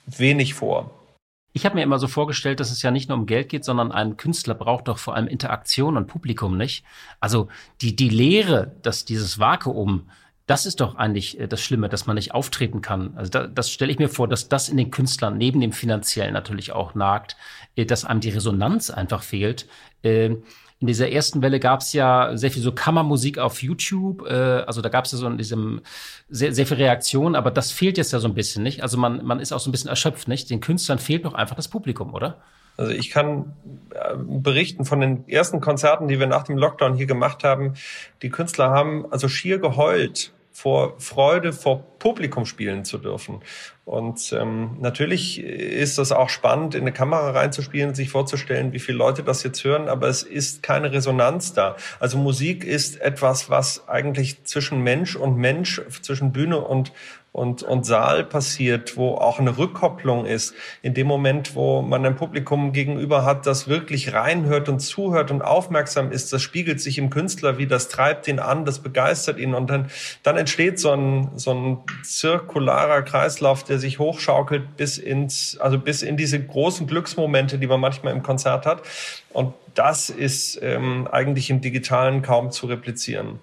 wenig 0.07 0.55
vor. 0.55 0.96
Ich 1.57 1.65
habe 1.65 1.77
mir 1.77 1.83
immer 1.85 1.99
so 1.99 2.07
vorgestellt, 2.07 2.61
dass 2.61 2.71
es 2.71 2.83
ja 2.83 2.91
nicht 2.91 3.09
nur 3.09 3.17
um 3.17 3.25
Geld 3.25 3.49
geht, 3.49 3.65
sondern 3.65 3.91
ein 3.91 4.19
Künstler 4.19 4.55
braucht 4.55 4.89
doch 4.89 4.99
vor 4.99 5.15
allem 5.15 5.27
Interaktion 5.27 5.97
und 5.97 6.07
Publikum, 6.07 6.59
nicht? 6.59 6.85
Also 7.19 7.49
die, 7.81 7.97
die 7.97 8.11
Lehre, 8.11 8.77
dass 8.83 9.07
dieses 9.07 9.39
Vakuum, 9.39 10.11
das 10.47 10.67
ist 10.67 10.83
doch 10.83 10.97
eigentlich 10.97 11.41
äh, 11.41 11.49
das 11.49 11.63
Schlimme, 11.63 11.89
dass 11.89 12.07
man 12.07 12.17
nicht 12.17 12.35
auftreten 12.35 12.83
kann. 12.83 13.15
Also 13.17 13.31
da, 13.31 13.47
das 13.47 13.71
stelle 13.71 13.91
ich 13.91 13.99
mir 13.99 14.11
vor, 14.11 14.29
dass 14.29 14.51
das 14.51 14.69
in 14.69 14.77
den 14.77 14.91
Künstlern 14.91 15.39
neben 15.39 15.63
dem 15.63 15.73
finanziellen 15.73 16.35
natürlich 16.35 16.73
auch 16.73 16.95
nagt, 16.95 17.39
äh, 17.75 17.87
dass 17.87 18.05
einem 18.05 18.21
die 18.21 18.29
Resonanz 18.29 18.91
einfach 18.91 19.23
fehlt. 19.23 19.67
In 20.79 20.87
dieser 20.87 21.11
ersten 21.11 21.41
Welle 21.41 21.59
gab 21.59 21.81
es 21.81 21.95
ja 21.95 22.37
sehr 22.37 22.51
viel 22.51 22.63
so 22.63 22.71
Kammermusik 22.71 23.39
auf 23.39 23.63
YouTube. 23.63 24.27
Äh, 24.29 24.35
also 24.67 24.83
da 24.83 24.91
gab 24.91 25.07
es 25.07 25.13
ja 25.13 25.19
so 25.19 25.27
in 25.27 25.39
diesem 25.39 25.81
sehr, 26.29 26.53
sehr 26.53 26.67
viel 26.67 26.77
Reaktion, 26.77 27.35
aber 27.35 27.51
das 27.51 27.73
fehlt 27.73 27.97
jetzt 27.97 28.13
ja 28.13 28.19
so 28.19 28.29
ein 28.29 28.35
bisschen, 28.35 28.63
nicht? 28.63 28.83
Also 28.83 28.99
man, 28.99 29.25
man 29.25 29.41
ist 29.41 29.53
auch 29.53 29.61
so 29.61 29.71
ein 29.71 29.73
bisschen 29.73 29.89
erschöpft, 29.89 30.29
nicht? 30.29 30.51
Den 30.51 30.61
Künstlern 30.61 30.99
fehlt 30.99 31.25
noch 31.25 31.35
einfach 31.35 31.57
das 31.57 31.69
Publikum, 31.69 32.13
oder? 32.13 32.43
Also 32.77 32.93
ich 32.93 33.09
kann 33.09 33.55
äh, 33.95 34.17
berichten 34.17 34.85
von 34.85 35.01
den 35.01 35.27
ersten 35.29 35.61
Konzerten, 35.61 36.09
die 36.09 36.21
wir 36.21 36.27
nach 36.27 36.43
dem 36.43 36.59
Lockdown 36.59 36.95
hier 36.95 37.07
gemacht 37.07 37.43
haben. 37.43 37.75
Die 38.21 38.29
Künstler 38.29 38.71
haben 38.71 39.11
also 39.11 39.29
schier 39.29 39.59
geheult 39.59 40.33
vor 40.57 40.95
Freude, 40.99 41.53
vor 41.53 41.85
Publikum 41.99 42.47
spielen 42.47 42.87
zu 42.87 42.97
dürfen. 42.97 43.43
Und 43.85 44.33
ähm, 44.33 44.79
natürlich 44.81 45.39
ist 45.39 45.99
das 45.99 46.13
auch 46.13 46.31
spannend, 46.31 46.75
in 46.75 46.81
eine 46.81 46.93
Kamera 46.93 47.33
reinzuspielen, 47.33 47.95
sich 47.95 48.09
vorzustellen, 48.09 48.73
wie 48.73 48.79
viele 48.79 48.97
Leute 48.97 49.23
das 49.23 49.43
jetzt 49.43 49.63
hören, 49.65 49.91
aber 49.91 50.09
es 50.09 50.23
ist 50.23 50.63
keine 50.63 50.93
Resonanz 50.93 51.53
da. 51.53 51.77
Also 52.01 52.17
Musik 52.17 52.65
ist 52.65 52.99
etwas, 53.03 53.51
was 53.51 53.87
eigentlich 53.87 54.45
zwischen 54.45 54.81
Mensch 54.81 55.15
und 55.15 55.37
Mensch, 55.37 55.83
zwischen 56.01 56.33
Bühne 56.33 56.59
und, 56.59 56.91
und, 57.37 57.63
und 57.63 57.85
Saal 57.85 58.25
passiert, 58.25 58.97
wo 58.97 59.15
auch 59.17 59.39
eine 59.39 59.59
Rückkopplung 59.59 60.25
ist. 60.25 60.55
In 60.81 60.95
dem 60.95 61.07
Moment, 61.07 61.55
wo 61.55 61.83
man 61.83 62.07
ein 62.07 62.17
Publikum 62.17 62.73
gegenüber 62.73 63.27
hat, 63.27 63.45
das 63.45 63.69
wirklich 63.69 64.15
reinhört 64.15 64.71
und 64.71 64.81
zuhört 64.81 65.31
und 65.31 65.43
aufmerksam 65.43 66.13
ist, 66.13 66.33
das 66.33 66.41
spiegelt 66.41 66.81
sich 66.81 66.97
im 66.97 67.11
Künstler 67.11 67.59
wie, 67.59 67.67
das 67.67 67.89
treibt 67.89 68.27
ihn 68.27 68.39
an, 68.39 68.65
das 68.65 68.79
begeistert 68.79 69.39
ihn 69.39 69.53
und 69.53 69.69
dann, 69.69 69.91
dann 70.23 70.39
entsteht 70.39 70.79
so 70.79 70.93
ein, 70.93 71.29
so 71.37 71.53
ein 71.53 71.79
zirkularer 72.03 73.03
Kreislauf, 73.03 73.65
der 73.65 73.79
sich 73.79 73.99
hochschaukelt 73.99 74.79
bis 74.79 74.97
ins, 74.97 75.59
also 75.59 75.79
bis 75.79 76.01
in 76.01 76.17
diese 76.17 76.43
großen 76.43 76.87
Glücksmomente, 76.87 77.59
die 77.59 77.67
man 77.67 77.81
manchmal 77.81 78.15
im 78.15 78.23
Konzert 78.23 78.65
hat. 78.65 78.81
Und 79.35 79.53
das 79.75 80.09
ist 80.09 80.59
ähm, 80.63 81.07
eigentlich 81.13 81.51
im 81.51 81.61
Digitalen 81.61 82.23
kaum 82.23 82.51
zu 82.51 82.65
replizieren. 82.65 83.41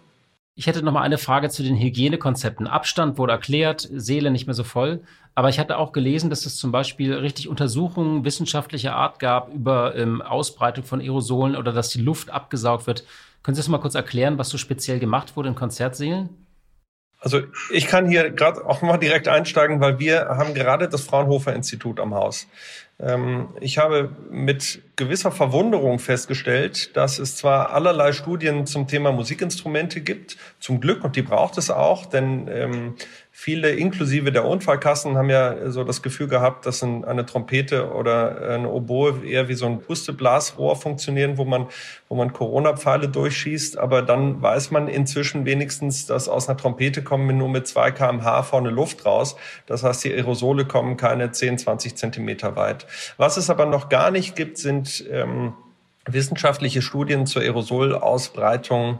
Ich 0.55 0.67
hätte 0.67 0.83
noch 0.83 0.91
mal 0.91 1.01
eine 1.01 1.17
Frage 1.17 1.49
zu 1.49 1.63
den 1.63 1.77
Hygienekonzepten. 1.77 2.67
Abstand 2.67 3.17
wurde 3.17 3.33
erklärt, 3.33 3.89
Seele 3.91 4.29
nicht 4.29 4.45
mehr 4.45 4.53
so 4.53 4.63
voll. 4.63 5.01
Aber 5.33 5.49
ich 5.49 5.57
hatte 5.57 5.77
auch 5.77 5.93
gelesen, 5.93 6.29
dass 6.29 6.45
es 6.45 6.57
zum 6.57 6.71
Beispiel 6.71 7.11
richtig 7.15 7.47
Untersuchungen 7.47 8.23
wissenschaftlicher 8.23 8.95
Art 8.95 9.17
gab 9.17 9.51
über 9.51 9.95
ähm, 9.95 10.21
Ausbreitung 10.21 10.83
von 10.83 11.01
Aerosolen 11.01 11.55
oder 11.55 11.71
dass 11.71 11.89
die 11.89 12.01
Luft 12.01 12.29
abgesaugt 12.29 12.85
wird. 12.85 13.03
Können 13.41 13.55
Sie 13.55 13.59
das 13.59 13.67
mal 13.67 13.79
kurz 13.79 13.95
erklären, 13.95 14.37
was 14.37 14.49
so 14.49 14.59
speziell 14.59 14.99
gemacht 14.99 15.35
wurde 15.35 15.49
in 15.49 15.55
Konzertsälen? 15.55 16.29
Also 17.19 17.41
ich 17.71 17.87
kann 17.87 18.07
hier 18.07 18.29
gerade 18.31 18.65
auch 18.65 18.81
mal 18.81 18.97
direkt 18.97 19.27
einsteigen, 19.29 19.79
weil 19.79 19.97
wir 19.97 20.27
haben 20.27 20.53
gerade 20.53 20.89
das 20.89 21.03
Fraunhofer 21.03 21.53
Institut 21.53 21.99
am 21.99 22.13
Haus. 22.13 22.47
Ähm, 23.03 23.49
ich 23.59 23.77
habe 23.77 24.09
mit 24.31 24.81
gewisser 24.95 25.31
Verwunderung 25.31 25.99
festgestellt, 25.99 26.95
dass 26.95 27.19
es 27.19 27.35
zwar 27.35 27.71
allerlei 27.71 28.13
Studien 28.13 28.65
zum 28.65 28.87
Thema 28.87 29.11
Musikinstrumente 29.11 30.01
gibt, 30.01 30.37
zum 30.59 30.79
Glück, 30.79 31.03
und 31.03 31.15
die 31.15 31.21
braucht 31.21 31.57
es 31.57 31.69
auch, 31.69 32.05
denn 32.05 32.47
ähm, 32.49 32.95
Viele, 33.35 33.71
inklusive 33.71 34.31
der 34.31 34.45
Unfallkassen, 34.45 35.17
haben 35.17 35.31
ja 35.31 35.71
so 35.71 35.83
das 35.83 36.03
Gefühl 36.03 36.27
gehabt, 36.27 36.67
dass 36.67 36.83
eine 36.83 37.25
Trompete 37.25 37.91
oder 37.91 38.51
eine 38.51 38.69
Oboe 38.69 39.25
eher 39.25 39.47
wie 39.49 39.55
so 39.55 39.65
ein 39.65 39.81
Pusteblasrohr 39.81 40.75
funktionieren, 40.75 41.39
wo 41.39 41.43
man, 41.43 41.65
wo 42.09 42.15
man 42.15 42.31
Corona-Pfeile 42.31 43.09
durchschießt. 43.09 43.79
Aber 43.79 44.03
dann 44.03 44.39
weiß 44.39 44.69
man 44.69 44.87
inzwischen 44.87 45.45
wenigstens, 45.45 46.05
dass 46.05 46.29
aus 46.29 46.47
einer 46.47 46.59
Trompete 46.59 47.03
kommen 47.03 47.35
nur 47.35 47.49
mit 47.49 47.65
2 47.65 47.91
kmh 47.91 48.43
vorne 48.43 48.69
Luft 48.69 49.03
raus. 49.03 49.35
Das 49.65 49.83
heißt, 49.83 50.03
die 50.03 50.13
Aerosole 50.13 50.65
kommen 50.65 50.95
keine 50.95 51.31
10, 51.31 51.57
20 51.57 51.95
Zentimeter 51.95 52.55
weit. 52.55 52.85
Was 53.17 53.37
es 53.37 53.49
aber 53.49 53.65
noch 53.65 53.89
gar 53.89 54.11
nicht 54.11 54.35
gibt, 54.35 54.59
sind 54.59 55.03
ähm, 55.09 55.53
wissenschaftliche 56.05 56.83
Studien 56.83 57.25
zur 57.25 57.41
Aerosolausbreitung 57.41 58.99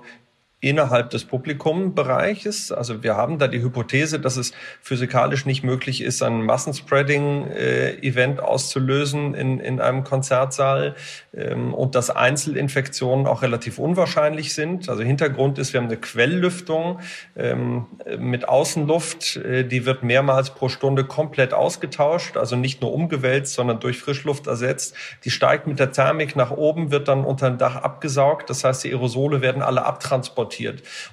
innerhalb 0.63 1.09
des 1.09 1.25
Publikumbereiches. 1.25 2.71
Also 2.71 3.03
wir 3.03 3.17
haben 3.17 3.37
da 3.37 3.49
die 3.49 3.61
Hypothese, 3.61 4.19
dass 4.19 4.37
es 4.37 4.53
physikalisch 4.81 5.45
nicht 5.45 5.63
möglich 5.63 6.01
ist, 6.01 6.23
ein 6.23 6.43
Massenspreading-Event 6.43 8.39
auszulösen 8.41 9.33
in, 9.33 9.59
in 9.59 9.81
einem 9.81 10.05
Konzertsaal 10.05 10.95
ähm, 11.35 11.73
und 11.73 11.95
dass 11.95 12.09
Einzelinfektionen 12.09 13.27
auch 13.27 13.41
relativ 13.41 13.77
unwahrscheinlich 13.77 14.53
sind. 14.53 14.87
Also 14.87 15.03
Hintergrund 15.03 15.59
ist, 15.59 15.73
wir 15.73 15.81
haben 15.81 15.87
eine 15.87 15.97
Quelllüftung 15.97 16.99
ähm, 17.35 17.87
mit 18.17 18.47
Außenluft, 18.47 19.35
äh, 19.35 19.65
die 19.65 19.85
wird 19.85 20.03
mehrmals 20.03 20.51
pro 20.51 20.69
Stunde 20.69 21.03
komplett 21.03 21.53
ausgetauscht, 21.53 22.37
also 22.37 22.55
nicht 22.55 22.81
nur 22.81 22.93
umgewälzt, 22.93 23.53
sondern 23.53 23.81
durch 23.81 23.99
Frischluft 23.99 24.47
ersetzt. 24.47 24.95
Die 25.25 25.29
steigt 25.29 25.67
mit 25.67 25.79
der 25.79 25.91
Thermik 25.91 26.37
nach 26.37 26.51
oben, 26.51 26.89
wird 26.89 27.09
dann 27.09 27.25
unter 27.25 27.49
dem 27.49 27.57
Dach 27.57 27.75
abgesaugt. 27.75 28.49
Das 28.49 28.63
heißt, 28.63 28.85
die 28.85 28.91
Aerosole 28.93 29.41
werden 29.41 29.61
alle 29.61 29.85
abtransportiert. 29.85 30.52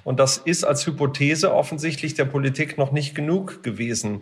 Und 0.03 0.19
das 0.19 0.37
ist 0.37 0.63
als 0.63 0.85
Hypothese 0.85 1.53
offensichtlich 1.53 2.13
der 2.13 2.25
Politik 2.25 2.77
noch 2.77 2.91
nicht 2.91 3.15
genug 3.15 3.63
gewesen. 3.63 4.21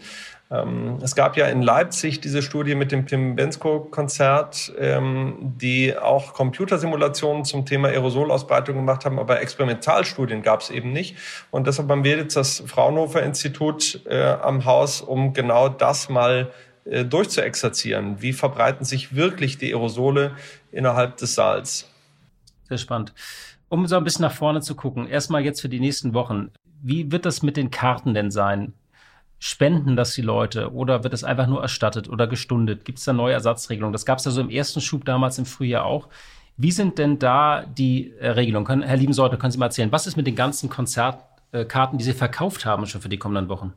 Ähm, 0.52 0.98
es 1.02 1.16
gab 1.16 1.38
ja 1.38 1.46
in 1.48 1.62
Leipzig 1.62 2.22
diese 2.22 2.42
Studie 2.42 2.76
mit 2.76 2.92
dem 2.92 3.06
Tim 3.06 3.36
Bensko-Konzert, 3.36 4.74
ähm, 4.80 5.36
die 5.62 5.96
auch 5.96 6.34
Computersimulationen 6.34 7.46
zum 7.46 7.66
Thema 7.66 7.90
Aerosolausbreitung 7.90 8.76
gemacht 8.76 9.06
haben, 9.06 9.20
aber 9.20 9.42
Experimentalstudien 9.42 10.42
gab 10.42 10.62
es 10.62 10.72
eben 10.72 10.92
nicht. 10.92 11.16
Und 11.52 11.68
deshalb 11.68 11.90
haben 11.90 12.04
wir 12.04 12.18
jetzt 12.18 12.36
das 12.36 12.64
Fraunhofer 12.66 13.22
Institut 13.22 14.02
äh, 14.08 14.24
am 14.24 14.66
Haus, 14.66 15.02
um 15.02 15.34
genau 15.34 15.70
das 15.70 16.10
mal 16.10 16.52
äh, 16.86 17.06
durchzuexerzieren. 17.06 18.22
Wie 18.22 18.34
verbreiten 18.34 18.86
sich 18.86 19.16
wirklich 19.16 19.60
die 19.60 19.72
Aerosole 19.74 20.32
innerhalb 20.72 21.18
des 21.18 21.36
Saals? 21.36 21.88
Sehr 22.68 22.78
spannend. 22.80 23.14
Um 23.70 23.86
so 23.86 23.98
ein 23.98 24.04
bisschen 24.04 24.24
nach 24.24 24.34
vorne 24.34 24.62
zu 24.62 24.76
gucken, 24.76 25.08
erstmal 25.08 25.46
jetzt 25.46 25.62
für 25.62 25.70
die 25.70 25.80
nächsten 25.80 26.16
Wochen. 26.16 26.50
Wie 26.82 27.12
wird 27.12 27.26
das 27.26 27.44
mit 27.44 27.56
den 27.56 27.70
Karten 27.70 28.16
denn 28.16 28.32
sein? 28.32 28.74
Spenden 29.38 29.96
das 29.96 30.14
die 30.16 30.24
Leute 30.24 30.74
oder 30.74 31.04
wird 31.04 31.14
es 31.14 31.24
einfach 31.24 31.46
nur 31.46 31.62
erstattet 31.62 32.10
oder 32.10 32.28
gestundet? 32.28 32.84
Gibt 32.84 32.98
es 32.98 33.06
da 33.06 33.14
neue 33.14 33.34
Ersatzregelungen? 33.34 33.94
Das 33.94 34.06
gab 34.06 34.18
es 34.18 34.26
ja 34.26 34.32
so 34.32 34.42
im 34.42 34.50
ersten 34.50 34.82
Schub 34.82 35.06
damals 35.06 35.38
im 35.38 35.46
Frühjahr 35.46 35.86
auch. 35.86 36.10
Wie 36.58 36.72
sind 36.72 36.98
denn 36.98 37.20
da 37.20 37.64
die 37.64 38.12
äh, 38.20 38.32
Regelungen? 38.32 38.66
Können, 38.66 38.82
Herr 38.82 38.98
Liebensorte, 38.98 39.38
können 39.38 39.52
Sie 39.52 39.60
mal 39.60 39.68
erzählen, 39.68 39.92
was 39.92 40.08
ist 40.08 40.18
mit 40.18 40.28
den 40.28 40.36
ganzen 40.36 40.70
Konzertkarten, 40.70 41.98
die 41.98 42.04
Sie 42.04 42.14
verkauft 42.14 42.66
haben 42.66 42.86
schon 42.88 43.02
für 43.02 43.08
die 43.08 43.20
kommenden 43.20 43.50
Wochen? 43.50 43.74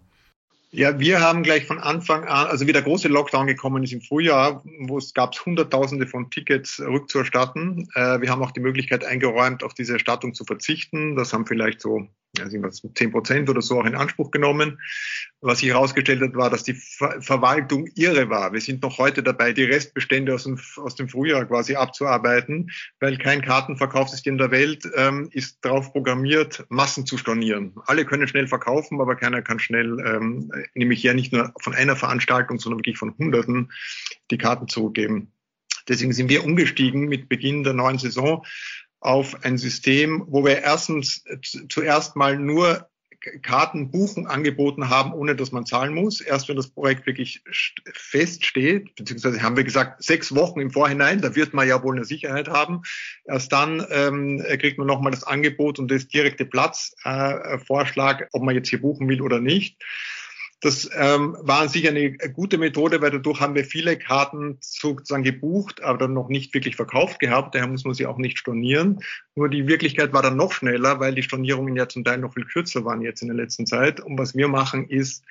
Ja, 0.75 0.99
wir 0.99 1.21
haben 1.21 1.43
gleich 1.43 1.67
von 1.67 1.79
Anfang 1.79 2.25
an, 2.25 2.47
also 2.47 2.67
wie 2.67 2.73
der 2.73 2.81
große 2.81 3.09
Lockdown 3.09 3.47
gekommen 3.47 3.83
ist 3.83 3.93
im 3.93 4.01
Frühjahr, 4.01 4.63
wo 4.81 4.97
es 4.97 5.13
gab 5.13 5.39
Hunderttausende 5.45 6.07
von 6.07 6.31
Tickets 6.31 6.81
rückzuerstatten. 6.81 7.91
Äh, 7.95 8.23
wir 8.23 8.31
haben 8.31 8.43
auch 8.43 8.53
die 8.53 8.61
Möglichkeit 8.61 9.05
eingeräumt, 9.05 9.65
auf 9.65 9.75
diese 9.75 9.93
Erstattung 9.93 10.33
zu 10.33 10.45
verzichten. 10.45 11.15
Das 11.15 11.35
haben 11.35 11.45
vielleicht 11.45 11.83
so 11.83 12.09
also 12.41 12.89
zehn 12.95 13.11
Prozent 13.11 13.51
oder 13.51 13.61
so 13.61 13.81
auch 13.81 13.85
in 13.85 13.95
Anspruch 13.95 14.31
genommen. 14.31 14.81
Was 15.41 15.59
sich 15.59 15.69
herausgestellt 15.69 16.23
hat, 16.23 16.35
war, 16.35 16.51
dass 16.51 16.63
die 16.63 16.75
Ver 16.75 17.21
Verwaltung 17.21 17.87
irre 17.95 18.31
war. 18.31 18.53
Wir 18.53 18.61
sind 18.61 18.83
noch 18.83 18.99
heute 18.99 19.23
dabei, 19.23 19.53
die 19.53 19.65
Restbestände 19.65 20.35
aus 20.35 20.45
dem, 20.45 20.59
aus 20.77 20.95
dem 20.95 21.09
Frühjahr 21.09 21.45
quasi 21.45 21.75
abzuarbeiten, 21.75 22.71
weil 23.01 23.19
kein 23.19 23.43
Kartenverkaufssystem 23.43 24.39
der 24.39 24.51
Welt 24.51 24.89
ähm, 24.97 25.29
ist 25.33 25.59
darauf 25.63 25.93
programmiert, 25.93 26.65
Massen 26.69 27.05
zu 27.05 27.19
stornieren. 27.19 27.75
Alle 27.87 28.07
können 28.07 28.29
schnell 28.29 28.47
verkaufen, 28.47 29.01
aber 29.01 29.17
keiner 29.17 29.43
kann 29.43 29.59
schnell, 29.59 29.99
ähm, 30.01 30.51
nämlich 30.75 31.03
ja 31.03 31.13
nicht 31.13 31.33
nur 31.33 31.53
von 31.61 31.75
einer 31.75 31.97
Veranstaltung, 31.97 32.59
sondern 32.59 32.79
wirklich 32.79 32.99
von 32.99 33.17
Hunderten, 33.19 33.73
die 34.31 34.39
Karten 34.39 34.69
zurückgeben. 34.69 35.33
Deswegen 35.89 36.13
sind 36.13 36.31
wir 36.31 36.45
umgestiegen 36.45 37.09
mit 37.09 37.29
Beginn 37.29 37.65
der 37.65 37.73
neuen 37.73 37.99
Saison 37.99 38.45
auf 39.03 39.45
ein 39.45 39.59
System, 39.59 40.25
wo 40.29 40.45
wir 40.45 40.63
erstens 40.63 41.25
zuerst 41.69 42.17
mal 42.17 42.39
nur 42.39 42.89
Karten 43.43 43.91
buchen 43.91 44.27
angeboten 44.27 44.89
haben, 44.89 45.13
ohne 45.13 45.37
dass 45.37 45.53
man 45.53 45.67
zahlen 45.67 45.95
muss. 45.95 46.21
Erst 46.21 46.49
wenn 46.49 46.57
das 46.57 46.71
Projekt 46.71 47.07
wirklich 47.07 47.43
feststeht, 47.93 48.95
beziehungsweise 48.97 49.43
haben 49.43 49.57
wir 49.57 49.65
gesagt, 49.65 50.03
sechs 50.03 50.35
Wochen 50.35 50.61
im 50.61 50.71
Vorhinein, 50.71 51.21
da 51.21 51.35
wird 51.35 51.55
man 51.55 51.69
ja 51.69 51.83
wohl 51.83 51.97
eine 51.97 52.05
Sicherheit 52.05 52.49
haben. 52.49 52.83
Erst 53.25 53.53
dann 53.53 53.87
ähm, 53.91 54.43
kriegt 54.59 54.79
man 54.79 54.87
nochmal 54.87 55.13
das 55.13 55.25
Angebot 55.25 55.79
und 55.79 55.91
das 55.91 56.09
direkte 56.09 56.45
Platzvorschlag, 56.45 58.23
äh, 58.23 58.27
ob 58.33 58.43
man 58.43 58.55
jetzt 58.55 58.69
hier 58.69 58.81
buchen 58.81 59.09
will 59.09 59.23
oder 59.23 59.41
nicht. 59.41 59.81
Das 60.63 60.89
ähm, 60.95 61.37
war 61.41 61.69
sicher 61.69 61.89
eine 61.89 62.13
gute 62.13 62.57
Methode, 62.57 63.03
weil 63.03 63.11
dadurch 63.11 63.41
haben 63.41 63.57
wir 63.57 63.65
viele 63.65 63.99
Karten 63.99 64.59
sozusagen 64.61 65.25
gebucht, 65.25 65.83
aber 65.83 65.99
dann 65.99 66.13
noch 66.13 66.29
nicht 66.29 66.55
wirklich 66.55 66.77
verkauft 66.77 67.19
gehabt. 67.19 67.57
Daher 67.57 67.67
muss 67.67 67.85
man 67.85 67.95
sie 67.95 68.07
auch 68.07 68.17
nicht 68.17 68.39
stornieren. 68.39 69.01
Nur 69.35 69.49
die 69.49 69.67
Wirklichkeit 69.67 70.13
war 70.13 70.23
dann 70.23 70.37
noch 70.37 70.53
schneller, 70.53 71.01
weil 71.01 71.17
die 71.17 71.25
Stornierungen 71.25 71.75
ja 71.75 71.89
zum 71.89 72.05
Teil 72.05 72.19
noch 72.19 72.35
viel 72.35 72.45
kürzer 72.45 72.85
waren 72.85 73.03
jetzt 73.03 73.23
in 73.23 73.29
der 73.29 73.37
letzten 73.37 73.67
Zeit. 73.67 73.99
Und 73.99 74.17
was 74.19 74.37
wir 74.37 74.47
machen 74.47 74.89
ist, 74.89 75.25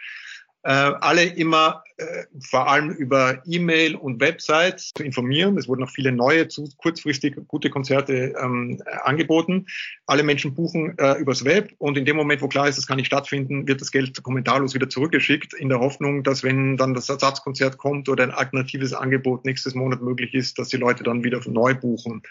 äh, 0.64 0.70
alle 0.70 1.24
immer 1.24 1.84
äh, 1.86 1.91
vor 2.40 2.68
allem 2.68 2.90
über 2.92 3.42
E-Mail 3.46 3.96
und 3.96 4.20
Websites 4.20 4.92
zu 4.96 5.04
informieren. 5.04 5.58
Es 5.58 5.68
wurden 5.68 5.84
auch 5.84 5.90
viele 5.90 6.12
neue, 6.12 6.48
kurzfristig 6.78 7.36
gute 7.48 7.70
Konzerte 7.70 8.34
ähm, 8.42 8.82
angeboten. 9.04 9.68
Alle 10.06 10.24
Menschen 10.24 10.54
buchen 10.54 10.98
äh, 10.98 11.20
übers 11.20 11.46
Web 11.46 11.74
und 11.78 11.98
in 11.98 12.06
dem 12.06 12.16
Moment, 12.16 12.42
wo 12.42 12.48
klar 12.48 12.68
ist, 12.68 12.78
das 12.78 12.88
kann 12.88 12.98
nicht 12.98 13.08
stattfinden, 13.08 13.68
wird 13.68 13.82
das 13.82 13.92
Geld 13.92 14.22
kommentarlos 14.24 14.74
wieder 14.74 14.90
zurückgeschickt, 14.90 15.54
in 15.54 15.70
der 15.70 15.80
Hoffnung, 15.80 16.24
dass 16.24 16.44
wenn 16.44 16.78
dann 16.78 16.94
das 16.94 17.10
Ersatzkonzert 17.10 17.78
kommt 17.78 18.10
oder 18.10 18.24
ein 18.24 18.32
alternatives 18.32 18.94
Angebot 18.94 19.46
nächstes 19.46 19.76
Monat 19.76 20.02
möglich 20.02 20.34
ist, 20.34 20.60
dass 20.60 20.70
die 20.70 20.78
Leute 20.78 21.04
dann 21.04 21.24
wieder 21.24 21.42
neu 21.48 21.74
buchen. 21.76 22.22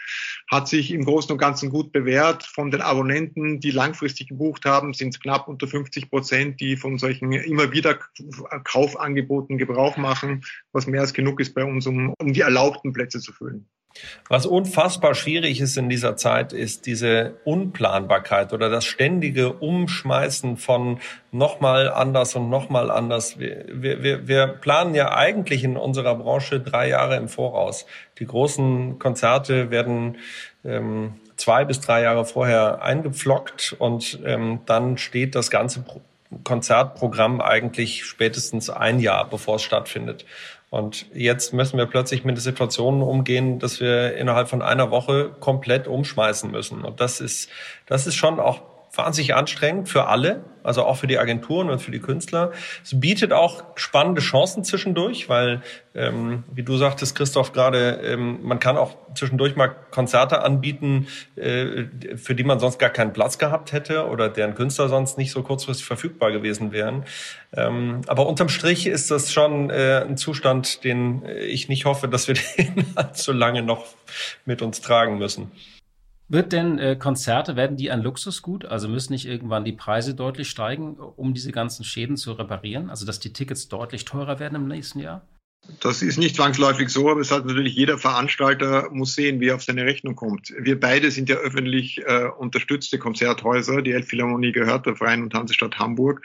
Hat 0.50 0.68
sich 0.68 0.92
im 0.92 1.04
Großen 1.04 1.32
und 1.32 1.38
Ganzen 1.38 1.70
gut 1.70 1.92
bewährt. 1.92 2.44
Von 2.44 2.70
den 2.70 2.80
Abonnenten, 2.80 3.60
die 3.60 3.70
langfristig 3.70 4.28
gebucht 4.28 4.64
haben, 4.64 4.92
sind 4.94 5.14
es 5.14 5.20
knapp 5.20 5.48
unter 5.48 5.66
50 5.66 6.10
Prozent, 6.10 6.60
die 6.60 6.76
von 6.76 6.98
solchen 6.98 7.32
immer 7.32 7.72
wieder 7.72 7.98
Kaufangeboten 8.64 9.58
Gebrauch 9.61 9.96
machen, 9.96 10.42
was 10.72 10.88
mehr 10.88 11.02
als 11.02 11.14
genug 11.14 11.38
ist 11.38 11.54
bei 11.54 11.64
uns, 11.64 11.86
um, 11.86 12.12
um 12.18 12.32
die 12.32 12.40
erlaubten 12.40 12.92
Plätze 12.92 13.20
zu 13.20 13.32
füllen. 13.32 13.68
Was 14.28 14.46
unfassbar 14.46 15.14
schwierig 15.14 15.61
ist 15.61 15.76
in 15.76 15.88
dieser 15.88 16.16
Zeit, 16.16 16.52
ist 16.52 16.86
diese 16.86 17.34
Unplanbarkeit 17.44 18.52
oder 18.52 18.70
das 18.70 18.84
ständige 18.84 19.52
Umschmeißen 19.52 20.56
von 20.56 21.00
nochmal 21.32 21.90
anders 21.90 22.36
und 22.36 22.48
nochmal 22.50 22.90
anders. 22.90 23.38
Wir, 23.40 23.64
wir, 23.68 24.28
wir 24.28 24.46
planen 24.46 24.94
ja 24.94 25.12
eigentlich 25.14 25.64
in 25.64 25.76
unserer 25.76 26.14
Branche 26.14 26.61
drei 26.61 26.88
Jahre 26.88 27.16
im 27.16 27.28
Voraus. 27.28 27.84
Die 28.20 28.26
großen 28.26 29.00
Konzerte 29.00 29.70
werden 29.70 30.18
ähm, 30.64 31.14
zwei 31.36 31.64
bis 31.64 31.80
drei 31.80 32.02
Jahre 32.02 32.24
vorher 32.24 32.82
eingepflockt 32.82 33.74
und 33.78 34.20
ähm, 34.24 34.61
dann 34.66 34.98
steht 34.98 35.34
das 35.34 35.50
ganze 35.50 35.84
Konzertprogramm 36.44 37.40
eigentlich 37.40 38.04
spätestens 38.04 38.70
ein 38.70 39.00
Jahr, 39.00 39.28
bevor 39.28 39.56
es 39.56 39.62
stattfindet. 39.62 40.24
Und 40.70 41.06
jetzt 41.12 41.52
müssen 41.52 41.78
wir 41.78 41.86
plötzlich 41.86 42.24
mit 42.24 42.36
der 42.36 42.42
Situation 42.42 43.02
umgehen, 43.02 43.58
dass 43.58 43.80
wir 43.80 44.16
innerhalb 44.16 44.48
von 44.48 44.62
einer 44.62 44.92
Woche 44.92 45.30
komplett 45.40 45.88
umschmeißen 45.88 46.50
müssen. 46.50 46.84
Und 46.84 47.00
das 47.00 47.20
ist, 47.20 47.50
das 47.86 48.06
ist 48.06 48.14
schon 48.14 48.38
auch 48.38 48.62
wahnsinnig 48.93 49.34
anstrengend 49.34 49.88
für 49.88 50.07
alle, 50.07 50.45
also 50.62 50.84
auch 50.84 50.97
für 50.97 51.07
die 51.07 51.18
Agenturen 51.18 51.70
und 51.70 51.80
für 51.80 51.93
die 51.93 52.01
Künstler. 52.01 52.53
Es 52.82 52.99
bietet 52.99 53.32
auch 53.32 53.62
spannende 53.76 54.20
Chancen 54.20 54.64
zwischendurch, 54.64 55.28
weil, 55.28 55.62
ähm, 55.95 56.45
wie 56.53 56.62
du 56.62 56.76
sagtest, 56.76 57.14
Christoph, 57.14 57.53
gerade, 57.53 58.01
ähm, 58.05 58.41
man 58.43 58.59
kann 58.59 58.76
auch 58.76 58.97
zwischendurch 59.14 59.55
mal 59.55 59.68
Konzerte 59.68 60.43
anbieten, 60.43 61.07
äh, 61.36 61.84
für 62.16 62.34
die 62.34 62.43
man 62.43 62.59
sonst 62.59 62.78
gar 62.78 62.91
keinen 62.91 63.12
Platz 63.12 63.38
gehabt 63.38 63.72
hätte 63.72 64.07
oder 64.09 64.28
deren 64.28 64.55
Künstler 64.55 64.88
sonst 64.88 65.18
nicht 65.18 65.30
so 65.30 65.43
kurzfristig 65.43 65.86
verfügbar 65.86 66.32
gewesen 66.32 66.72
wären. 66.72 67.05
Ähm, 67.57 68.01
aber 68.09 68.26
unterm 68.26 68.49
Strich 68.49 68.86
ist 68.86 69.11
das 69.11 69.32
schon 69.32 69.70
äh, 69.70 70.05
ein 70.07 70.16
Zustand, 70.16 70.84
den 70.84 71.24
ich 71.26 71.68
nicht 71.68 71.84
hoffe, 71.84 72.09
dass 72.09 72.26
wir 72.26 72.34
den 72.59 72.86
allzu 72.97 73.32
lange 73.32 73.62
noch 73.62 73.86
mit 74.45 74.62
uns 74.62 74.80
tragen 74.80 75.18
müssen. 75.18 75.53
Wird 76.30 76.52
denn 76.52 76.78
äh, 76.78 76.94
Konzerte, 76.94 77.56
werden 77.56 77.76
die 77.76 77.90
ein 77.90 78.02
Luxusgut? 78.02 78.64
Also 78.64 78.88
müssen 78.88 79.12
nicht 79.12 79.26
irgendwann 79.26 79.64
die 79.64 79.72
Preise 79.72 80.14
deutlich 80.14 80.48
steigen, 80.48 80.94
um 80.94 81.34
diese 81.34 81.50
ganzen 81.50 81.82
Schäden 81.82 82.16
zu 82.16 82.30
reparieren? 82.30 82.88
Also 82.88 83.04
dass 83.04 83.18
die 83.18 83.32
Tickets 83.32 83.66
deutlich 83.66 84.04
teurer 84.04 84.38
werden 84.38 84.54
im 84.54 84.68
nächsten 84.68 85.00
Jahr? 85.00 85.26
Das 85.80 86.02
ist 86.02 86.18
nicht 86.18 86.36
zwangsläufig 86.36 86.88
so, 86.88 87.10
aber 87.10 87.20
es 87.20 87.32
hat 87.32 87.46
natürlich 87.46 87.74
jeder 87.74 87.98
Veranstalter 87.98 88.88
muss 88.92 89.14
sehen, 89.14 89.40
wie 89.40 89.48
er 89.48 89.56
auf 89.56 89.62
seine 89.62 89.84
Rechnung 89.84 90.14
kommt. 90.14 90.54
Wir 90.58 90.78
beide 90.78 91.10
sind 91.10 91.28
ja 91.28 91.36
öffentlich 91.36 92.00
äh, 92.06 92.28
unterstützte 92.38 92.98
Konzerthäuser. 92.98 93.82
Die 93.82 93.92
Elbphilharmonie 93.92 94.52
gehört 94.52 94.86
der 94.86 94.96
Freien 94.96 95.22
und 95.24 95.34
Hansestadt 95.34 95.78
Hamburg. 95.78 96.22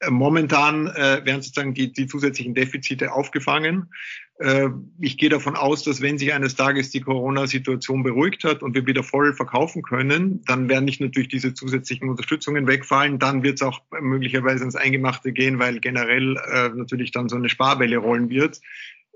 Äh, 0.00 0.10
momentan 0.10 0.88
äh, 0.88 1.24
werden 1.24 1.42
sozusagen 1.42 1.74
die, 1.74 1.92
die 1.92 2.08
zusätzlichen 2.08 2.54
Defizite 2.54 3.12
aufgefangen. 3.12 3.90
Äh, 4.38 4.68
ich 5.00 5.16
gehe 5.16 5.28
davon 5.28 5.56
aus, 5.56 5.84
dass 5.84 6.00
wenn 6.00 6.18
sich 6.18 6.32
eines 6.32 6.56
Tages 6.56 6.90
die 6.90 7.00
Corona-Situation 7.00 8.02
beruhigt 8.02 8.44
hat 8.44 8.62
und 8.62 8.74
wir 8.74 8.86
wieder 8.86 9.04
voll 9.04 9.32
verkaufen 9.34 9.82
können, 9.82 10.42
dann 10.46 10.68
werden 10.68 10.84
nicht 10.84 11.00
natürlich 11.00 11.28
diese 11.28 11.54
zusätzlichen 11.54 12.08
Unterstützungen 12.08 12.66
wegfallen. 12.66 13.18
Dann 13.18 13.42
wird 13.42 13.60
es 13.60 13.62
auch 13.62 13.80
möglicherweise 14.00 14.64
ins 14.64 14.76
Eingemachte 14.76 15.32
gehen, 15.32 15.58
weil 15.58 15.78
generell 15.78 16.36
äh, 16.52 16.70
natürlich 16.70 17.12
dann 17.12 17.28
so 17.28 17.36
eine 17.36 17.48
Sparwelle 17.48 17.98
rollen 17.98 18.28
wird. 18.28 18.60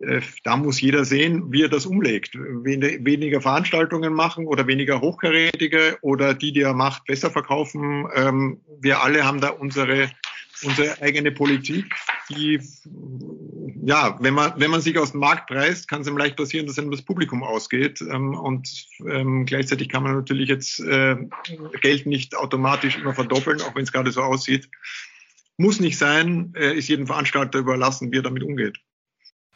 äh, 0.01 0.21
da 0.45 0.57
muss 0.57 0.81
jeder 0.81 1.05
sehen, 1.05 1.51
wie 1.51 1.63
er 1.63 1.69
das 1.69 1.87
umlegt. 1.87 2.35
Weniger 2.35 3.41
Veranstaltungen 3.41 4.13
machen 4.13 4.47
oder 4.47 4.67
weniger 4.67 5.01
hochkarätige 5.01 5.99
oder 6.03 6.35
die, 6.35 6.53
die 6.53 6.63
er 6.63 6.75
macht, 6.75 7.05
besser 7.07 7.31
verkaufen. 7.31 8.07
Ähm, 8.15 8.61
wir 8.81 9.03
alle 9.03 9.25
haben 9.25 9.41
da 9.41 9.49
unsere, 9.49 10.11
unsere 10.63 11.01
eigene 11.01 11.33
Politik, 11.33 11.95
die, 12.31 12.61
ja, 13.85 14.19
wenn 14.21 14.35
man, 14.35 14.53
wenn 14.57 14.71
man 14.71 14.81
sich 14.81 14.99
aus 14.99 15.13
dem 15.13 15.21
Markt 15.21 15.49
preist, 15.49 15.89
kann 15.89 16.03
es 16.03 16.09
ihm 16.09 16.17
leicht 16.17 16.37
passieren, 16.37 16.67
dass 16.67 16.79
einem 16.79 16.91
das 16.91 17.03
Publikum 17.03 17.43
ausgeht. 17.43 18.01
Ähm, 18.01 18.35
und 18.35 18.87
ähm, 19.09 19.47
gleichzeitig 19.47 19.89
kann 19.89 20.03
man 20.03 20.15
natürlich 20.15 20.49
jetzt 20.49 20.81
äh, 20.81 21.17
Geld 21.81 22.07
nicht 22.07 22.37
automatisch 22.37 22.97
immer 22.97 23.15
verdoppeln, 23.15 23.61
auch 23.63 23.75
wenn 23.75 23.85
es 23.85 23.93
gerade 23.93 24.11
so 24.11 24.23
aussieht. 24.23 24.69
Muss 25.57 25.81
nicht 25.81 25.99
sein, 25.99 26.53
äh, 26.57 26.75
ist 26.75 26.89
jedem 26.89 27.07
Veranstalter 27.07 27.59
überlassen, 27.59 28.13
wie 28.13 28.19
er 28.19 28.23
damit 28.23 28.43
umgeht. 28.43 28.79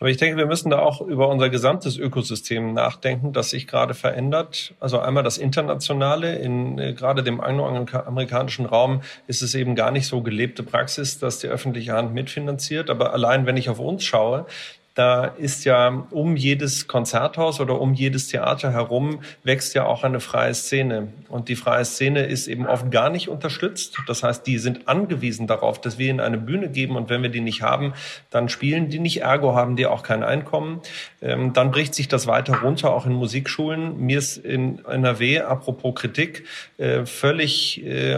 Aber 0.03 0.11
ich 0.11 0.17
denke, 0.17 0.37
wir 0.37 0.47
müssen 0.47 0.69
da 0.69 0.81
auch 0.81 1.01
über 1.01 1.29
unser 1.29 1.49
gesamtes 1.49 1.97
Ökosystem 1.97 2.75
nachdenken, 2.75 3.33
das 3.33 3.51
sich 3.51 3.69
gerade 3.69 3.95
verändert. 3.95 4.75
Also 4.81 4.99
einmal 4.99 5.23
das 5.23 5.39
Internationale. 5.39 6.35
In 6.39 6.77
äh, 6.77 6.93
gerade 6.93 7.23
dem 7.23 7.41
angloamerikanischen 7.41 8.67
Raum 8.67 9.03
ist 9.29 9.43
es 9.43 9.55
eben 9.55 9.77
gar 9.77 9.93
nicht 9.93 10.09
so 10.09 10.21
gelebte 10.21 10.65
Praxis, 10.65 11.21
dass 11.21 11.39
die 11.39 11.47
öffentliche 11.47 11.93
Hand 11.93 12.15
mitfinanziert. 12.15 12.91
Aber 12.91 13.13
allein, 13.13 13.47
wenn 13.47 13.57
ich 13.57 13.69
auf 13.69 13.79
uns 13.79 14.03
schaue, 14.03 14.47
da 14.95 15.25
ist 15.25 15.65
ja 15.65 16.07
um 16.11 16.37
jedes 16.37 16.87
Konzerthaus 16.87 17.61
oder 17.61 17.81
um 17.81 17.95
jedes 17.95 18.29
Theater 18.29 18.73
herum 18.73 19.21
wächst 19.43 19.75
ja 19.75 19.87
auch 19.87 20.05
eine 20.05 20.21
freie 20.21 20.53
Szene. 20.55 21.09
Und 21.29 21.49
die 21.49 21.57
freie 21.57 21.85
Szene 21.85 22.25
ist 22.25 22.47
eben 22.47 22.67
oft 22.67 22.91
gar 22.91 23.09
nicht 23.09 23.29
unterstützt. 23.29 23.97
Das 24.07 24.23
heißt, 24.23 24.47
die 24.47 24.59
sind 24.59 24.89
angewiesen 24.89 25.47
darauf, 25.47 25.81
dass 25.81 25.97
wir 25.97 26.11
ihnen 26.11 26.21
eine 26.21 26.37
Bühne 26.37 26.69
geben. 26.69 26.97
Und 26.97 27.09
wenn 27.09 27.23
wir 27.23 27.31
die 27.31 27.41
nicht 27.41 27.63
haben, 27.63 27.95
dann 28.29 28.51
spielen 28.51 28.91
die 28.91 28.99
nicht. 28.99 29.23
Ergo 29.23 29.55
haben 29.55 29.77
die 29.77 29.87
auch 29.87 30.03
kein 30.03 30.23
Einkommen. 30.23 30.83
Ähm, 31.23 31.55
dann 31.55 31.71
bricht 31.71 31.95
sich 31.95 32.09
das 32.09 32.27
weiter 32.27 32.61
runter, 32.61 32.93
auch 32.93 33.07
in 33.07 33.15
Musikschulen. 33.15 33.99
Mir 33.99 34.19
ist 34.19 34.37
in 34.37 34.85
NRW, 34.85 35.41
apropos 35.41 35.95
Kritik, 35.95 36.45
äh, 36.77 37.07
völlig 37.07 37.83
äh, 37.85 38.17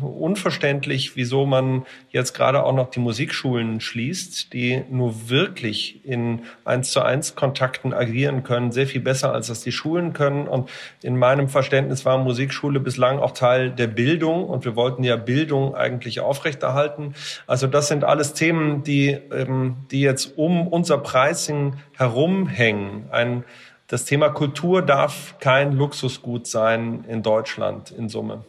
unverständlich, 0.00 1.16
wieso 1.16 1.46
man 1.46 1.86
jetzt 2.10 2.34
gerade 2.34 2.62
auch 2.62 2.74
noch 2.74 2.90
die 2.90 3.00
Musikschulen 3.00 3.80
schließt, 3.80 4.52
die 4.52 4.82
nur 4.90 5.30
wirklich 5.30 6.04
in 6.10 6.42
eins 6.64 6.90
zu 6.90 7.02
eins 7.02 7.34
Kontakten 7.34 7.94
agieren 7.94 8.42
können, 8.42 8.72
sehr 8.72 8.86
viel 8.86 9.00
besser 9.00 9.32
als 9.32 9.46
das 9.46 9.62
die 9.62 9.72
Schulen 9.72 10.12
können. 10.12 10.48
Und 10.48 10.68
in 11.02 11.16
meinem 11.16 11.48
Verständnis 11.48 12.04
war 12.04 12.18
Musikschule 12.18 12.80
bislang 12.80 13.18
auch 13.18 13.32
Teil 13.32 13.70
der 13.70 13.86
Bildung 13.86 14.44
und 14.44 14.64
wir 14.64 14.76
wollten 14.76 15.04
ja 15.04 15.16
Bildung 15.16 15.74
eigentlich 15.74 16.20
aufrechterhalten. 16.20 17.14
Also 17.46 17.66
das 17.66 17.88
sind 17.88 18.04
alles 18.04 18.34
Themen, 18.34 18.82
die, 18.82 19.10
ähm, 19.10 19.76
die 19.90 20.00
jetzt 20.00 20.36
um 20.36 20.66
unser 20.66 20.98
Pricing 20.98 21.74
herumhängen. 21.96 23.04
Ein, 23.10 23.44
das 23.86 24.04
Thema 24.04 24.28
Kultur 24.30 24.82
darf 24.82 25.36
kein 25.40 25.72
Luxusgut 25.72 26.46
sein 26.46 27.04
in 27.08 27.22
Deutschland 27.22 27.90
in 27.90 28.08
Summe. 28.08 28.44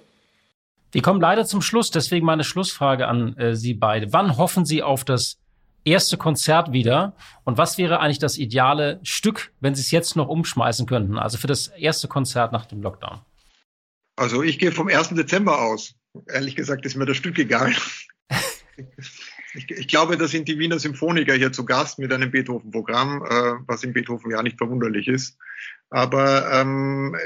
Wir 0.92 1.02
kommen 1.02 1.22
leider 1.22 1.46
zum 1.46 1.62
Schluss, 1.62 1.90
deswegen 1.90 2.26
meine 2.26 2.44
Schlussfrage 2.44 3.08
an 3.08 3.38
äh, 3.38 3.56
Sie 3.56 3.74
beide. 3.74 4.12
Wann 4.12 4.38
hoffen 4.38 4.66
Sie 4.66 4.84
auf 4.84 5.06
das 5.06 5.41
erste 5.86 6.18
Konzert 6.18 6.72
wieder. 6.72 7.14
Und 7.44 7.58
was 7.58 7.78
wäre 7.78 8.00
eigentlich 8.00 8.20
das 8.20 8.38
ideale 8.38 9.00
Stück, 9.04 9.52
wenn 9.60 9.76
Sie 9.76 9.82
es 9.82 9.92
jetzt 9.92 10.16
noch 10.16 10.28
umschmeißen 10.28 10.86
könnten? 10.86 11.18
Also 11.18 11.38
für 11.38 11.48
das 11.48 11.68
erste 11.68 12.08
Konzert 12.08 12.52
nach 12.52 12.66
dem 12.66 12.82
Lockdown. 12.82 13.22
Also 14.16 14.44
ich 14.44 14.60
gehe 14.60 14.72
vom 14.72 14.88
1. 14.88 15.10
Dezember 15.10 15.62
aus. 15.62 15.96
Ehrlich 16.28 16.56
gesagt 16.56 16.86
ist 16.86 16.96
mir 16.96 17.06
das 17.06 17.18
Stück 17.18 17.40
egal. 17.40 17.74
ich, 19.54 19.72
ich, 19.72 19.88
glaube, 19.88 20.18
da 20.18 20.28
sind 20.28 20.48
die 20.48 20.60
Wiener 20.60 20.80
Symphoniker 20.80 21.34
hier 21.34 21.52
zu 21.52 21.66
Gast 21.66 22.00
mit 22.00 22.12
einem 22.12 22.32
Beethoven-Programm, 22.32 23.24
äh, 23.24 23.54
was 23.68 23.84
in 23.84 23.94
Beethoven 23.94 24.32
ja 24.32 24.44
nicht 24.44 24.58
verwunderlich 24.58 25.08
ist. 25.08 25.38
Aber 25.94 26.50
ähm, 26.54 27.18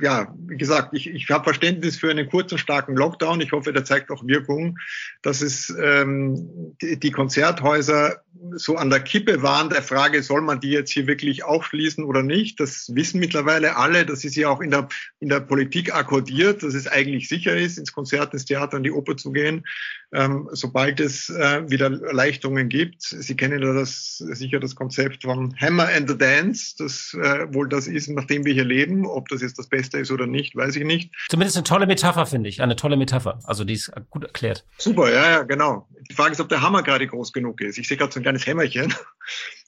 ja, 0.00 0.34
wie 0.46 0.56
gesagt, 0.56 0.94
ich, 0.94 1.10
ich 1.10 1.28
habe 1.30 1.44
Verständnis 1.44 1.98
für 1.98 2.10
einen 2.10 2.28
kurzen, 2.30 2.56
starken 2.56 2.96
Lockdown. 2.96 3.42
Ich 3.42 3.52
hoffe, 3.52 3.70
der 3.74 3.84
zeigt 3.84 4.10
auch 4.10 4.26
Wirkung, 4.26 4.78
dass 5.20 5.42
es 5.42 5.68
ähm, 5.78 6.74
die, 6.80 6.98
die 6.98 7.10
Konzerthäuser 7.10 8.22
so 8.52 8.76
an 8.76 8.88
der 8.88 9.00
Kippe 9.00 9.42
waren 9.42 9.68
der 9.68 9.82
Frage, 9.82 10.22
soll 10.22 10.40
man 10.40 10.58
die 10.58 10.70
jetzt 10.70 10.90
hier 10.90 11.06
wirklich 11.06 11.44
aufschließen 11.44 12.02
oder 12.02 12.22
nicht? 12.22 12.60
Das 12.60 12.94
wissen 12.94 13.20
mittlerweile 13.20 13.76
alle. 13.76 14.06
Das 14.06 14.24
ist 14.24 14.36
ja 14.36 14.48
auch 14.48 14.60
in 14.60 14.70
der, 14.70 14.88
in 15.20 15.28
der 15.28 15.40
Politik 15.40 15.94
akkordiert, 15.94 16.62
dass 16.62 16.72
es 16.72 16.86
eigentlich 16.86 17.28
sicher 17.28 17.54
ist, 17.56 17.76
ins 17.76 17.92
Konzert, 17.92 18.32
ins 18.32 18.46
Theater, 18.46 18.78
in 18.78 18.84
die 18.84 18.90
Oper 18.90 19.18
zu 19.18 19.32
gehen, 19.32 19.64
ähm, 20.12 20.48
sobald 20.52 21.00
es 21.00 21.28
äh, 21.28 21.68
wieder 21.68 21.86
Erleichterungen 21.86 22.68
gibt. 22.68 23.02
Sie 23.02 23.36
kennen 23.36 23.62
ja 23.62 23.72
das, 23.74 24.16
sicher 24.16 24.58
das 24.58 24.74
Konzept 24.74 25.24
von 25.24 25.54
Hammer 25.60 25.88
and 25.88 26.08
the 26.08 26.16
Dance, 26.16 26.74
das 26.78 27.14
äh, 27.14 27.52
wohl 27.52 27.68
das 27.68 27.86
ist, 27.86 28.08
nachdem 28.08 28.44
wir 28.44 28.54
hier 28.54 28.64
leben. 28.64 29.06
Ob 29.06 29.28
das 29.28 29.42
jetzt 29.42 29.58
das 29.58 29.68
Beste 29.68 29.98
ist 29.98 30.10
oder 30.10 30.26
nicht, 30.26 30.56
weiß 30.56 30.76
ich 30.76 30.84
nicht. 30.84 31.14
Zumindest 31.28 31.56
eine 31.56 31.64
tolle 31.64 31.86
Metapher, 31.86 32.26
finde 32.26 32.48
ich. 32.48 32.62
Eine 32.62 32.76
tolle 32.76 32.96
Metapher. 32.96 33.38
Also 33.44 33.64
die 33.64 33.74
ist 33.74 33.92
gut 34.08 34.24
erklärt. 34.24 34.64
Super, 34.78 35.12
ja, 35.12 35.30
ja, 35.30 35.42
genau. 35.42 35.86
Die 36.10 36.14
Frage 36.14 36.32
ist, 36.32 36.40
ob 36.40 36.48
der 36.48 36.62
Hammer 36.62 36.82
gerade 36.82 37.06
groß 37.06 37.32
genug 37.32 37.60
ist. 37.60 37.76
Ich 37.76 37.86
sehe 37.86 37.98
gerade 37.98 38.12
so 38.12 38.20
ein 38.20 38.22
kleines 38.22 38.46
Hämmerchen. 38.46 38.94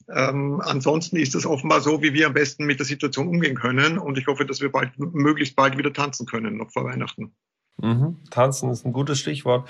Ähm, 0.09 0.61
ansonsten 0.65 1.15
ist 1.15 1.35
es 1.35 1.45
offenbar 1.45 1.79
so, 1.79 2.01
wie 2.01 2.13
wir 2.13 2.27
am 2.27 2.33
besten 2.33 2.65
mit 2.65 2.79
der 2.79 2.85
Situation 2.85 3.27
umgehen 3.27 3.55
können. 3.55 3.97
Und 3.97 4.17
ich 4.17 4.27
hoffe, 4.27 4.45
dass 4.45 4.59
wir 4.59 4.69
bald, 4.69 4.91
möglichst 4.97 5.55
bald 5.55 5.77
wieder 5.77 5.93
tanzen 5.93 6.25
können, 6.25 6.57
noch 6.57 6.71
vor 6.71 6.83
Weihnachten. 6.83 7.33
Mhm. 7.81 8.17
Tanzen 8.29 8.69
ist 8.69 8.85
ein 8.85 8.93
gutes 8.93 9.19
Stichwort. 9.19 9.67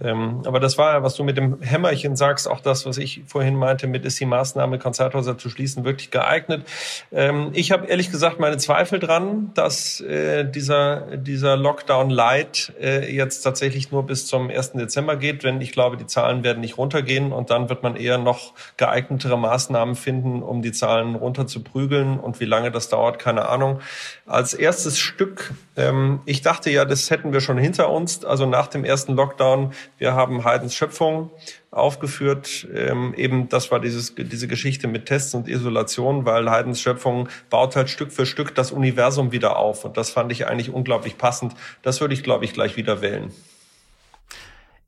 Ähm, 0.00 0.42
aber 0.46 0.60
das 0.60 0.78
war 0.78 0.94
ja, 0.94 1.02
was 1.02 1.16
du 1.16 1.24
mit 1.24 1.36
dem 1.36 1.60
Hämmerchen 1.60 2.14
sagst, 2.16 2.48
auch 2.48 2.60
das, 2.60 2.86
was 2.86 2.98
ich 2.98 3.22
vorhin 3.26 3.56
meinte, 3.56 3.86
mit 3.86 4.04
ist 4.04 4.20
die 4.20 4.26
Maßnahme, 4.26 4.78
Konzerthäuser 4.78 5.36
zu 5.38 5.50
schließen, 5.50 5.84
wirklich 5.84 6.10
geeignet. 6.10 6.66
Ähm, 7.10 7.50
ich 7.52 7.72
habe 7.72 7.86
ehrlich 7.86 8.10
gesagt 8.10 8.38
meine 8.38 8.58
Zweifel 8.58 9.00
dran, 9.00 9.50
dass 9.54 10.00
äh, 10.00 10.44
dieser, 10.44 11.16
dieser 11.16 11.56
Lockdown 11.56 12.10
Light 12.10 12.72
äh, 12.80 13.12
jetzt 13.12 13.42
tatsächlich 13.42 13.90
nur 13.90 14.06
bis 14.06 14.26
zum 14.26 14.50
1. 14.50 14.72
Dezember 14.72 15.16
geht, 15.16 15.42
wenn 15.42 15.60
ich 15.60 15.72
glaube, 15.72 15.96
die 15.96 16.06
Zahlen 16.06 16.44
werden 16.44 16.60
nicht 16.60 16.78
runtergehen 16.78 17.32
und 17.32 17.50
dann 17.50 17.68
wird 17.68 17.82
man 17.82 17.96
eher 17.96 18.18
noch 18.18 18.54
geeignetere 18.76 19.36
Maßnahmen 19.36 19.96
finden, 19.96 20.42
um 20.42 20.62
die 20.62 20.72
Zahlen 20.72 21.16
runter 21.16 21.46
zu 21.46 21.62
prügeln 21.62 22.20
und 22.20 22.38
wie 22.38 22.44
lange 22.44 22.70
das 22.70 22.88
dauert, 22.88 23.18
keine 23.18 23.48
Ahnung. 23.48 23.80
Als 24.26 24.54
erstes 24.54 24.98
Stück, 24.98 25.52
ähm, 25.76 26.20
ich 26.24 26.42
dachte 26.42 26.70
ja, 26.70 26.84
das 26.84 27.10
hätten 27.10 27.32
wir 27.32 27.40
schon 27.40 27.47
schon 27.48 27.58
hinter 27.58 27.90
uns, 27.90 28.24
also 28.24 28.44
nach 28.44 28.66
dem 28.66 28.84
ersten 28.84 29.14
Lockdown. 29.14 29.72
Wir 29.96 30.12
haben 30.12 30.44
Haydns 30.44 30.74
Schöpfung 30.74 31.30
aufgeführt. 31.70 32.68
Ähm, 32.74 33.14
eben, 33.16 33.48
das 33.48 33.70
war 33.70 33.80
dieses, 33.80 34.14
diese 34.14 34.48
Geschichte 34.48 34.86
mit 34.86 35.06
Tests 35.06 35.34
und 35.34 35.48
Isolation, 35.48 36.26
weil 36.26 36.50
Haydns 36.50 36.80
Schöpfung 36.80 37.30
baut 37.48 37.74
halt 37.74 37.88
Stück 37.88 38.12
für 38.12 38.26
Stück 38.26 38.54
das 38.54 38.70
Universum 38.70 39.32
wieder 39.32 39.56
auf. 39.56 39.86
Und 39.86 39.96
das 39.96 40.10
fand 40.10 40.30
ich 40.30 40.46
eigentlich 40.46 40.72
unglaublich 40.72 41.16
passend. 41.16 41.54
Das 41.80 42.02
würde 42.02 42.12
ich, 42.12 42.22
glaube 42.22 42.44
ich, 42.44 42.52
gleich 42.52 42.76
wieder 42.76 43.00
wählen. 43.00 43.32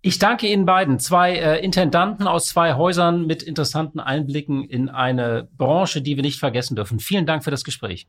Ich 0.03 0.19
danke 0.19 0.47
Ihnen 0.47 0.67
beiden, 0.67 0.99
zwei 0.99 1.37
äh, 1.37 1.65
Intendanten 1.65 2.27
aus 2.27 2.47
zwei 2.47 2.75
Häusern 2.75 3.27
mit 3.27 3.43
interessanten 3.43 4.01
Einblicken 4.01 4.65
in 4.65 4.91
eine 4.91 5.49
Branche, 5.57 6.03
die 6.03 6.17
wir 6.17 6.23
nicht 6.23 6.39
vergessen 6.39 6.77
dürfen. 6.77 7.01
Vielen 7.01 7.25
Dank 7.25 7.43
für 7.43 7.51
das 7.51 7.65
Gespräch. 7.65 8.07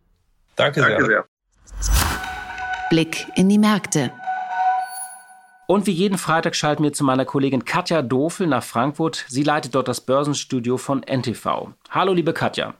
Danke 0.57 0.81
sehr. 0.81 0.89
Danke 0.89 1.05
sehr. 1.05 1.25
Blick 2.89 3.25
in 3.35 3.47
die 3.47 3.57
Märkte. 3.57 4.11
Und 5.71 5.87
wie 5.87 5.91
jeden 5.91 6.17
Freitag 6.17 6.53
schalten 6.53 6.83
wir 6.83 6.91
zu 6.91 7.05
meiner 7.05 7.23
Kollegin 7.23 7.63
Katja 7.63 8.01
Dofel 8.01 8.45
nach 8.45 8.61
Frankfurt. 8.61 9.23
Sie 9.29 9.43
leitet 9.43 9.73
dort 9.73 9.87
das 9.87 10.01
Börsenstudio 10.01 10.75
von 10.75 11.01
NTV. 11.01 11.69
Hallo, 11.89 12.11
liebe 12.11 12.33
Katja. 12.33 12.73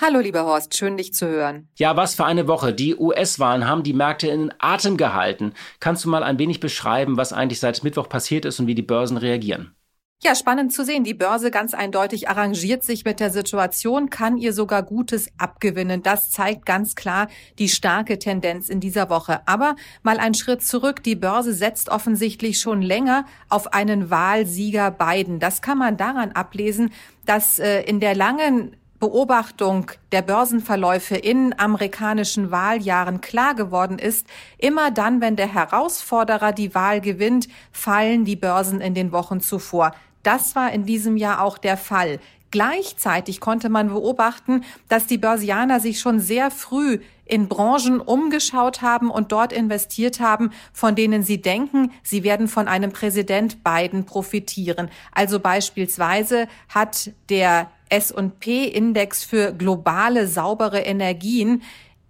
Hallo, 0.00 0.20
lieber 0.20 0.44
Horst, 0.44 0.76
schön 0.76 0.96
dich 0.96 1.12
zu 1.12 1.26
hören. 1.26 1.68
Ja, 1.74 1.96
was 1.96 2.14
für 2.14 2.24
eine 2.24 2.46
Woche. 2.46 2.72
Die 2.72 2.94
US-Wahlen 2.94 3.66
haben 3.66 3.82
die 3.82 3.94
Märkte 3.94 4.28
in 4.28 4.54
Atem 4.58 4.96
gehalten. 4.96 5.54
Kannst 5.80 6.04
du 6.04 6.08
mal 6.08 6.22
ein 6.22 6.38
wenig 6.38 6.60
beschreiben, 6.60 7.16
was 7.16 7.32
eigentlich 7.32 7.58
seit 7.58 7.82
Mittwoch 7.82 8.08
passiert 8.08 8.44
ist 8.44 8.60
und 8.60 8.68
wie 8.68 8.76
die 8.76 8.82
Börsen 8.82 9.16
reagieren? 9.16 9.75
Ja, 10.22 10.34
spannend 10.34 10.72
zu 10.72 10.82
sehen. 10.82 11.04
Die 11.04 11.12
Börse 11.12 11.50
ganz 11.50 11.74
eindeutig 11.74 12.30
arrangiert 12.30 12.82
sich 12.82 13.04
mit 13.04 13.20
der 13.20 13.30
Situation, 13.30 14.08
kann 14.08 14.38
ihr 14.38 14.54
sogar 14.54 14.82
Gutes 14.82 15.28
abgewinnen. 15.36 16.02
Das 16.02 16.30
zeigt 16.30 16.64
ganz 16.64 16.94
klar 16.94 17.28
die 17.58 17.68
starke 17.68 18.18
Tendenz 18.18 18.70
in 18.70 18.80
dieser 18.80 19.10
Woche. 19.10 19.46
Aber 19.46 19.76
mal 20.02 20.18
einen 20.18 20.34
Schritt 20.34 20.62
zurück. 20.62 21.02
Die 21.02 21.16
Börse 21.16 21.52
setzt 21.52 21.90
offensichtlich 21.90 22.58
schon 22.60 22.80
länger 22.80 23.26
auf 23.50 23.74
einen 23.74 24.08
Wahlsieger 24.08 24.90
Biden. 24.90 25.38
Das 25.38 25.60
kann 25.60 25.76
man 25.76 25.98
daran 25.98 26.32
ablesen, 26.32 26.92
dass 27.26 27.58
äh, 27.58 27.82
in 27.82 28.00
der 28.00 28.14
langen 28.14 28.74
Beobachtung 29.06 29.92
der 30.10 30.20
Börsenverläufe 30.20 31.14
in 31.14 31.56
amerikanischen 31.60 32.50
Wahljahren 32.50 33.20
klar 33.20 33.54
geworden 33.54 34.00
ist, 34.00 34.26
immer 34.58 34.90
dann, 34.90 35.20
wenn 35.20 35.36
der 35.36 35.46
Herausforderer 35.46 36.50
die 36.50 36.74
Wahl 36.74 37.00
gewinnt, 37.00 37.46
fallen 37.70 38.24
die 38.24 38.34
Börsen 38.34 38.80
in 38.80 38.94
den 38.94 39.12
Wochen 39.12 39.40
zuvor. 39.40 39.94
Das 40.24 40.56
war 40.56 40.72
in 40.72 40.86
diesem 40.86 41.16
Jahr 41.16 41.40
auch 41.40 41.56
der 41.56 41.76
Fall. 41.76 42.18
Gleichzeitig 42.50 43.38
konnte 43.38 43.68
man 43.68 43.90
beobachten, 43.90 44.64
dass 44.88 45.06
die 45.06 45.18
Börsianer 45.18 45.78
sich 45.78 46.00
schon 46.00 46.18
sehr 46.18 46.50
früh 46.50 46.98
in 47.26 47.46
Branchen 47.46 48.00
umgeschaut 48.00 48.82
haben 48.82 49.08
und 49.08 49.30
dort 49.30 49.52
investiert 49.52 50.18
haben, 50.18 50.50
von 50.72 50.96
denen 50.96 51.22
sie 51.22 51.40
denken, 51.40 51.92
sie 52.02 52.24
werden 52.24 52.48
von 52.48 52.66
einem 52.66 52.90
Präsident 52.90 53.62
Biden 53.62 54.04
profitieren. 54.04 54.90
Also 55.12 55.38
beispielsweise 55.38 56.48
hat 56.68 57.12
der 57.28 57.70
S&P-Index 57.88 59.24
für 59.24 59.52
globale 59.52 60.26
saubere 60.26 60.80
Energien 60.80 61.62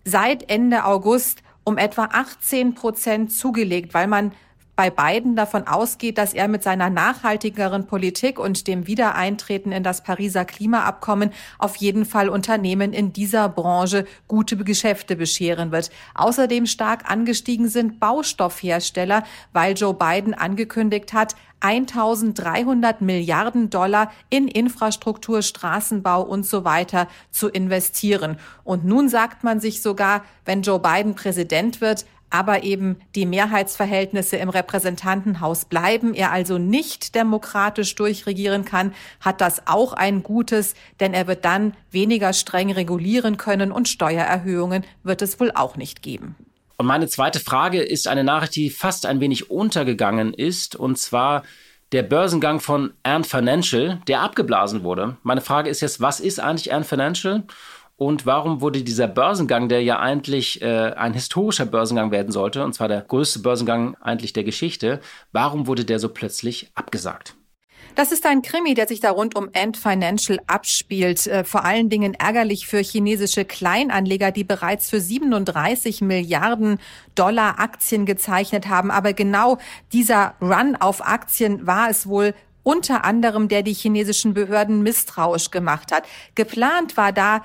seit 0.05 0.51
Ende 0.51 0.85
August 0.85 1.43
um 1.65 1.79
etwa 1.79 2.05
18 2.13 2.75
Prozent 2.75 3.33
zugelegt, 3.33 3.93
weil 3.93 4.07
man 4.07 4.33
bei 4.77 4.91
beiden 4.91 5.35
davon 5.35 5.67
ausgeht, 5.67 6.19
dass 6.19 6.35
er 6.35 6.49
mit 6.49 6.63
seiner 6.63 6.91
nachhaltigeren 6.91 7.87
Politik 7.87 8.39
und 8.39 8.67
dem 8.69 8.87
Wiedereintreten 8.87 9.73
in 9.73 9.83
das 9.83 10.03
Pariser 10.03 10.45
Klimaabkommen 10.45 11.33
auf 11.59 11.77
jeden 11.77 12.05
Fall 12.05 12.29
Unternehmen 12.29 12.93
in 12.93 13.13
dieser 13.15 13.49
Branche 13.49 14.07
gute 14.29 14.57
Geschäfte 14.59 15.17
bescheren 15.17 15.73
wird. 15.73 15.91
Außerdem 16.15 16.67
stark 16.67 17.11
angestiegen 17.11 17.69
sind 17.69 17.99
Baustoffhersteller, 17.99 19.25
weil 19.55 19.75
Joe 19.75 19.95
Biden 19.95 20.35
angekündigt 20.35 21.15
hat, 21.15 21.35
1300 21.61 23.01
Milliarden 23.01 23.71
Dollar 23.71 24.13
in 24.29 24.47
Infrastruktur, 24.47 25.43
Straßenbau 25.43 26.23
und 26.23 26.45
so 26.45 26.65
weiter 26.65 27.09
zu 27.31 27.49
investieren. 27.49 28.39
Und 28.63 28.85
nun 28.85 29.09
sagt 29.09 29.43
man 29.43 29.59
sich 29.61 29.81
sogar, 29.81 30.25
wenn 30.45 30.63
Joe 30.63 30.79
Biden 30.79 31.15
Präsident 31.15 31.81
wird, 31.81 32.05
aber 32.31 32.63
eben 32.63 32.97
die 33.15 33.27
Mehrheitsverhältnisse 33.27 34.37
im 34.37 34.49
Repräsentantenhaus 34.49 35.65
bleiben, 35.65 36.15
er 36.15 36.33
also 36.33 36.59
nicht 36.59 37.15
demokratisch 37.15 37.95
durchregieren 37.95 38.65
kann, 38.65 38.93
hat 39.21 39.41
das 39.41 39.67
auch 39.67 39.93
ein 39.93 40.23
Gutes, 40.23 40.75
denn 41.01 41.15
er 41.15 41.27
wird 41.27 41.45
dann 41.45 41.75
weniger 41.91 42.33
streng 42.33 42.73
regulieren 42.73 43.37
können 43.37 43.73
und 43.73 43.89
Steuererhöhungen 43.89 44.85
wird 45.03 45.23
es 45.23 45.39
wohl 45.41 45.53
auch 45.55 45.77
nicht 45.77 46.03
geben. 46.03 46.37
Und 46.79 46.87
meine 46.87 47.09
zweite 47.09 47.41
Frage 47.41 47.81
ist 47.81 48.07
eine 48.07 48.25
Nachricht, 48.25 48.55
die 48.57 48.71
fast 48.71 49.07
ein 49.07 49.21
wenig 49.21 49.51
untergegangen 49.51 50.35
ist, 50.35 50.77
und 50.77 50.99
zwar 50.99 51.43
der 51.93 52.03
Börsengang 52.03 52.61
von 52.61 52.93
Ant 53.05 53.27
Financial, 53.27 54.01
der 54.09 54.21
abgeblasen 54.21 54.83
wurde. 54.83 55.17
Meine 55.23 55.41
Frage 55.41 55.71
ist 55.71 55.81
jetzt, 55.81 56.01
was 56.01 56.21
ist 56.21 56.41
eigentlich 56.41 56.73
Ant 56.73 56.87
Financial? 56.87 57.45
Und 57.99 58.27
warum 58.27 58.61
wurde 58.61 58.83
dieser 58.83 59.09
Börsengang, 59.09 59.71
der 59.71 59.83
ja 59.83 59.99
eigentlich 59.99 60.61
äh, 60.61 60.93
ein 60.93 61.15
historischer 61.15 61.65
Börsengang 61.65 62.11
werden 62.11 62.31
sollte, 62.31 62.63
und 62.63 62.75
zwar 62.75 62.89
der 62.89 63.01
größte 63.01 63.39
Börsengang 63.39 63.97
eigentlich 64.03 64.35
der 64.35 64.45
Geschichte, 64.45 65.01
warum 65.33 65.67
wurde 65.67 65.87
der 65.87 65.99
so 65.99 66.11
plötzlich 66.11 66.71
abgesagt? 66.75 67.37
Das 67.95 68.13
ist 68.13 68.27
ein 68.27 68.43
Krimi, 68.43 68.75
der 68.75 68.87
sich 68.87 69.01
da 69.01 69.11
rund 69.11 69.35
um 69.35 69.49
Ant 69.55 69.79
Financial 69.79 70.39
abspielt. 70.47 71.27
Äh, 71.27 71.45
vor 71.45 71.65
allen 71.65 71.89
Dingen 71.89 72.13
ärgerlich 72.13 72.67
für 72.67 72.81
chinesische 72.81 73.47
Kleinanleger, 73.47 74.31
die 74.31 74.45
bereits 74.45 74.91
für 74.91 75.01
37 75.01 76.03
Milliarden 76.03 76.79
Dollar 77.15 77.59
Aktien 77.59 78.05
gezeichnet 78.05 78.69
haben. 78.69 78.91
Aber 78.91 79.15
genau 79.15 79.57
dieser 79.95 80.35
Run 80.43 80.77
auf 80.77 81.07
Aktien 81.07 81.67
war 81.67 81.89
es 81.89 82.07
wohl, 82.07 82.35
unter 82.63 83.05
anderem, 83.05 83.49
der 83.49 83.63
die 83.63 83.73
chinesischen 83.73 84.35
Behörden 84.35 84.83
misstrauisch 84.83 85.51
gemacht 85.51 85.93
hat. 85.93 86.05
Geplant 86.35 86.97
war 86.97 87.13
da 87.13 87.43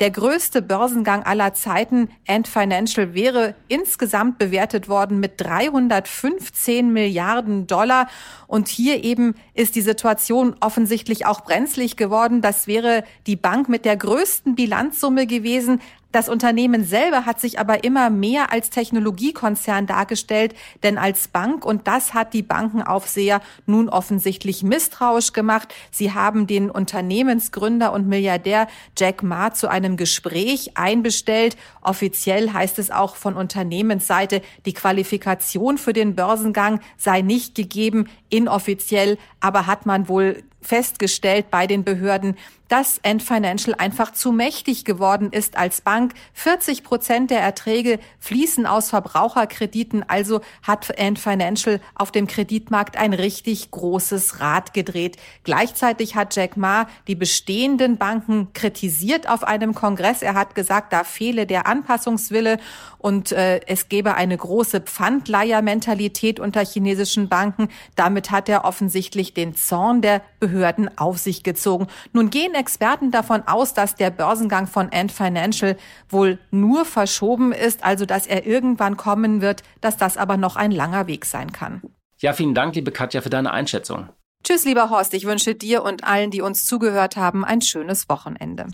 der 0.00 0.10
größte 0.10 0.60
Börsengang 0.60 1.22
aller 1.22 1.54
Zeiten, 1.54 2.08
Ant 2.26 2.48
Financial, 2.48 3.14
wäre 3.14 3.54
insgesamt 3.68 4.38
bewertet 4.38 4.88
worden 4.88 5.20
mit 5.20 5.40
315 5.40 6.92
Milliarden 6.92 7.66
Dollar. 7.66 8.08
Und 8.48 8.68
hier 8.68 9.04
eben 9.04 9.34
ist 9.54 9.76
die 9.76 9.82
Situation 9.82 10.56
offensichtlich 10.60 11.26
auch 11.26 11.42
brenzlig 11.42 11.96
geworden. 11.96 12.40
Das 12.40 12.66
wäre 12.66 13.04
die 13.26 13.36
Bank 13.36 13.68
mit 13.68 13.84
der 13.84 13.96
größten 13.96 14.56
Bilanzsumme 14.56 15.26
gewesen. 15.26 15.80
Das 16.14 16.28
Unternehmen 16.28 16.84
selber 16.84 17.26
hat 17.26 17.40
sich 17.40 17.58
aber 17.58 17.82
immer 17.82 18.08
mehr 18.08 18.52
als 18.52 18.70
Technologiekonzern 18.70 19.88
dargestellt, 19.88 20.54
denn 20.84 20.96
als 20.96 21.26
Bank, 21.26 21.64
und 21.64 21.88
das 21.88 22.14
hat 22.14 22.34
die 22.34 22.42
Bankenaufseher 22.42 23.40
nun 23.66 23.88
offensichtlich 23.88 24.62
misstrauisch 24.62 25.32
gemacht. 25.32 25.74
Sie 25.90 26.12
haben 26.12 26.46
den 26.46 26.70
Unternehmensgründer 26.70 27.92
und 27.92 28.06
Milliardär 28.06 28.68
Jack 28.96 29.24
Ma 29.24 29.52
zu 29.52 29.68
einem 29.68 29.96
Gespräch 29.96 30.76
einbestellt. 30.76 31.56
Offiziell 31.82 32.52
heißt 32.52 32.78
es 32.78 32.92
auch 32.92 33.16
von 33.16 33.34
Unternehmensseite, 33.34 34.40
die 34.66 34.72
Qualifikation 34.72 35.78
für 35.78 35.92
den 35.92 36.14
Börsengang 36.14 36.78
sei 36.96 37.22
nicht 37.22 37.56
gegeben. 37.56 38.06
Inoffiziell 38.28 39.18
aber 39.40 39.66
hat 39.66 39.84
man 39.84 40.06
wohl 40.06 40.44
festgestellt 40.64 41.50
bei 41.50 41.66
den 41.66 41.84
Behörden, 41.84 42.36
dass 42.68 42.98
Ant 43.04 43.22
Financial 43.22 43.74
einfach 43.78 44.12
zu 44.12 44.32
mächtig 44.32 44.84
geworden 44.84 45.30
ist 45.30 45.56
als 45.56 45.82
Bank. 45.82 46.14
40 46.32 46.82
Prozent 46.82 47.30
der 47.30 47.40
Erträge 47.40 47.98
fließen 48.20 48.64
aus 48.66 48.88
Verbraucherkrediten, 48.88 50.02
also 50.08 50.40
hat 50.62 50.98
Ant 50.98 51.18
Financial 51.18 51.80
auf 51.94 52.10
dem 52.10 52.26
Kreditmarkt 52.26 52.96
ein 52.96 53.12
richtig 53.12 53.70
großes 53.70 54.40
Rad 54.40 54.72
gedreht. 54.72 55.18
Gleichzeitig 55.44 56.16
hat 56.16 56.34
Jack 56.34 56.56
Ma 56.56 56.88
die 57.06 57.14
bestehenden 57.14 57.98
Banken 57.98 58.52
kritisiert 58.54 59.28
auf 59.28 59.44
einem 59.44 59.74
Kongress. 59.74 60.22
Er 60.22 60.34
hat 60.34 60.54
gesagt, 60.54 60.92
da 60.92 61.04
fehle 61.04 61.46
der 61.46 61.66
Anpassungswille 61.66 62.58
und 62.98 63.32
äh, 63.32 63.60
es 63.66 63.90
gebe 63.90 64.14
eine 64.14 64.36
große 64.36 64.80
Pfandleihermentalität 64.80 66.40
unter 66.40 66.64
chinesischen 66.64 67.28
Banken. 67.28 67.68
Damit 67.94 68.30
hat 68.30 68.48
er 68.48 68.64
offensichtlich 68.64 69.34
den 69.34 69.54
Zorn 69.54 70.00
der 70.00 70.22
Behörden 70.40 70.53
auf 70.96 71.18
sich 71.18 71.42
gezogen. 71.42 71.88
Nun 72.12 72.30
gehen 72.30 72.54
Experten 72.54 73.10
davon 73.10 73.42
aus, 73.46 73.74
dass 73.74 73.94
der 73.94 74.10
Börsengang 74.10 74.66
von 74.66 74.90
Ant 74.92 75.12
Financial 75.12 75.76
wohl 76.08 76.38
nur 76.50 76.84
verschoben 76.84 77.52
ist, 77.52 77.84
also 77.84 78.06
dass 78.06 78.26
er 78.26 78.46
irgendwann 78.46 78.96
kommen 78.96 79.40
wird, 79.40 79.62
dass 79.80 79.96
das 79.96 80.16
aber 80.16 80.36
noch 80.36 80.56
ein 80.56 80.70
langer 80.70 81.06
Weg 81.06 81.24
sein 81.24 81.52
kann. 81.52 81.82
Ja, 82.18 82.32
vielen 82.32 82.54
Dank, 82.54 82.74
liebe 82.74 82.92
Katja, 82.92 83.20
für 83.20 83.30
deine 83.30 83.52
Einschätzung. 83.52 84.08
Tschüss, 84.44 84.64
lieber 84.64 84.90
Horst. 84.90 85.14
Ich 85.14 85.24
wünsche 85.24 85.54
dir 85.54 85.82
und 85.82 86.04
allen, 86.04 86.30
die 86.30 86.42
uns 86.42 86.66
zugehört 86.66 87.16
haben, 87.16 87.44
ein 87.44 87.62
schönes 87.62 88.08
Wochenende. 88.08 88.66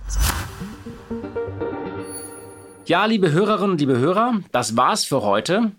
Ja, 2.87 3.05
liebe 3.05 3.31
Hörerinnen 3.31 3.79
liebe 3.79 3.99
Hörer, 3.99 4.41
das 4.51 4.77
war's 4.77 5.05
für 5.05 5.23
heute. 5.23 5.71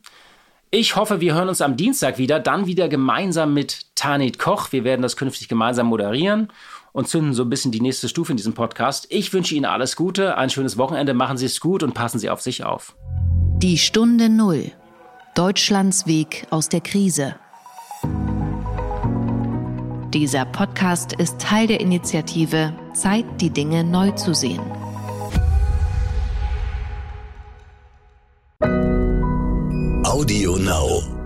Ich 0.73 0.95
hoffe, 0.95 1.19
wir 1.19 1.33
hören 1.33 1.49
uns 1.49 1.59
am 1.59 1.75
Dienstag 1.75 2.17
wieder, 2.17 2.39
dann 2.39 2.65
wieder 2.65 2.87
gemeinsam 2.87 3.53
mit 3.53 3.93
Tanit 3.93 4.39
Koch. 4.39 4.71
Wir 4.71 4.85
werden 4.85 5.01
das 5.01 5.17
künftig 5.17 5.49
gemeinsam 5.49 5.87
moderieren 5.87 6.47
und 6.93 7.09
zünden 7.09 7.33
so 7.33 7.43
ein 7.43 7.49
bisschen 7.49 7.73
die 7.73 7.81
nächste 7.81 8.07
Stufe 8.07 8.31
in 8.31 8.37
diesem 8.37 8.53
Podcast. 8.53 9.05
Ich 9.09 9.33
wünsche 9.33 9.53
Ihnen 9.53 9.65
alles 9.65 9.97
Gute, 9.97 10.37
ein 10.37 10.49
schönes 10.49 10.77
Wochenende, 10.77 11.13
machen 11.13 11.35
Sie 11.35 11.45
es 11.45 11.59
gut 11.59 11.83
und 11.83 11.93
passen 11.93 12.19
Sie 12.19 12.29
auf 12.29 12.39
sich 12.39 12.63
auf. 12.63 12.95
Die 13.57 13.77
Stunde 13.77 14.29
Null. 14.29 14.71
Deutschlands 15.35 16.07
Weg 16.07 16.47
aus 16.51 16.69
der 16.69 16.79
Krise. 16.79 17.35
Dieser 20.13 20.45
Podcast 20.45 21.11
ist 21.11 21.37
Teil 21.41 21.67
der 21.67 21.81
Initiative 21.81 22.73
Zeit, 22.93 23.25
die 23.41 23.49
Dinge 23.49 23.83
neu 23.83 24.11
zu 24.11 24.33
sehen. 24.33 24.61
Audio 30.11 30.57
Now. 30.57 31.20